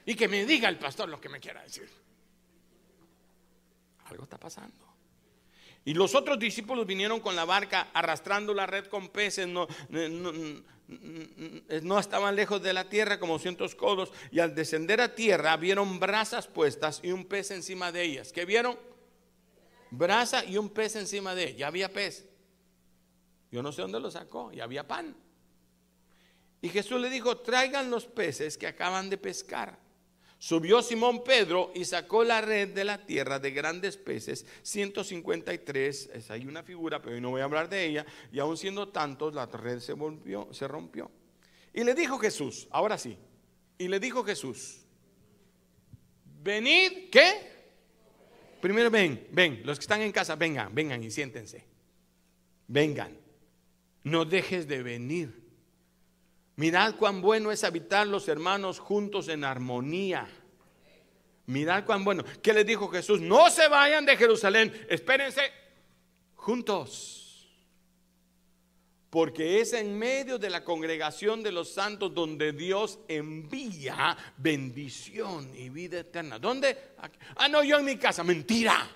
Y 0.06 0.16
que 0.16 0.28
me 0.28 0.46
diga 0.46 0.70
el 0.70 0.80
pastor 0.80 1.08
lo 1.08 1.22
que 1.22 1.30
me 1.30 1.40
quiera 1.40 1.62
decir. 1.62 2.07
Algo 4.10 4.24
está 4.24 4.38
pasando. 4.38 4.86
Y 5.86 5.93
los 5.93 6.15
otros 6.15 6.38
discípulos 6.38 6.86
vinieron 6.86 7.22
con 7.22 7.36
la 7.36 7.46
barca 7.46 7.89
arrastrando 7.93 8.54
la 8.54 8.65
red 8.65 8.88
con 8.88 9.08
peces, 9.08 9.48
no, 9.48 9.67
no, 11.82 12.00
estaban 12.00 12.36
lejos 12.36 12.62
de 12.62 12.74
la 12.74 12.89
tierra 12.89 13.20
como 13.20 13.39
cientos 13.39 13.74
codos, 13.74 14.12
y 14.30 14.39
al 14.39 14.54
descender 14.54 15.00
a 15.00 15.15
tierra 15.15 15.56
vieron 15.56 15.98
brasas 16.00 16.48
puestas 16.48 17.00
y 17.04 17.13
un 17.13 17.26
pez 17.26 17.52
encima 17.52 17.93
de 17.93 18.04
ellas. 18.04 18.34
¿Qué 18.34 18.43
vieron? 18.43 18.78
Brasa 19.89 20.43
y 20.43 20.58
un 20.58 20.70
pez 20.72 20.98
encima 20.98 21.34
de 21.36 21.46
ella. 21.46 21.58
Ya 21.58 21.67
había 21.67 21.93
pez. 21.93 22.28
Yo 23.50 23.63
no 23.63 23.72
sé 23.72 23.82
dónde 23.82 24.02
lo 24.02 24.12
sacó, 24.12 24.52
y 24.52 24.60
había 24.60 24.86
pan. 24.86 25.15
Y 26.62 26.67
Jesús 26.67 27.00
le 27.00 27.10
dijo, 27.10 27.38
traigan 27.38 27.89
los 27.89 28.06
peces 28.06 28.58
que 28.58 28.67
acaban 28.67 29.10
de 29.10 29.17
pescar. 29.17 29.87
Subió 30.39 30.84
Simón 30.84 31.23
Pedro 31.23 31.71
y 31.73 31.84
sacó 31.86 32.23
la 32.23 32.41
red 32.41 32.69
de 32.69 32.84
la 32.84 33.06
tierra 33.06 33.39
de 33.39 33.52
grandes 33.52 33.97
peces, 33.97 34.45
153, 34.62 36.12
es 36.13 36.30
ahí 36.30 36.45
una 36.45 36.62
figura, 36.62 37.02
pero 37.02 37.15
hoy 37.15 37.21
no 37.21 37.32
voy 37.32 37.41
a 37.41 37.45
hablar 37.45 37.69
de 37.69 37.86
ella, 37.86 38.06
y 38.32 38.38
aún 38.39 38.56
siendo 38.56 38.89
tantos, 38.89 39.34
la 39.34 39.47
red 39.47 39.80
se 39.80 39.93
volvió, 39.93 40.47
se 40.54 40.67
rompió. 40.67 41.10
Y 41.73 41.84
le 41.84 41.95
dijo 41.95 42.19
Jesús, 42.19 42.67
ahora 42.69 43.00
sí, 43.00 43.17
y 43.80 43.88
le 43.88 44.00
dijo 44.00 44.23
Jesús, 44.23 44.82
venid, 46.43 47.10
¿qué? 47.12 47.58
Primero 48.62 48.91
ven, 48.91 49.28
ven, 49.32 49.62
los 49.63 49.80
que 49.80 49.84
están 49.84 50.02
en 50.02 50.12
casa, 50.12 50.36
vengan, 50.36 50.73
vengan 50.73 51.04
y 51.04 51.10
siéntense. 51.10 51.65
Vengan, 52.67 53.17
no 54.04 54.26
dejes 54.26 54.67
de 54.67 54.84
venir. 54.84 55.47
Mirad 56.58 56.96
cuán 56.96 57.22
bueno 57.22 57.52
es 57.52 57.63
habitar 57.63 58.08
los 58.08 58.28
hermanos 58.28 58.80
juntos 58.80 59.28
en 59.28 59.43
armonía. 59.43 60.28
Mirad 61.46 61.86
cuán 61.86 62.04
bueno. 62.04 62.24
¿Qué 62.41 62.52
les 62.52 62.65
dijo 62.65 62.89
Jesús? 62.89 63.22
No 63.22 63.50
se 63.52 63.67
vayan 63.67 64.06
de 64.06 64.17
Jerusalén, 64.17 64.74
espérense 64.89 65.41
juntos. 66.34 67.48
Porque 69.12 69.62
es 69.62 69.74
en 69.74 69.98
medio 70.00 70.39
de 70.39 70.50
la 70.50 70.63
congregación 70.63 71.43
de 71.43 71.52
los 71.52 71.72
santos 71.72 72.13
donde 72.13 72.52
Dios 72.54 73.00
envía 73.08 74.17
bendición 74.38 75.56
y 75.56 75.70
vida 75.70 76.00
eterna. 76.00 76.39
¿Dónde? 76.39 76.76
Ah, 77.36 77.48
no, 77.48 77.63
yo 77.63 77.78
en 77.78 77.86
mi 77.86 77.98
casa. 77.98 78.24
Mentira. 78.24 78.89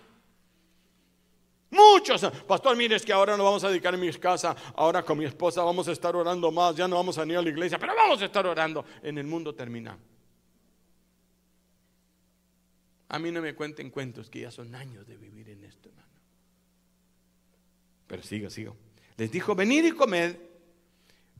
Muchos, 1.71 2.21
pastor, 2.45 2.75
mire, 2.75 2.97
es 2.97 3.05
que 3.05 3.13
ahora 3.13 3.37
no 3.37 3.45
vamos 3.45 3.63
a 3.63 3.69
dedicar 3.69 3.93
en 3.93 4.01
mi 4.01 4.11
casa, 4.11 4.53
ahora 4.75 5.03
con 5.03 5.17
mi 5.17 5.23
esposa 5.23 5.63
vamos 5.63 5.87
a 5.87 5.93
estar 5.93 6.13
orando 6.17 6.51
más, 6.51 6.75
ya 6.75 6.85
no 6.85 6.97
vamos 6.97 7.17
a 7.17 7.25
ir 7.25 7.37
a 7.37 7.41
la 7.41 7.47
iglesia, 7.47 7.79
pero 7.79 7.95
vamos 7.95 8.21
a 8.21 8.25
estar 8.25 8.45
orando. 8.45 8.83
En 9.01 9.17
el 9.17 9.25
mundo 9.25 9.55
termina. 9.55 9.97
A 13.07 13.19
mí 13.19 13.31
no 13.31 13.41
me 13.41 13.55
cuenten 13.55 13.89
cuentos 13.89 14.29
que 14.29 14.41
ya 14.41 14.51
son 14.51 14.75
años 14.75 15.07
de 15.07 15.15
vivir 15.15 15.47
en 15.47 15.63
esto, 15.63 15.87
hermano. 15.87 16.09
Pero 18.05 18.21
sigo, 18.21 18.49
sigo. 18.49 18.75
Les 19.15 19.31
dijo, 19.31 19.55
venid 19.55 19.85
y 19.85 19.91
comed, 19.91 20.35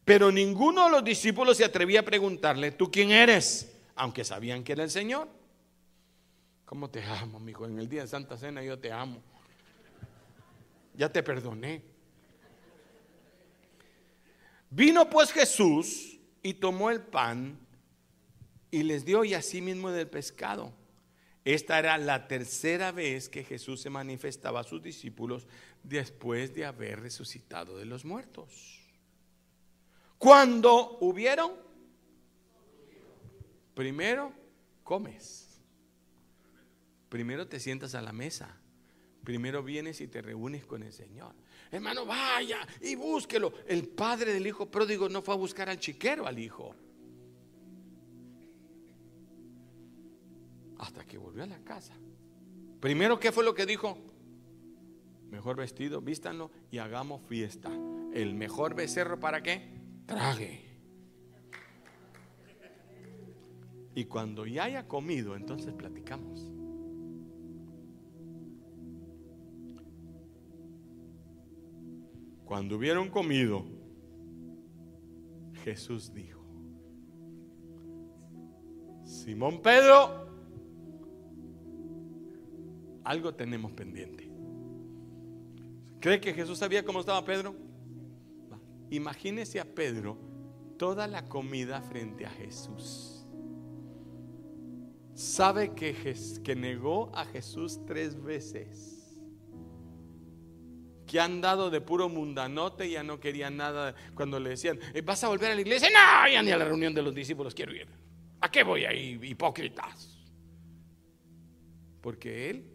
pero 0.06 0.32
ninguno 0.32 0.86
de 0.86 0.92
los 0.92 1.04
discípulos 1.04 1.58
se 1.58 1.66
atrevía 1.66 2.00
a 2.00 2.04
preguntarle, 2.04 2.72
¿tú 2.72 2.90
quién 2.90 3.12
eres? 3.12 3.78
Aunque 3.96 4.24
sabían 4.24 4.64
que 4.64 4.72
era 4.72 4.84
el 4.84 4.92
Señor. 4.92 5.28
¿Cómo 6.64 6.90
te 6.90 7.04
amo, 7.04 7.42
hijo? 7.50 7.66
En 7.66 7.78
el 7.80 7.90
día 7.90 8.04
de 8.04 8.08
Santa 8.08 8.38
Cena 8.38 8.64
yo 8.64 8.80
te 8.80 8.94
amo 8.94 9.22
ya 11.02 11.12
te 11.12 11.24
perdoné. 11.24 11.82
Vino 14.70 15.10
pues 15.10 15.32
Jesús 15.32 16.20
y 16.44 16.54
tomó 16.54 16.92
el 16.92 17.02
pan 17.02 17.58
y 18.70 18.84
les 18.84 19.04
dio 19.04 19.24
y 19.24 19.34
así 19.34 19.62
mismo 19.62 19.90
del 19.90 20.08
pescado. 20.08 20.72
Esta 21.44 21.80
era 21.80 21.98
la 21.98 22.28
tercera 22.28 22.92
vez 22.92 23.30
que 23.30 23.44
Jesús 23.44 23.82
se 23.82 23.90
manifestaba 23.90 24.60
a 24.60 24.64
sus 24.64 24.84
discípulos 24.84 25.48
después 25.82 26.54
de 26.54 26.66
haber 26.68 27.00
resucitado 27.00 27.80
de 27.80 27.86
los 27.86 28.06
muertos. 28.06 28.80
Cuando 30.20 31.00
hubieron, 31.00 31.54
primero 33.74 34.32
comes, 34.84 35.60
primero 37.10 37.48
te 37.48 37.60
sientas 37.60 37.96
a 37.96 38.04
la 38.04 38.14
mesa. 38.14 38.61
Primero 39.24 39.62
vienes 39.62 40.02
y 40.02 40.08
te 40.08 40.22
reúnes 40.22 40.66
con 40.66 40.82
el 40.84 40.92
Señor. 40.92 41.34
Hermano, 41.72 42.06
vaya 42.06 42.68
y 42.82 42.96
búsquelo. 42.96 43.54
El 43.68 43.88
padre 43.88 44.34
del 44.34 44.48
hijo 44.48 44.70
pródigo 44.70 45.10
no 45.10 45.22
fue 45.22 45.36
a 45.36 45.38
buscar 45.38 45.70
al 45.70 45.80
chiquero, 45.80 46.26
al 46.26 46.40
hijo. 46.40 46.76
Hasta 50.80 51.06
que 51.06 51.18
volvió 51.18 51.44
a 51.44 51.48
la 51.48 51.60
casa. 51.60 51.94
Primero, 52.80 53.20
¿qué 53.20 53.32
fue 53.32 53.44
lo 53.44 53.54
que 53.54 53.68
dijo? 53.68 53.98
Mejor 55.30 55.56
vestido, 55.56 56.02
vístanlo 56.02 56.52
y 56.72 56.80
hagamos 56.80 57.22
fiesta. 57.28 57.72
El 58.14 58.34
mejor 58.34 58.74
becerro 58.74 59.20
para 59.20 59.44
qué? 59.44 59.70
Trague. 60.08 60.72
Y 63.94 64.06
cuando 64.06 64.46
ya 64.46 64.64
haya 64.64 64.88
comido, 64.88 65.36
entonces 65.36 65.74
platicamos. 65.74 66.52
Cuando 72.52 72.76
hubieron 72.76 73.08
comido, 73.08 73.64
Jesús 75.64 76.14
dijo, 76.14 76.46
Simón 79.06 79.62
Pedro, 79.62 80.28
algo 83.06 83.34
tenemos 83.34 83.72
pendiente. 83.72 84.30
¿Cree 86.02 86.20
que 86.20 86.34
Jesús 86.34 86.58
sabía 86.58 86.84
cómo 86.84 87.00
estaba 87.00 87.24
Pedro? 87.24 87.56
Imagínese 88.90 89.62
a 89.62 89.64
Pedro 89.64 90.18
toda 90.78 91.08
la 91.08 91.30
comida 91.30 91.82
frente 91.82 92.26
a 92.26 92.32
Jesús. 92.32 93.26
Sabe 95.14 95.74
que, 95.74 95.96
que 96.44 96.56
negó 96.58 97.16
a 97.16 97.24
Jesús 97.24 97.80
tres 97.86 98.22
veces 98.22 99.01
que 101.12 101.20
han 101.20 101.42
dado 101.42 101.70
de 101.70 101.82
puro 101.82 102.08
mundanote, 102.08 102.90
ya 102.90 103.04
no 103.04 103.20
querían 103.20 103.58
nada 103.58 103.94
cuando 104.16 104.40
le 104.40 104.52
decían, 104.52 104.80
eh, 104.94 105.02
¿vas 105.02 105.22
a 105.26 105.28
volver 105.28 105.52
a 105.52 105.56
la 105.56 105.60
iglesia? 105.60 105.90
No, 105.90 106.32
ya 106.32 106.42
ni 106.42 106.52
a 106.52 106.58
la 106.58 106.64
reunión 106.64 106.94
de 106.94 107.02
los 107.02 107.14
discípulos 107.14 107.54
quiero 107.54 107.76
ir. 107.76 107.86
¿A 108.40 108.50
qué 108.50 108.64
voy 108.64 108.86
ahí, 108.86 109.20
hipócritas? 109.22 110.18
Porque 112.00 112.50
él 112.50 112.66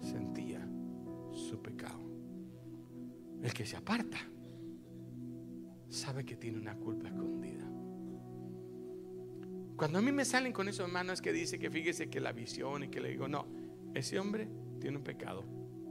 sentía 0.00 0.64
su 1.32 1.60
pecado. 1.60 1.98
El 3.42 3.52
que 3.52 3.66
se 3.66 3.76
aparta 3.76 4.20
sabe 5.88 6.24
que 6.24 6.36
tiene 6.36 6.58
una 6.58 6.76
culpa 6.76 7.08
escondida. 7.08 7.68
Cuando 9.74 9.98
a 9.98 10.00
mí 10.00 10.12
me 10.12 10.24
salen 10.24 10.52
con 10.52 10.68
esos 10.68 10.86
hermanos 10.86 11.20
que 11.20 11.32
dice 11.32 11.58
que 11.58 11.72
fíjese 11.72 12.08
que 12.08 12.20
la 12.20 12.30
visión 12.30 12.84
y 12.84 12.88
que 12.88 13.00
le 13.00 13.08
digo, 13.08 13.26
no, 13.26 13.48
ese 13.94 14.20
hombre 14.20 14.48
tiene 14.78 14.96
un 14.96 15.02
pecado 15.02 15.42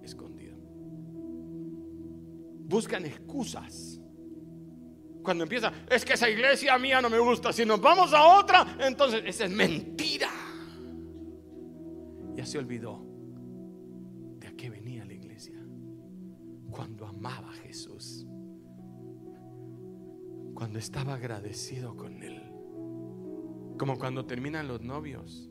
escondido. 0.01 0.48
Buscan 2.69 3.03
excusas. 3.03 3.99
Cuando 5.23 5.43
empieza, 5.43 5.73
es 5.89 6.05
que 6.05 6.13
esa 6.13 6.29
iglesia 6.29 6.77
mía 6.77 7.01
no 7.01 7.09
me 7.09 7.17
gusta, 7.17 7.51
si 7.51 7.65
nos 7.65 7.81
vamos 7.81 8.13
a 8.13 8.37
otra, 8.37 8.77
entonces 8.79 9.23
esa 9.25 9.45
es 9.45 9.51
mentira. 9.51 10.29
Ya 12.35 12.45
se 12.45 12.59
olvidó 12.59 13.03
de 14.37 14.47
a 14.47 14.51
qué 14.51 14.69
venía 14.69 15.03
la 15.03 15.13
iglesia. 15.13 15.59
Cuando 16.69 17.07
amaba 17.07 17.49
a 17.49 17.53
Jesús. 17.53 18.27
Cuando 20.53 20.77
estaba 20.77 21.15
agradecido 21.15 21.97
con 21.97 22.21
Él. 22.21 22.43
Como 23.79 23.97
cuando 23.97 24.25
terminan 24.25 24.67
los 24.67 24.81
novios. 24.81 25.49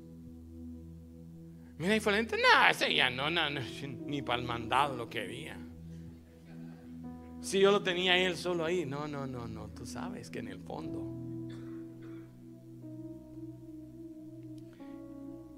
Mira, 1.79 2.01
fue 2.01 2.23
no, 2.23 2.69
ese 2.71 2.95
ya 2.95 3.11
no, 3.11 3.29
no, 3.29 3.43
ni 4.07 4.23
para 4.23 4.41
el 4.41 4.47
mandado 4.47 4.97
lo 4.97 5.09
quería. 5.09 5.68
Si 7.49 7.61
yo 7.61 7.73
lo 7.73 7.83
tenía 7.83 8.19
él 8.19 8.37
solo 8.37 8.63
ahí, 8.63 8.85
no, 8.85 9.09
no, 9.09 9.27
no, 9.27 9.49
no, 9.49 9.71
tú 9.71 9.87
sabes 9.87 10.29
que 10.29 10.41
en 10.41 10.49
el 10.49 10.61
fondo. 10.61 11.03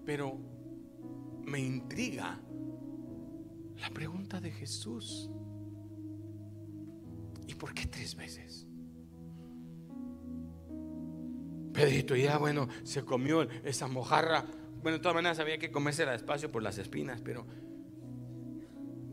Pero 0.06 0.38
me 1.42 1.58
intriga 1.58 2.38
la 3.80 3.90
pregunta 3.90 4.40
de 4.40 4.52
Jesús. 4.52 5.32
¿Y 7.48 7.54
por 7.56 7.74
qué 7.74 7.86
tres 7.86 8.14
veces? 8.14 8.68
Pedrito 11.72 12.14
ya, 12.14 12.38
bueno, 12.38 12.68
se 12.84 13.04
comió 13.04 13.42
esa 13.64 13.88
mojarra. 13.88 14.46
Bueno, 14.80 14.98
de 14.98 15.02
todas 15.02 15.16
maneras 15.16 15.40
había 15.40 15.58
que 15.58 15.72
comérsela 15.72 16.12
despacio 16.12 16.52
por 16.52 16.62
las 16.62 16.78
espinas, 16.78 17.20
pero 17.20 17.48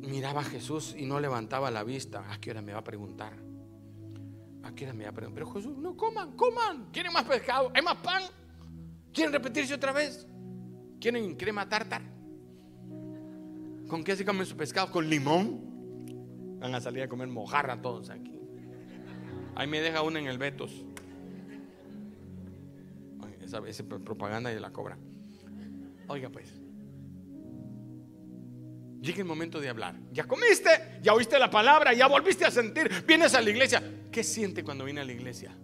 miraba 0.07 0.41
a 0.41 0.43
Jesús 0.43 0.95
y 0.97 1.05
no 1.05 1.19
levantaba 1.19 1.69
la 1.69 1.83
vista. 1.83 2.31
¿A 2.31 2.39
qué 2.39 2.51
hora 2.51 2.61
me 2.61 2.73
va 2.73 2.79
a 2.79 2.83
preguntar? 2.83 3.33
¿A 4.63 4.73
qué 4.73 4.85
hora 4.85 4.93
me 4.93 5.03
va 5.03 5.11
a 5.11 5.13
preguntar? 5.13 5.43
Pero 5.43 5.53
Jesús, 5.53 5.77
no 5.77 5.95
coman, 5.95 6.35
coman. 6.35 6.89
¿Quieren 6.91 7.13
más 7.13 7.25
pescado? 7.25 7.71
¿Hay 7.73 7.81
más 7.81 7.97
pan? 7.97 8.23
¿Quieren 9.13 9.33
repetirse 9.33 9.73
otra 9.73 9.91
vez? 9.91 10.27
¿Quieren 10.99 11.35
crema 11.35 11.67
tartar? 11.69 12.01
¿Con 13.87 14.03
qué 14.03 14.15
se 14.15 14.25
comen 14.25 14.45
su 14.45 14.57
pescado? 14.57 14.91
¿Con 14.91 15.09
limón? 15.09 16.57
Van 16.59 16.73
a 16.73 16.81
salir 16.81 17.03
a 17.03 17.07
comer 17.07 17.27
mojarra 17.27 17.81
todos 17.81 18.09
aquí. 18.09 18.39
Ahí 19.55 19.67
me 19.67 19.79
deja 19.79 20.01
uno 20.01 20.19
en 20.19 20.27
el 20.27 20.37
Betos. 20.37 20.85
Esa, 23.41 23.59
esa 23.65 23.83
propaganda 23.85 24.49
de 24.49 24.59
la 24.59 24.71
cobra. 24.71 24.97
Oiga 26.09 26.29
pues. 26.29 26.66
Llega 29.01 29.19
el 29.19 29.25
momento 29.25 29.59
de 29.59 29.69
hablar. 29.69 29.95
Ya 30.11 30.25
comiste, 30.25 30.99
ya 31.01 31.13
oíste 31.13 31.37
la 31.37 31.49
palabra, 31.49 31.93
ya 31.93 32.07
volviste 32.07 32.45
a 32.45 32.51
sentir. 32.51 32.89
Vienes 33.05 33.33
a 33.35 33.41
la 33.41 33.49
iglesia. 33.49 33.83
¿Qué 34.11 34.23
siente 34.23 34.63
cuando 34.63 34.85
viene 34.85 35.01
a 35.01 35.05
la 35.05 35.11
iglesia? 35.11 35.55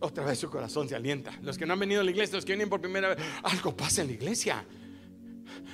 otra 0.00 0.24
vez 0.24 0.38
su 0.38 0.50
corazón 0.50 0.88
se 0.88 0.96
alienta. 0.96 1.32
Los 1.42 1.56
que 1.56 1.66
no 1.66 1.74
han 1.74 1.78
venido 1.78 2.00
a 2.00 2.04
la 2.04 2.10
iglesia, 2.10 2.36
los 2.36 2.44
que 2.44 2.52
vienen 2.52 2.68
por 2.68 2.80
primera 2.80 3.08
vez, 3.10 3.18
algo 3.42 3.76
pasa 3.76 4.02
en 4.02 4.08
la 4.08 4.14
iglesia. 4.14 4.64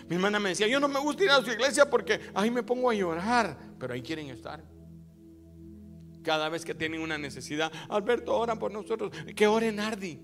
Mi 0.08 0.16
hermana 0.16 0.38
me 0.38 0.50
decía, 0.50 0.66
yo 0.66 0.80
no 0.80 0.88
me 0.88 0.98
gusta 1.00 1.24
ir 1.24 1.30
a 1.30 1.42
su 1.42 1.50
iglesia 1.50 1.88
porque 1.88 2.20
ahí 2.34 2.50
me 2.50 2.62
pongo 2.62 2.90
a 2.90 2.94
llorar, 2.94 3.56
pero 3.78 3.94
ahí 3.94 4.02
quieren 4.02 4.28
estar. 4.28 4.64
Cada 6.22 6.48
vez 6.48 6.64
que 6.64 6.74
tienen 6.74 7.00
una 7.00 7.18
necesidad, 7.18 7.70
Alberto, 7.88 8.36
oran 8.36 8.58
por 8.58 8.72
nosotros. 8.72 9.12
Que 9.34 9.46
oren 9.46 9.78
Ardi. 9.78 10.20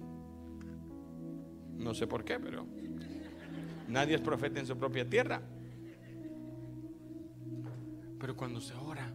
No 1.76 1.94
sé 1.94 2.06
por 2.06 2.24
qué, 2.24 2.40
pero 2.40 2.66
Nadie 3.92 4.14
es 4.14 4.22
profeta 4.22 4.58
en 4.58 4.66
su 4.66 4.74
propia 4.78 5.06
tierra. 5.06 5.42
Pero 8.18 8.34
cuando 8.34 8.58
se 8.58 8.72
ora, 8.72 9.14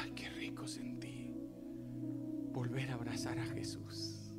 ay, 0.00 0.12
qué 0.12 0.30
rico 0.30 0.66
sentí 0.66 1.34
volver 2.52 2.90
a 2.90 2.94
abrazar 2.94 3.38
a 3.38 3.44
Jesús. 3.44 4.32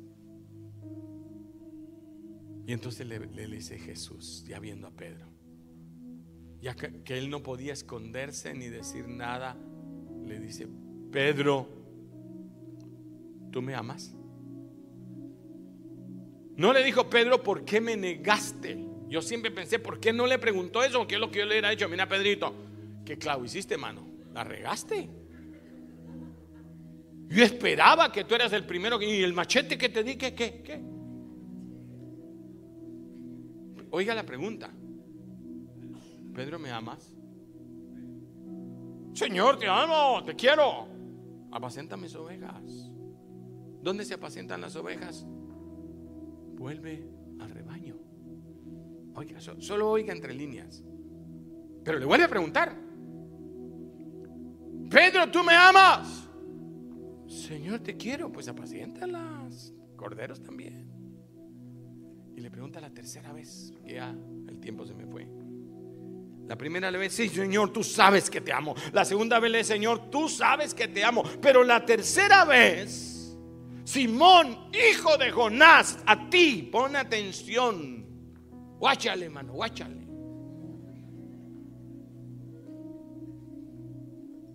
Y 2.66 2.72
entonces 2.72 3.06
le, 3.06 3.46
dice 3.46 3.78
Jesús, 3.78 4.44
ya 4.48 4.58
viendo 4.58 4.88
a 4.88 4.90
Pedro, 4.90 5.28
ya 6.60 6.74
que, 6.74 7.02
que 7.02 7.16
él 7.16 7.30
no 7.30 7.44
podía 7.44 7.72
esconderse 7.72 8.54
ni 8.54 8.66
decir 8.66 9.06
nada, 9.06 9.56
le 10.24 10.40
dice, 10.40 10.66
Pedro, 11.12 11.68
¿tú 13.52 13.62
me 13.62 13.76
amas? 13.76 14.16
No 16.56 16.72
le 16.72 16.82
dijo 16.82 17.08
Pedro, 17.08 17.40
¿por 17.40 17.64
qué 17.64 17.80
me 17.80 17.96
negaste? 17.96 18.91
Yo 19.12 19.20
siempre 19.20 19.50
pensé, 19.50 19.78
¿por 19.78 20.00
qué 20.00 20.10
no 20.10 20.26
le 20.26 20.38
preguntó 20.38 20.82
eso? 20.82 21.06
¿Qué 21.06 21.16
es 21.16 21.20
lo 21.20 21.30
que 21.30 21.40
yo 21.40 21.44
le 21.44 21.50
hubiera 21.50 21.68
dicho? 21.68 21.86
Mira, 21.86 22.08
Pedrito, 22.08 22.54
¿qué 23.04 23.18
clavo 23.18 23.44
hiciste, 23.44 23.76
mano? 23.76 24.06
La 24.32 24.42
regaste. 24.42 25.06
Yo 27.28 27.44
esperaba 27.44 28.10
que 28.10 28.24
tú 28.24 28.34
eras 28.34 28.54
el 28.54 28.64
primero 28.64 29.02
y 29.02 29.22
el 29.22 29.34
machete 29.34 29.76
que 29.76 29.90
te 29.90 30.02
di, 30.02 30.16
¿qué, 30.16 30.34
qué, 30.34 30.62
qué? 30.62 30.80
Oiga 33.90 34.14
la 34.14 34.24
pregunta. 34.24 34.70
Pedro, 36.34 36.58
¿me 36.58 36.70
amas? 36.70 37.14
Señor, 39.12 39.58
te 39.58 39.68
amo, 39.68 40.24
te 40.24 40.34
quiero. 40.34 40.88
Apacenta 41.50 41.98
mis 41.98 42.14
ovejas. 42.14 42.90
¿Dónde 43.82 44.06
se 44.06 44.14
apacientan 44.14 44.62
las 44.62 44.74
ovejas? 44.74 45.26
Vuelve. 46.56 47.21
Oiga, 49.14 49.40
solo 49.40 49.90
oiga 49.90 50.12
entre 50.12 50.34
líneas. 50.34 50.82
Pero 51.84 51.98
le 51.98 52.06
voy 52.06 52.20
a 52.20 52.28
preguntar. 52.28 52.76
Pedro, 54.90 55.30
¿tú 55.30 55.42
me 55.42 55.54
amas? 55.54 56.28
Señor, 57.26 57.80
te 57.80 57.96
quiero. 57.96 58.30
Pues 58.30 58.48
apaciéntalas. 58.48 59.72
Corderos 59.96 60.42
también. 60.42 60.90
Y 62.36 62.40
le 62.40 62.50
pregunta 62.50 62.80
la 62.80 62.90
tercera 62.90 63.32
vez, 63.32 63.72
ya 63.86 64.14
el 64.48 64.58
tiempo 64.58 64.86
se 64.86 64.94
me 64.94 65.06
fue. 65.06 65.28
La 66.46 66.56
primera 66.56 66.90
vez, 66.90 67.12
sí, 67.12 67.28
Señor, 67.28 67.72
tú 67.72 67.84
sabes 67.84 68.28
que 68.28 68.40
te 68.40 68.52
amo. 68.52 68.74
La 68.92 69.04
segunda 69.04 69.38
vez, 69.38 69.66
Señor, 69.66 70.10
tú 70.10 70.28
sabes 70.28 70.74
que 70.74 70.88
te 70.88 71.04
amo. 71.04 71.22
Pero 71.40 71.62
la 71.62 71.84
tercera 71.84 72.44
vez, 72.44 73.36
Simón, 73.84 74.68
hijo 74.72 75.16
de 75.16 75.30
Jonás, 75.30 75.98
a 76.04 76.28
ti, 76.28 76.68
pon 76.70 76.96
atención. 76.96 78.11
Guáchale, 78.82 79.26
hermano, 79.26 79.52
guáchale. 79.52 80.04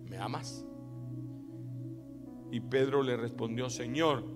¿Me 0.04 0.18
amas? 0.18 0.66
Y 2.52 2.60
Pedro 2.60 3.02
le 3.02 3.16
respondió, 3.16 3.70
Señor, 3.70 4.26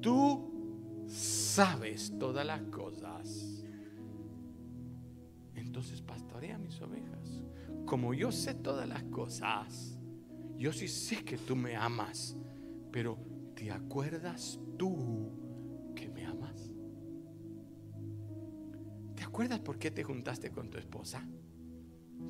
tú 0.00 1.04
sabes 1.08 2.16
todas 2.20 2.46
las 2.46 2.62
cosas. 2.66 3.64
Entonces 5.56 6.00
pastorea 6.02 6.56
mis 6.56 6.80
ovejas. 6.80 7.42
Como 7.84 8.14
yo 8.14 8.30
sé 8.30 8.54
todas 8.54 8.88
las 8.88 9.02
cosas, 9.02 9.98
yo 10.56 10.72
sí 10.72 10.86
sé 10.86 11.24
que 11.24 11.36
tú 11.36 11.56
me 11.56 11.74
amas, 11.74 12.36
pero 12.92 13.18
¿te 13.56 13.72
acuerdas 13.72 14.60
tú 14.78 15.32
acuerdas 19.32 19.60
por 19.60 19.78
qué 19.78 19.90
te 19.90 20.04
juntaste 20.04 20.50
con 20.50 20.68
tu 20.68 20.76
esposa? 20.76 21.26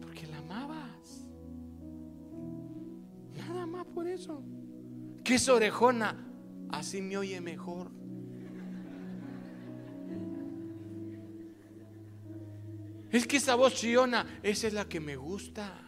Porque 0.01 0.25
la 0.29 0.39
amabas. 0.39 1.27
Nada 3.37 3.67
más 3.67 3.85
por 3.87 4.07
eso. 4.07 4.45
¿Qué 5.25 5.35
es 5.35 5.49
orejona? 5.49 6.33
Así 6.69 7.03
me 7.03 7.17
oye 7.17 7.41
mejor. 7.41 7.91
Es 13.11 13.27
que 13.27 13.39
esa 13.39 13.57
voz 13.57 13.75
chillona, 13.75 14.39
esa 14.45 14.69
es 14.69 14.73
la 14.73 14.89
que 14.89 15.01
me 15.01 15.17
gusta. 15.17 15.83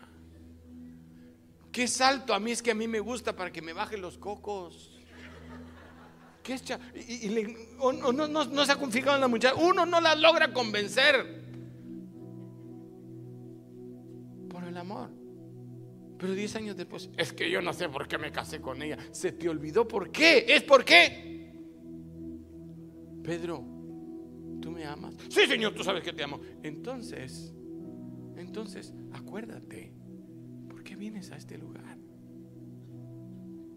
Qué 1.70 1.86
salto 1.86 2.34
a 2.34 2.40
mí 2.40 2.50
es 2.50 2.60
que 2.60 2.72
a 2.72 2.74
mí 2.74 2.88
me 2.88 2.98
gusta 2.98 3.36
para 3.36 3.52
que 3.52 3.62
me 3.62 3.72
bajen 3.72 4.00
los 4.02 4.18
cocos. 4.18 4.93
¿Qué 6.44 6.52
es 6.52 6.62
y, 7.08 7.30
no, 7.80 8.66
se 8.66 8.72
ha 8.72 8.76
configurado 8.76 9.16
en 9.16 9.22
la 9.22 9.28
muchacha. 9.28 9.54
Uno 9.54 9.86
no 9.86 9.98
la 9.98 10.14
logra 10.14 10.52
convencer 10.52 11.42
por 14.50 14.62
el 14.64 14.76
amor. 14.76 15.08
Pero 16.18 16.34
10 16.34 16.56
años 16.56 16.76
después, 16.76 17.08
es 17.16 17.32
que 17.32 17.50
yo 17.50 17.62
no 17.62 17.72
sé 17.72 17.88
por 17.88 18.06
qué 18.06 18.18
me 18.18 18.30
casé 18.30 18.60
con 18.60 18.82
ella. 18.82 18.98
Se 19.10 19.32
te 19.32 19.48
olvidó 19.48 19.88
por 19.88 20.12
qué. 20.12 20.44
¿Es 20.46 20.62
por 20.62 20.84
qué? 20.84 21.50
Pedro, 23.22 23.64
¿tú 24.60 24.70
me 24.70 24.84
amas? 24.84 25.14
Sí, 25.30 25.46
Señor, 25.46 25.72
tú 25.72 25.82
sabes 25.82 26.04
que 26.04 26.12
te 26.12 26.24
amo. 26.24 26.40
Entonces, 26.62 27.54
entonces, 28.36 28.92
acuérdate, 29.14 29.94
¿por 30.68 30.84
qué 30.84 30.94
vienes 30.94 31.30
a 31.30 31.36
este 31.38 31.56
lugar? 31.56 32.03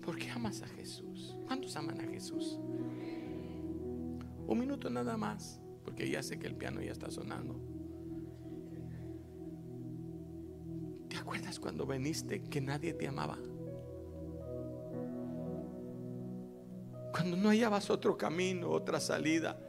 ¿Por 0.08 0.18
qué 0.18 0.30
amas 0.30 0.62
a 0.62 0.68
Jesús? 0.68 1.36
¿Cuántos 1.48 1.76
aman 1.76 2.00
a 2.00 2.06
Jesús? 2.06 2.58
Un 4.48 4.58
minuto 4.58 4.90
nada 4.90 5.18
más, 5.18 5.60
porque 5.84 6.10
ya 6.10 6.24
sé 6.24 6.40
que 6.40 6.48
el 6.48 6.56
piano 6.56 6.82
ya 6.82 6.94
está 6.94 7.12
sonando. 7.12 7.60
¿Te 11.10 11.18
acuerdas 11.18 11.60
cuando 11.60 11.86
viniste 11.86 12.42
que 12.42 12.62
nadie 12.62 12.94
te 12.94 13.06
amaba? 13.06 13.38
Cuando 17.12 17.36
no 17.36 17.50
hallabas 17.50 17.90
otro 17.90 18.18
camino, 18.18 18.70
otra 18.70 19.02
salida. 19.02 19.60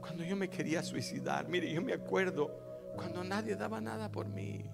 Cuando 0.00 0.24
yo 0.24 0.36
me 0.36 0.48
quería 0.48 0.82
suicidar. 0.82 1.50
Mire, 1.50 1.70
yo 1.70 1.82
me 1.82 1.92
acuerdo 1.92 2.50
cuando 2.96 3.22
nadie 3.22 3.56
daba 3.56 3.78
nada 3.78 4.10
por 4.10 4.26
mí. 4.26 4.64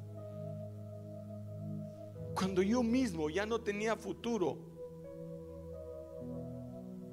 Cuando 2.37 2.63
yo 2.63 2.85
mismo 2.85 3.29
ya 3.29 3.45
no 3.47 3.61
tenía 3.61 3.97
futuro. 3.97 4.78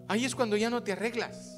Ahí 0.07 0.25
es 0.25 0.35
cuando 0.35 0.57
ya 0.57 0.69
no 0.69 0.83
te 0.83 0.91
arreglas. 0.91 1.54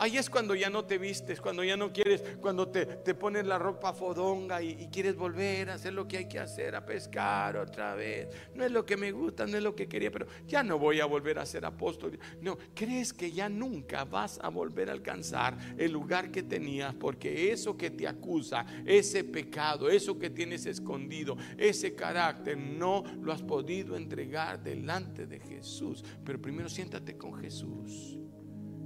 Ahí 0.00 0.16
es 0.16 0.30
cuando 0.30 0.54
ya 0.54 0.70
no 0.70 0.86
te 0.86 0.96
vistes, 0.96 1.42
cuando 1.42 1.62
ya 1.62 1.76
no 1.76 1.92
quieres, 1.92 2.24
cuando 2.40 2.66
te, 2.66 2.86
te 2.86 3.14
pones 3.14 3.44
la 3.44 3.58
ropa 3.58 3.92
fodonga 3.92 4.62
y, 4.62 4.88
quieres 4.90 5.14
volver 5.14 5.68
a 5.68 5.74
hacer 5.74 5.92
lo 5.92 6.08
que 6.08 6.16
hay 6.16 6.26
que 6.26 6.38
hacer, 6.38 6.74
a 6.74 6.86
pescar 6.86 7.58
otra 7.58 7.94
vez. 7.94 8.28
No 8.54 8.64
es 8.64 8.72
lo 8.72 8.86
que 8.86 8.96
me 8.96 9.12
gusta, 9.12 9.46
no 9.46 9.58
es 9.58 9.62
lo 9.62 9.76
que 9.76 9.86
quería, 9.86 10.10
pero 10.10 10.26
ya 10.46 10.62
no 10.62 10.78
voy 10.78 11.00
a 11.00 11.04
volver 11.04 11.38
a 11.38 11.44
ser 11.44 11.66
apóstol. 11.66 12.18
No, 12.40 12.56
crees 12.74 13.12
que 13.12 13.30
ya 13.30 13.50
nunca 13.50 14.06
vas 14.06 14.40
a 14.42 14.48
volver 14.48 14.88
a 14.88 14.92
alcanzar 14.92 15.58
el 15.76 15.92
lugar 15.92 16.30
que 16.30 16.44
tenías, 16.44 16.94
porque 16.94 17.52
eso 17.52 17.76
que 17.76 17.90
te 17.90 18.08
acusa, 18.08 18.64
ese 18.86 19.22
pecado, 19.22 19.90
eso 19.90 20.18
que 20.18 20.30
tienes 20.30 20.64
escondido, 20.64 21.36
ese 21.58 21.94
carácter, 21.94 22.56
no 22.56 23.04
lo 23.20 23.34
has 23.34 23.42
podido 23.42 23.98
entregar 23.98 24.62
delante 24.62 25.26
de 25.26 25.40
Jesús. 25.40 26.02
Pero 26.24 26.40
primero 26.40 26.70
siéntate 26.70 27.18
con 27.18 27.34
Jesús 27.34 28.18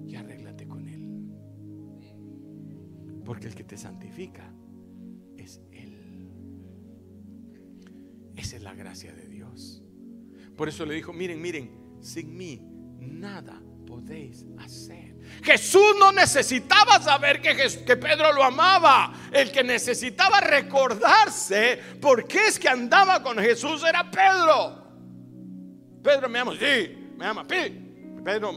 y 0.05 0.17
Él. 0.17 0.54
Porque 3.25 3.49
el 3.49 3.55
que 3.55 3.65
te 3.65 3.77
santifica 3.77 4.51
es 5.37 5.61
Él. 5.73 5.95
Esa 8.37 8.57
es 8.57 8.63
la 8.63 8.75
gracia 8.75 9.15
de 9.15 9.27
Dios. 9.27 9.83
Por 10.57 10.69
eso 10.69 10.85
le 10.85 10.95
dijo, 10.95 11.13
miren, 11.13 11.41
miren, 11.41 11.71
sin 12.01 12.37
mí 12.37 12.61
nada 12.99 13.61
podéis 13.87 14.45
hacer. 14.59 15.15
Jesús 15.43 15.95
no 15.99 16.13
necesitaba 16.13 17.01
saber 17.01 17.41
que, 17.41 17.55
Pedro 17.97 18.33
lo 18.33 18.43
amaba. 18.43 19.13
El 19.33 19.51
que 19.51 19.65
necesitaba 19.65 20.41
recordarse 20.41 21.81
por 22.01 22.27
qué 22.27 22.49
es 22.49 22.59
que 22.59 22.69
andaba 22.69 23.23
con 23.23 23.39
Jesús 23.39 23.83
era 23.85 24.11
Pedro. 24.11 24.83
Pedro 26.03 26.29
me 26.29 26.39
ama, 26.39 26.53
sí, 26.53 27.15
me 27.17 27.25
ama, 27.25 27.47
sí, 27.49 27.84
Pedro, 28.25 28.53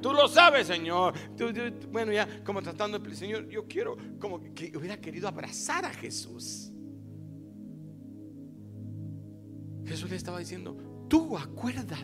tú 0.00 0.12
lo 0.12 0.26
sabes, 0.28 0.66
Señor. 0.66 1.14
bueno, 1.90 2.12
ya 2.12 2.42
como 2.42 2.62
tratando 2.62 2.98
de 2.98 3.14
Señor, 3.14 3.48
yo 3.48 3.66
quiero 3.66 3.96
como 4.18 4.40
que 4.54 4.76
hubiera 4.76 4.98
querido 5.00 5.28
abrazar 5.28 5.84
a 5.84 5.90
Jesús. 5.90 6.72
Jesús 9.84 10.08
le 10.08 10.16
estaba 10.16 10.38
diciendo, 10.38 10.76
tú 11.08 11.36
acuérdate 11.36 11.96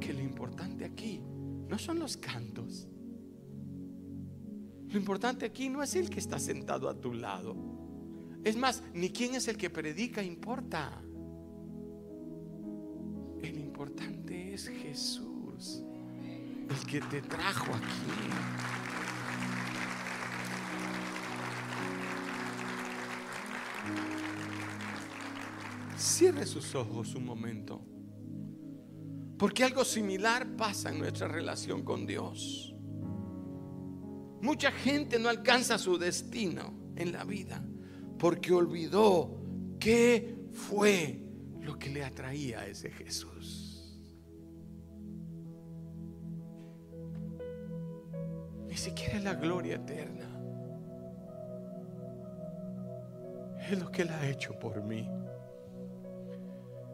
que 0.00 0.12
lo 0.12 0.20
importante 0.20 0.84
aquí 0.84 1.20
no 1.68 1.78
son 1.78 1.98
los 1.98 2.16
cantos. 2.16 2.88
Lo 4.88 4.98
importante 4.98 5.44
aquí 5.44 5.68
no 5.68 5.82
es 5.82 5.94
el 5.96 6.08
que 6.08 6.18
está 6.18 6.38
sentado 6.38 6.88
a 6.88 6.98
tu 6.98 7.12
lado. 7.12 7.54
Es 8.42 8.56
más, 8.56 8.82
ni 8.94 9.10
quién 9.10 9.34
es 9.34 9.48
el 9.48 9.58
que 9.58 9.68
predica 9.68 10.22
importa. 10.22 11.02
El 13.42 13.58
importante 13.58 14.54
es 14.54 14.68
Jesús, 14.68 15.27
el 15.58 16.86
que 16.86 17.00
te 17.00 17.22
trajo 17.22 17.74
aquí. 17.74 18.28
Cierre 25.96 26.46
sus 26.46 26.74
ojos 26.74 27.14
un 27.14 27.24
momento. 27.24 27.80
Porque 29.38 29.64
algo 29.64 29.84
similar 29.84 30.56
pasa 30.56 30.90
en 30.90 30.98
nuestra 30.98 31.28
relación 31.28 31.82
con 31.84 32.06
Dios. 32.06 32.74
Mucha 34.40 34.70
gente 34.70 35.18
no 35.18 35.28
alcanza 35.28 35.78
su 35.78 35.98
destino 35.98 36.92
en 36.96 37.12
la 37.12 37.24
vida 37.24 37.64
porque 38.18 38.52
olvidó 38.52 39.40
qué 39.78 40.48
fue 40.52 41.20
lo 41.60 41.78
que 41.78 41.90
le 41.90 42.04
atraía 42.04 42.60
a 42.60 42.66
ese 42.66 42.90
Jesús. 42.90 43.57
Ni 48.68 48.76
siquiera 48.76 49.18
la 49.18 49.34
gloria 49.34 49.74
eterna. 49.76 50.26
Es 53.68 53.78
lo 53.78 53.90
que 53.90 54.02
Él 54.02 54.10
ha 54.10 54.26
hecho 54.26 54.58
por 54.58 54.82
mí. 54.82 55.10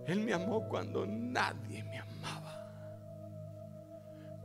Él 0.07 0.21
me 0.21 0.33
amó 0.33 0.67
cuando 0.69 1.07
nadie 1.07 1.85
me 1.85 1.99
amaba. 1.99 2.61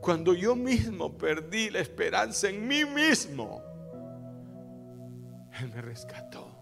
Cuando 0.02 0.34
yo 0.34 0.56
mismo 0.56 1.18
perdí 1.18 1.70
la 1.70 1.80
esperanza 1.80 2.50
en 2.50 2.68
mí 2.68 2.84
mismo, 2.86 3.62
Él 5.60 5.70
me 5.74 5.82
rescató 5.82 6.60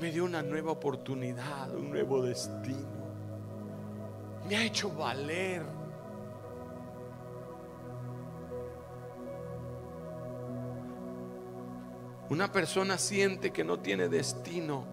me 0.00 0.10
dio 0.10 0.24
una 0.24 0.42
nueva 0.42 0.72
oportunidad, 0.72 1.74
un 1.74 1.90
nuevo 1.90 2.22
destino. 2.22 2.88
Me 4.48 4.56
ha 4.56 4.64
hecho 4.64 4.90
valer. 4.90 5.62
Una 12.30 12.52
persona 12.52 12.96
siente 12.96 13.50
que 13.50 13.64
no 13.64 13.80
tiene 13.80 14.08
destino, 14.08 14.84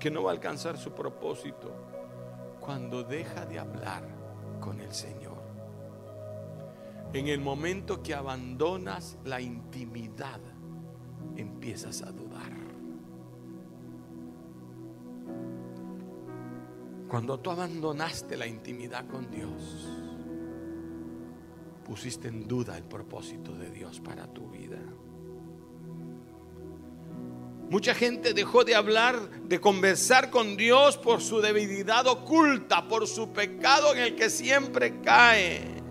que 0.00 0.10
no 0.10 0.24
va 0.24 0.32
a 0.32 0.34
alcanzar 0.34 0.76
su 0.76 0.90
propósito, 0.90 1.72
cuando 2.58 3.04
deja 3.04 3.46
de 3.46 3.60
hablar 3.60 4.02
con 4.60 4.80
el 4.80 4.92
Señor. 4.92 5.38
En 7.12 7.28
el 7.28 7.40
momento 7.40 8.02
que 8.02 8.12
abandonas 8.12 9.18
la 9.24 9.40
intimidad, 9.40 10.40
empiezas 11.36 12.02
a 12.02 12.10
dudar. 12.10 12.52
Cuando 17.08 17.38
tú 17.38 17.52
abandonaste 17.52 18.36
la 18.36 18.48
intimidad 18.48 19.06
con 19.06 19.30
Dios, 19.30 19.88
pusiste 21.84 22.26
en 22.26 22.48
duda 22.48 22.76
el 22.76 22.84
propósito 22.84 23.54
de 23.54 23.70
Dios 23.70 24.00
para 24.00 24.26
tu 24.26 24.50
vida. 24.50 24.80
Mucha 27.70 27.94
gente 27.94 28.32
dejó 28.32 28.64
de 28.64 28.74
hablar, 28.74 29.42
de 29.42 29.60
conversar 29.60 30.30
con 30.30 30.56
Dios 30.56 30.96
por 30.96 31.20
su 31.20 31.40
debilidad 31.40 32.06
oculta, 32.06 32.88
por 32.88 33.06
su 33.06 33.32
pecado 33.32 33.94
en 33.94 33.98
el 34.00 34.16
que 34.16 34.30
siempre 34.30 35.00
cae. 35.02 35.82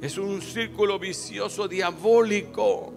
Es 0.00 0.16
un 0.16 0.40
círculo 0.40 0.98
vicioso 0.98 1.66
diabólico. 1.66 2.94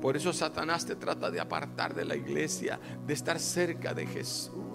Por 0.00 0.16
eso 0.16 0.32
Satanás 0.32 0.86
te 0.86 0.96
trata 0.96 1.30
de 1.30 1.40
apartar 1.40 1.94
de 1.94 2.06
la 2.06 2.16
iglesia, 2.16 2.80
de 3.06 3.12
estar 3.12 3.38
cerca 3.38 3.92
de 3.92 4.06
Jesús, 4.06 4.69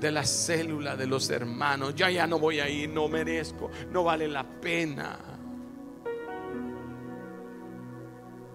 de 0.00 0.10
la 0.10 0.24
célula 0.24 0.96
de 0.96 1.06
los 1.06 1.30
hermanos. 1.30 1.94
Ya 1.94 2.10
ya 2.10 2.26
no 2.26 2.38
voy 2.38 2.60
a 2.60 2.68
ir, 2.68 2.88
no 2.88 3.08
merezco, 3.08 3.70
no 3.90 4.04
vale 4.04 4.28
la 4.28 4.44
pena. 4.44 5.18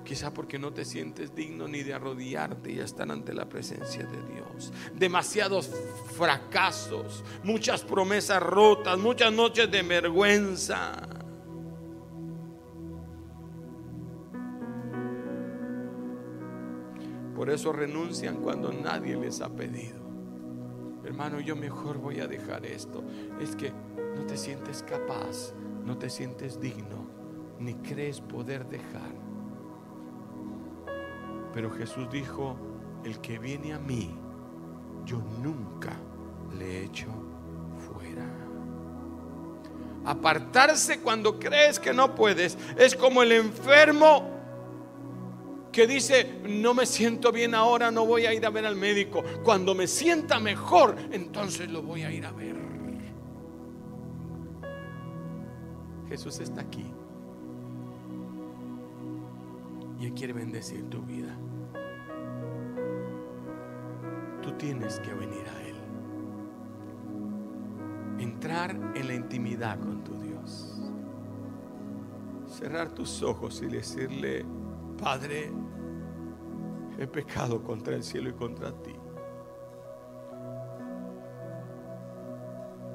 Quizá 0.03 0.33
porque 0.33 0.59
no 0.59 0.73
te 0.73 0.83
sientes 0.83 1.33
digno 1.33 1.67
ni 1.67 1.83
de 1.83 1.93
arrodillarte 1.93 2.71
y 2.71 2.79
estar 2.79 3.09
ante 3.09 3.33
la 3.33 3.47
presencia 3.47 4.03
de 4.03 4.33
Dios. 4.33 4.73
Demasiados 4.93 5.71
fracasos, 6.17 7.23
muchas 7.43 7.83
promesas 7.83 8.43
rotas, 8.43 8.97
muchas 8.97 9.31
noches 9.31 9.71
de 9.71 9.81
vergüenza. 9.83 11.07
Por 17.35 17.49
eso 17.49 17.71
renuncian 17.71 18.37
cuando 18.37 18.71
nadie 18.71 19.15
les 19.15 19.39
ha 19.41 19.49
pedido. 19.49 20.00
Hermano, 21.11 21.41
yo 21.41 21.57
mejor 21.57 21.97
voy 21.97 22.21
a 22.21 22.27
dejar 22.27 22.65
esto. 22.65 23.03
Es 23.41 23.53
que 23.57 23.73
no 24.15 24.25
te 24.25 24.37
sientes 24.37 24.81
capaz, 24.81 25.51
no 25.83 25.97
te 25.97 26.09
sientes 26.09 26.61
digno, 26.61 27.05
ni 27.59 27.73
crees 27.73 28.21
poder 28.21 28.65
dejar. 28.65 29.11
Pero 31.53 31.69
Jesús 31.69 32.09
dijo, 32.09 32.55
el 33.03 33.19
que 33.19 33.39
viene 33.39 33.73
a 33.73 33.79
mí, 33.79 34.17
yo 35.03 35.17
nunca 35.43 35.91
le 36.57 36.85
echo 36.85 37.09
fuera. 37.75 38.25
Apartarse 40.05 41.01
cuando 41.01 41.37
crees 41.37 41.77
que 41.77 41.93
no 41.93 42.15
puedes 42.15 42.57
es 42.77 42.95
como 42.95 43.21
el 43.21 43.33
enfermo 43.33 44.30
que 45.71 45.87
dice, 45.87 46.41
no 46.47 46.73
me 46.73 46.85
siento 46.85 47.31
bien 47.31 47.55
ahora, 47.55 47.91
no 47.91 48.05
voy 48.05 48.25
a 48.25 48.33
ir 48.33 48.45
a 48.45 48.49
ver 48.49 48.65
al 48.65 48.75
médico. 48.75 49.23
Cuando 49.43 49.73
me 49.73 49.87
sienta 49.87 50.39
mejor, 50.39 50.95
entonces 51.11 51.69
lo 51.69 51.81
voy 51.81 52.03
a 52.03 52.11
ir 52.11 52.25
a 52.25 52.31
ver. 52.31 52.55
Jesús 56.09 56.39
está 56.41 56.61
aquí. 56.61 56.85
Y 59.97 60.07
Él 60.07 60.13
quiere 60.13 60.33
bendecir 60.33 60.89
tu 60.89 61.01
vida. 61.03 61.37
Tú 64.41 64.51
tienes 64.57 64.99
que 64.99 65.13
venir 65.13 65.47
a 65.47 65.61
Él. 65.61 65.75
Entrar 68.19 68.71
en 68.71 69.07
la 69.07 69.13
intimidad 69.13 69.79
con 69.79 70.03
tu 70.03 70.19
Dios. 70.19 70.81
Cerrar 72.45 72.89
tus 72.89 73.23
ojos 73.23 73.61
y 73.61 73.67
decirle, 73.67 74.43
Padre, 75.01 75.51
he 76.99 77.07
pecado 77.07 77.63
contra 77.63 77.95
el 77.95 78.03
cielo 78.03 78.29
y 78.29 78.33
contra 78.33 78.71
ti. 78.71 78.95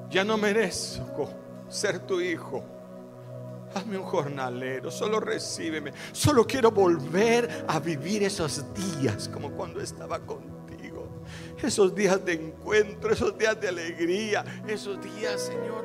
Ya 0.09 0.23
no 0.23 0.37
merezco 0.37 1.29
ser 1.67 1.99
tu 1.99 2.21
hijo. 2.21 2.63
Hazme 3.75 3.97
un 3.97 4.05
jornalero, 4.05 4.89
solo 4.89 5.19
recíbeme. 5.19 5.91
Solo 6.13 6.47
quiero 6.47 6.71
volver 6.71 7.65
a 7.67 7.79
vivir 7.81 8.23
esos 8.23 8.63
días 8.73 9.27
como 9.27 9.51
cuando 9.51 9.81
estaba 9.81 10.19
contigo. 10.19 11.23
Esos 11.61 11.93
días 11.93 12.23
de 12.23 12.33
encuentro, 12.33 13.11
esos 13.11 13.37
días 13.37 13.59
de 13.59 13.67
alegría, 13.67 14.63
esos 14.65 15.01
días, 15.01 15.41
Señor, 15.41 15.83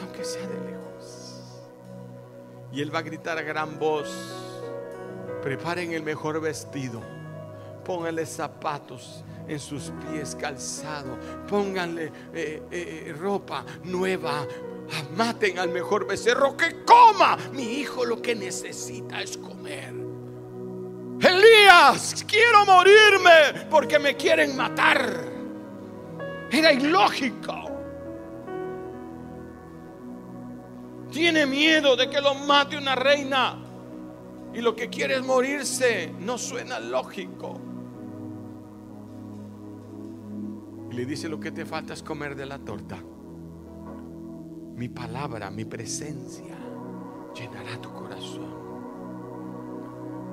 aunque 0.00 0.24
sea 0.24 0.46
de 0.46 0.70
lejos. 0.70 1.42
Y 2.70 2.80
Él 2.80 2.94
va 2.94 3.00
a 3.00 3.02
gritar 3.02 3.36
a 3.36 3.42
gran 3.42 3.80
voz, 3.80 4.45
preparen 5.42 5.92
el 5.92 6.02
mejor 6.02 6.40
vestido, 6.40 7.02
pónganle 7.84 8.26
zapatos 8.26 9.24
en 9.48 9.60
sus 9.60 9.92
pies 10.00 10.34
calzado, 10.34 11.18
pónganle 11.48 12.12
eh, 12.34 12.62
eh, 12.70 13.14
ropa 13.18 13.64
nueva, 13.84 14.46
maten 15.16 15.58
al 15.58 15.68
mejor 15.70 16.06
becerro 16.06 16.56
que 16.56 16.84
coma. 16.84 17.36
Mi 17.52 17.80
hijo 17.80 18.04
lo 18.04 18.20
que 18.20 18.34
necesita 18.34 19.22
es 19.22 19.36
comer. 19.36 19.94
Elías, 21.20 22.24
quiero 22.26 22.64
morirme 22.66 23.66
porque 23.70 23.98
me 23.98 24.16
quieren 24.16 24.56
matar. 24.56 25.36
Era 26.50 26.72
ilógico. 26.72 27.70
Tiene 31.10 31.46
miedo 31.46 31.96
de 31.96 32.10
que 32.10 32.20
lo 32.20 32.34
mate 32.34 32.76
una 32.76 32.94
reina 32.94 33.65
y 34.56 34.62
lo 34.62 34.74
que 34.74 34.88
quiere 34.88 35.16
es 35.16 35.24
morirse. 35.24 36.12
No 36.20 36.38
suena 36.38 36.80
lógico. 36.80 37.60
Y 40.90 40.94
le 40.94 41.06
dice 41.06 41.28
lo 41.28 41.38
que 41.38 41.52
te 41.52 41.64
falta 41.64 41.94
es 41.94 42.02
comer 42.02 42.34
de 42.34 42.46
la 42.46 42.58
torta 42.58 42.98
mi 44.76 44.90
palabra, 44.90 45.50
mi 45.50 45.64
presencia 45.64 46.54
llenará 47.34 47.80
tu 47.80 47.92
corazón. 47.92 48.54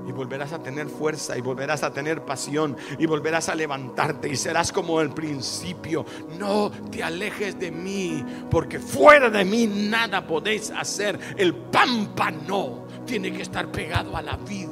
Y 0.06 0.12
volverás 0.12 0.52
a 0.52 0.62
tener 0.62 0.90
fuerza 0.90 1.38
y 1.38 1.42
volverás 1.42 1.82
a 1.82 1.94
tener 1.94 2.26
pasión 2.26 2.76
y 3.00 3.06
volverás 3.06 3.48
a 3.48 3.56
levantarte 3.56 4.28
y 4.28 4.36
serás 4.36 4.74
como 4.74 5.00
el 5.00 5.12
principio. 5.12 6.06
No 6.38 6.70
te 6.92 7.02
alejes 7.02 7.58
de 7.58 7.72
mí 7.72 8.22
porque 8.52 8.80
fuera 8.80 9.30
de 9.30 9.46
mí 9.46 9.66
nada 9.66 10.28
podéis 10.28 10.72
hacer. 10.72 11.18
El 11.38 11.56
pámpano 11.56 12.83
tiene 13.06 13.32
que 13.32 13.42
estar 13.42 13.72
pegado 13.72 14.16
a 14.16 14.22
la 14.22 14.38
vida. 14.38 14.72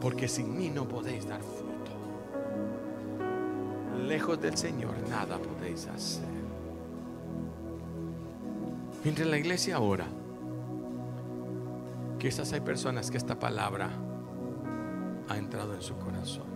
Porque 0.00 0.28
sin 0.28 0.56
mí 0.56 0.68
no 0.68 0.86
podéis 0.86 1.26
dar 1.26 1.40
fruto 1.40 1.66
lejos 4.06 4.40
del 4.40 4.56
Señor 4.56 4.94
nada 5.08 5.38
podéis 5.38 5.86
hacer. 5.88 6.24
Mientras 9.04 9.28
la 9.28 9.38
iglesia 9.38 9.80
ora, 9.80 10.06
quizás 12.18 12.52
hay 12.52 12.60
personas 12.60 13.10
que 13.10 13.18
esta 13.18 13.38
palabra 13.38 13.90
ha 15.28 15.36
entrado 15.36 15.74
en 15.74 15.82
su 15.82 15.96
corazón. 15.96 16.55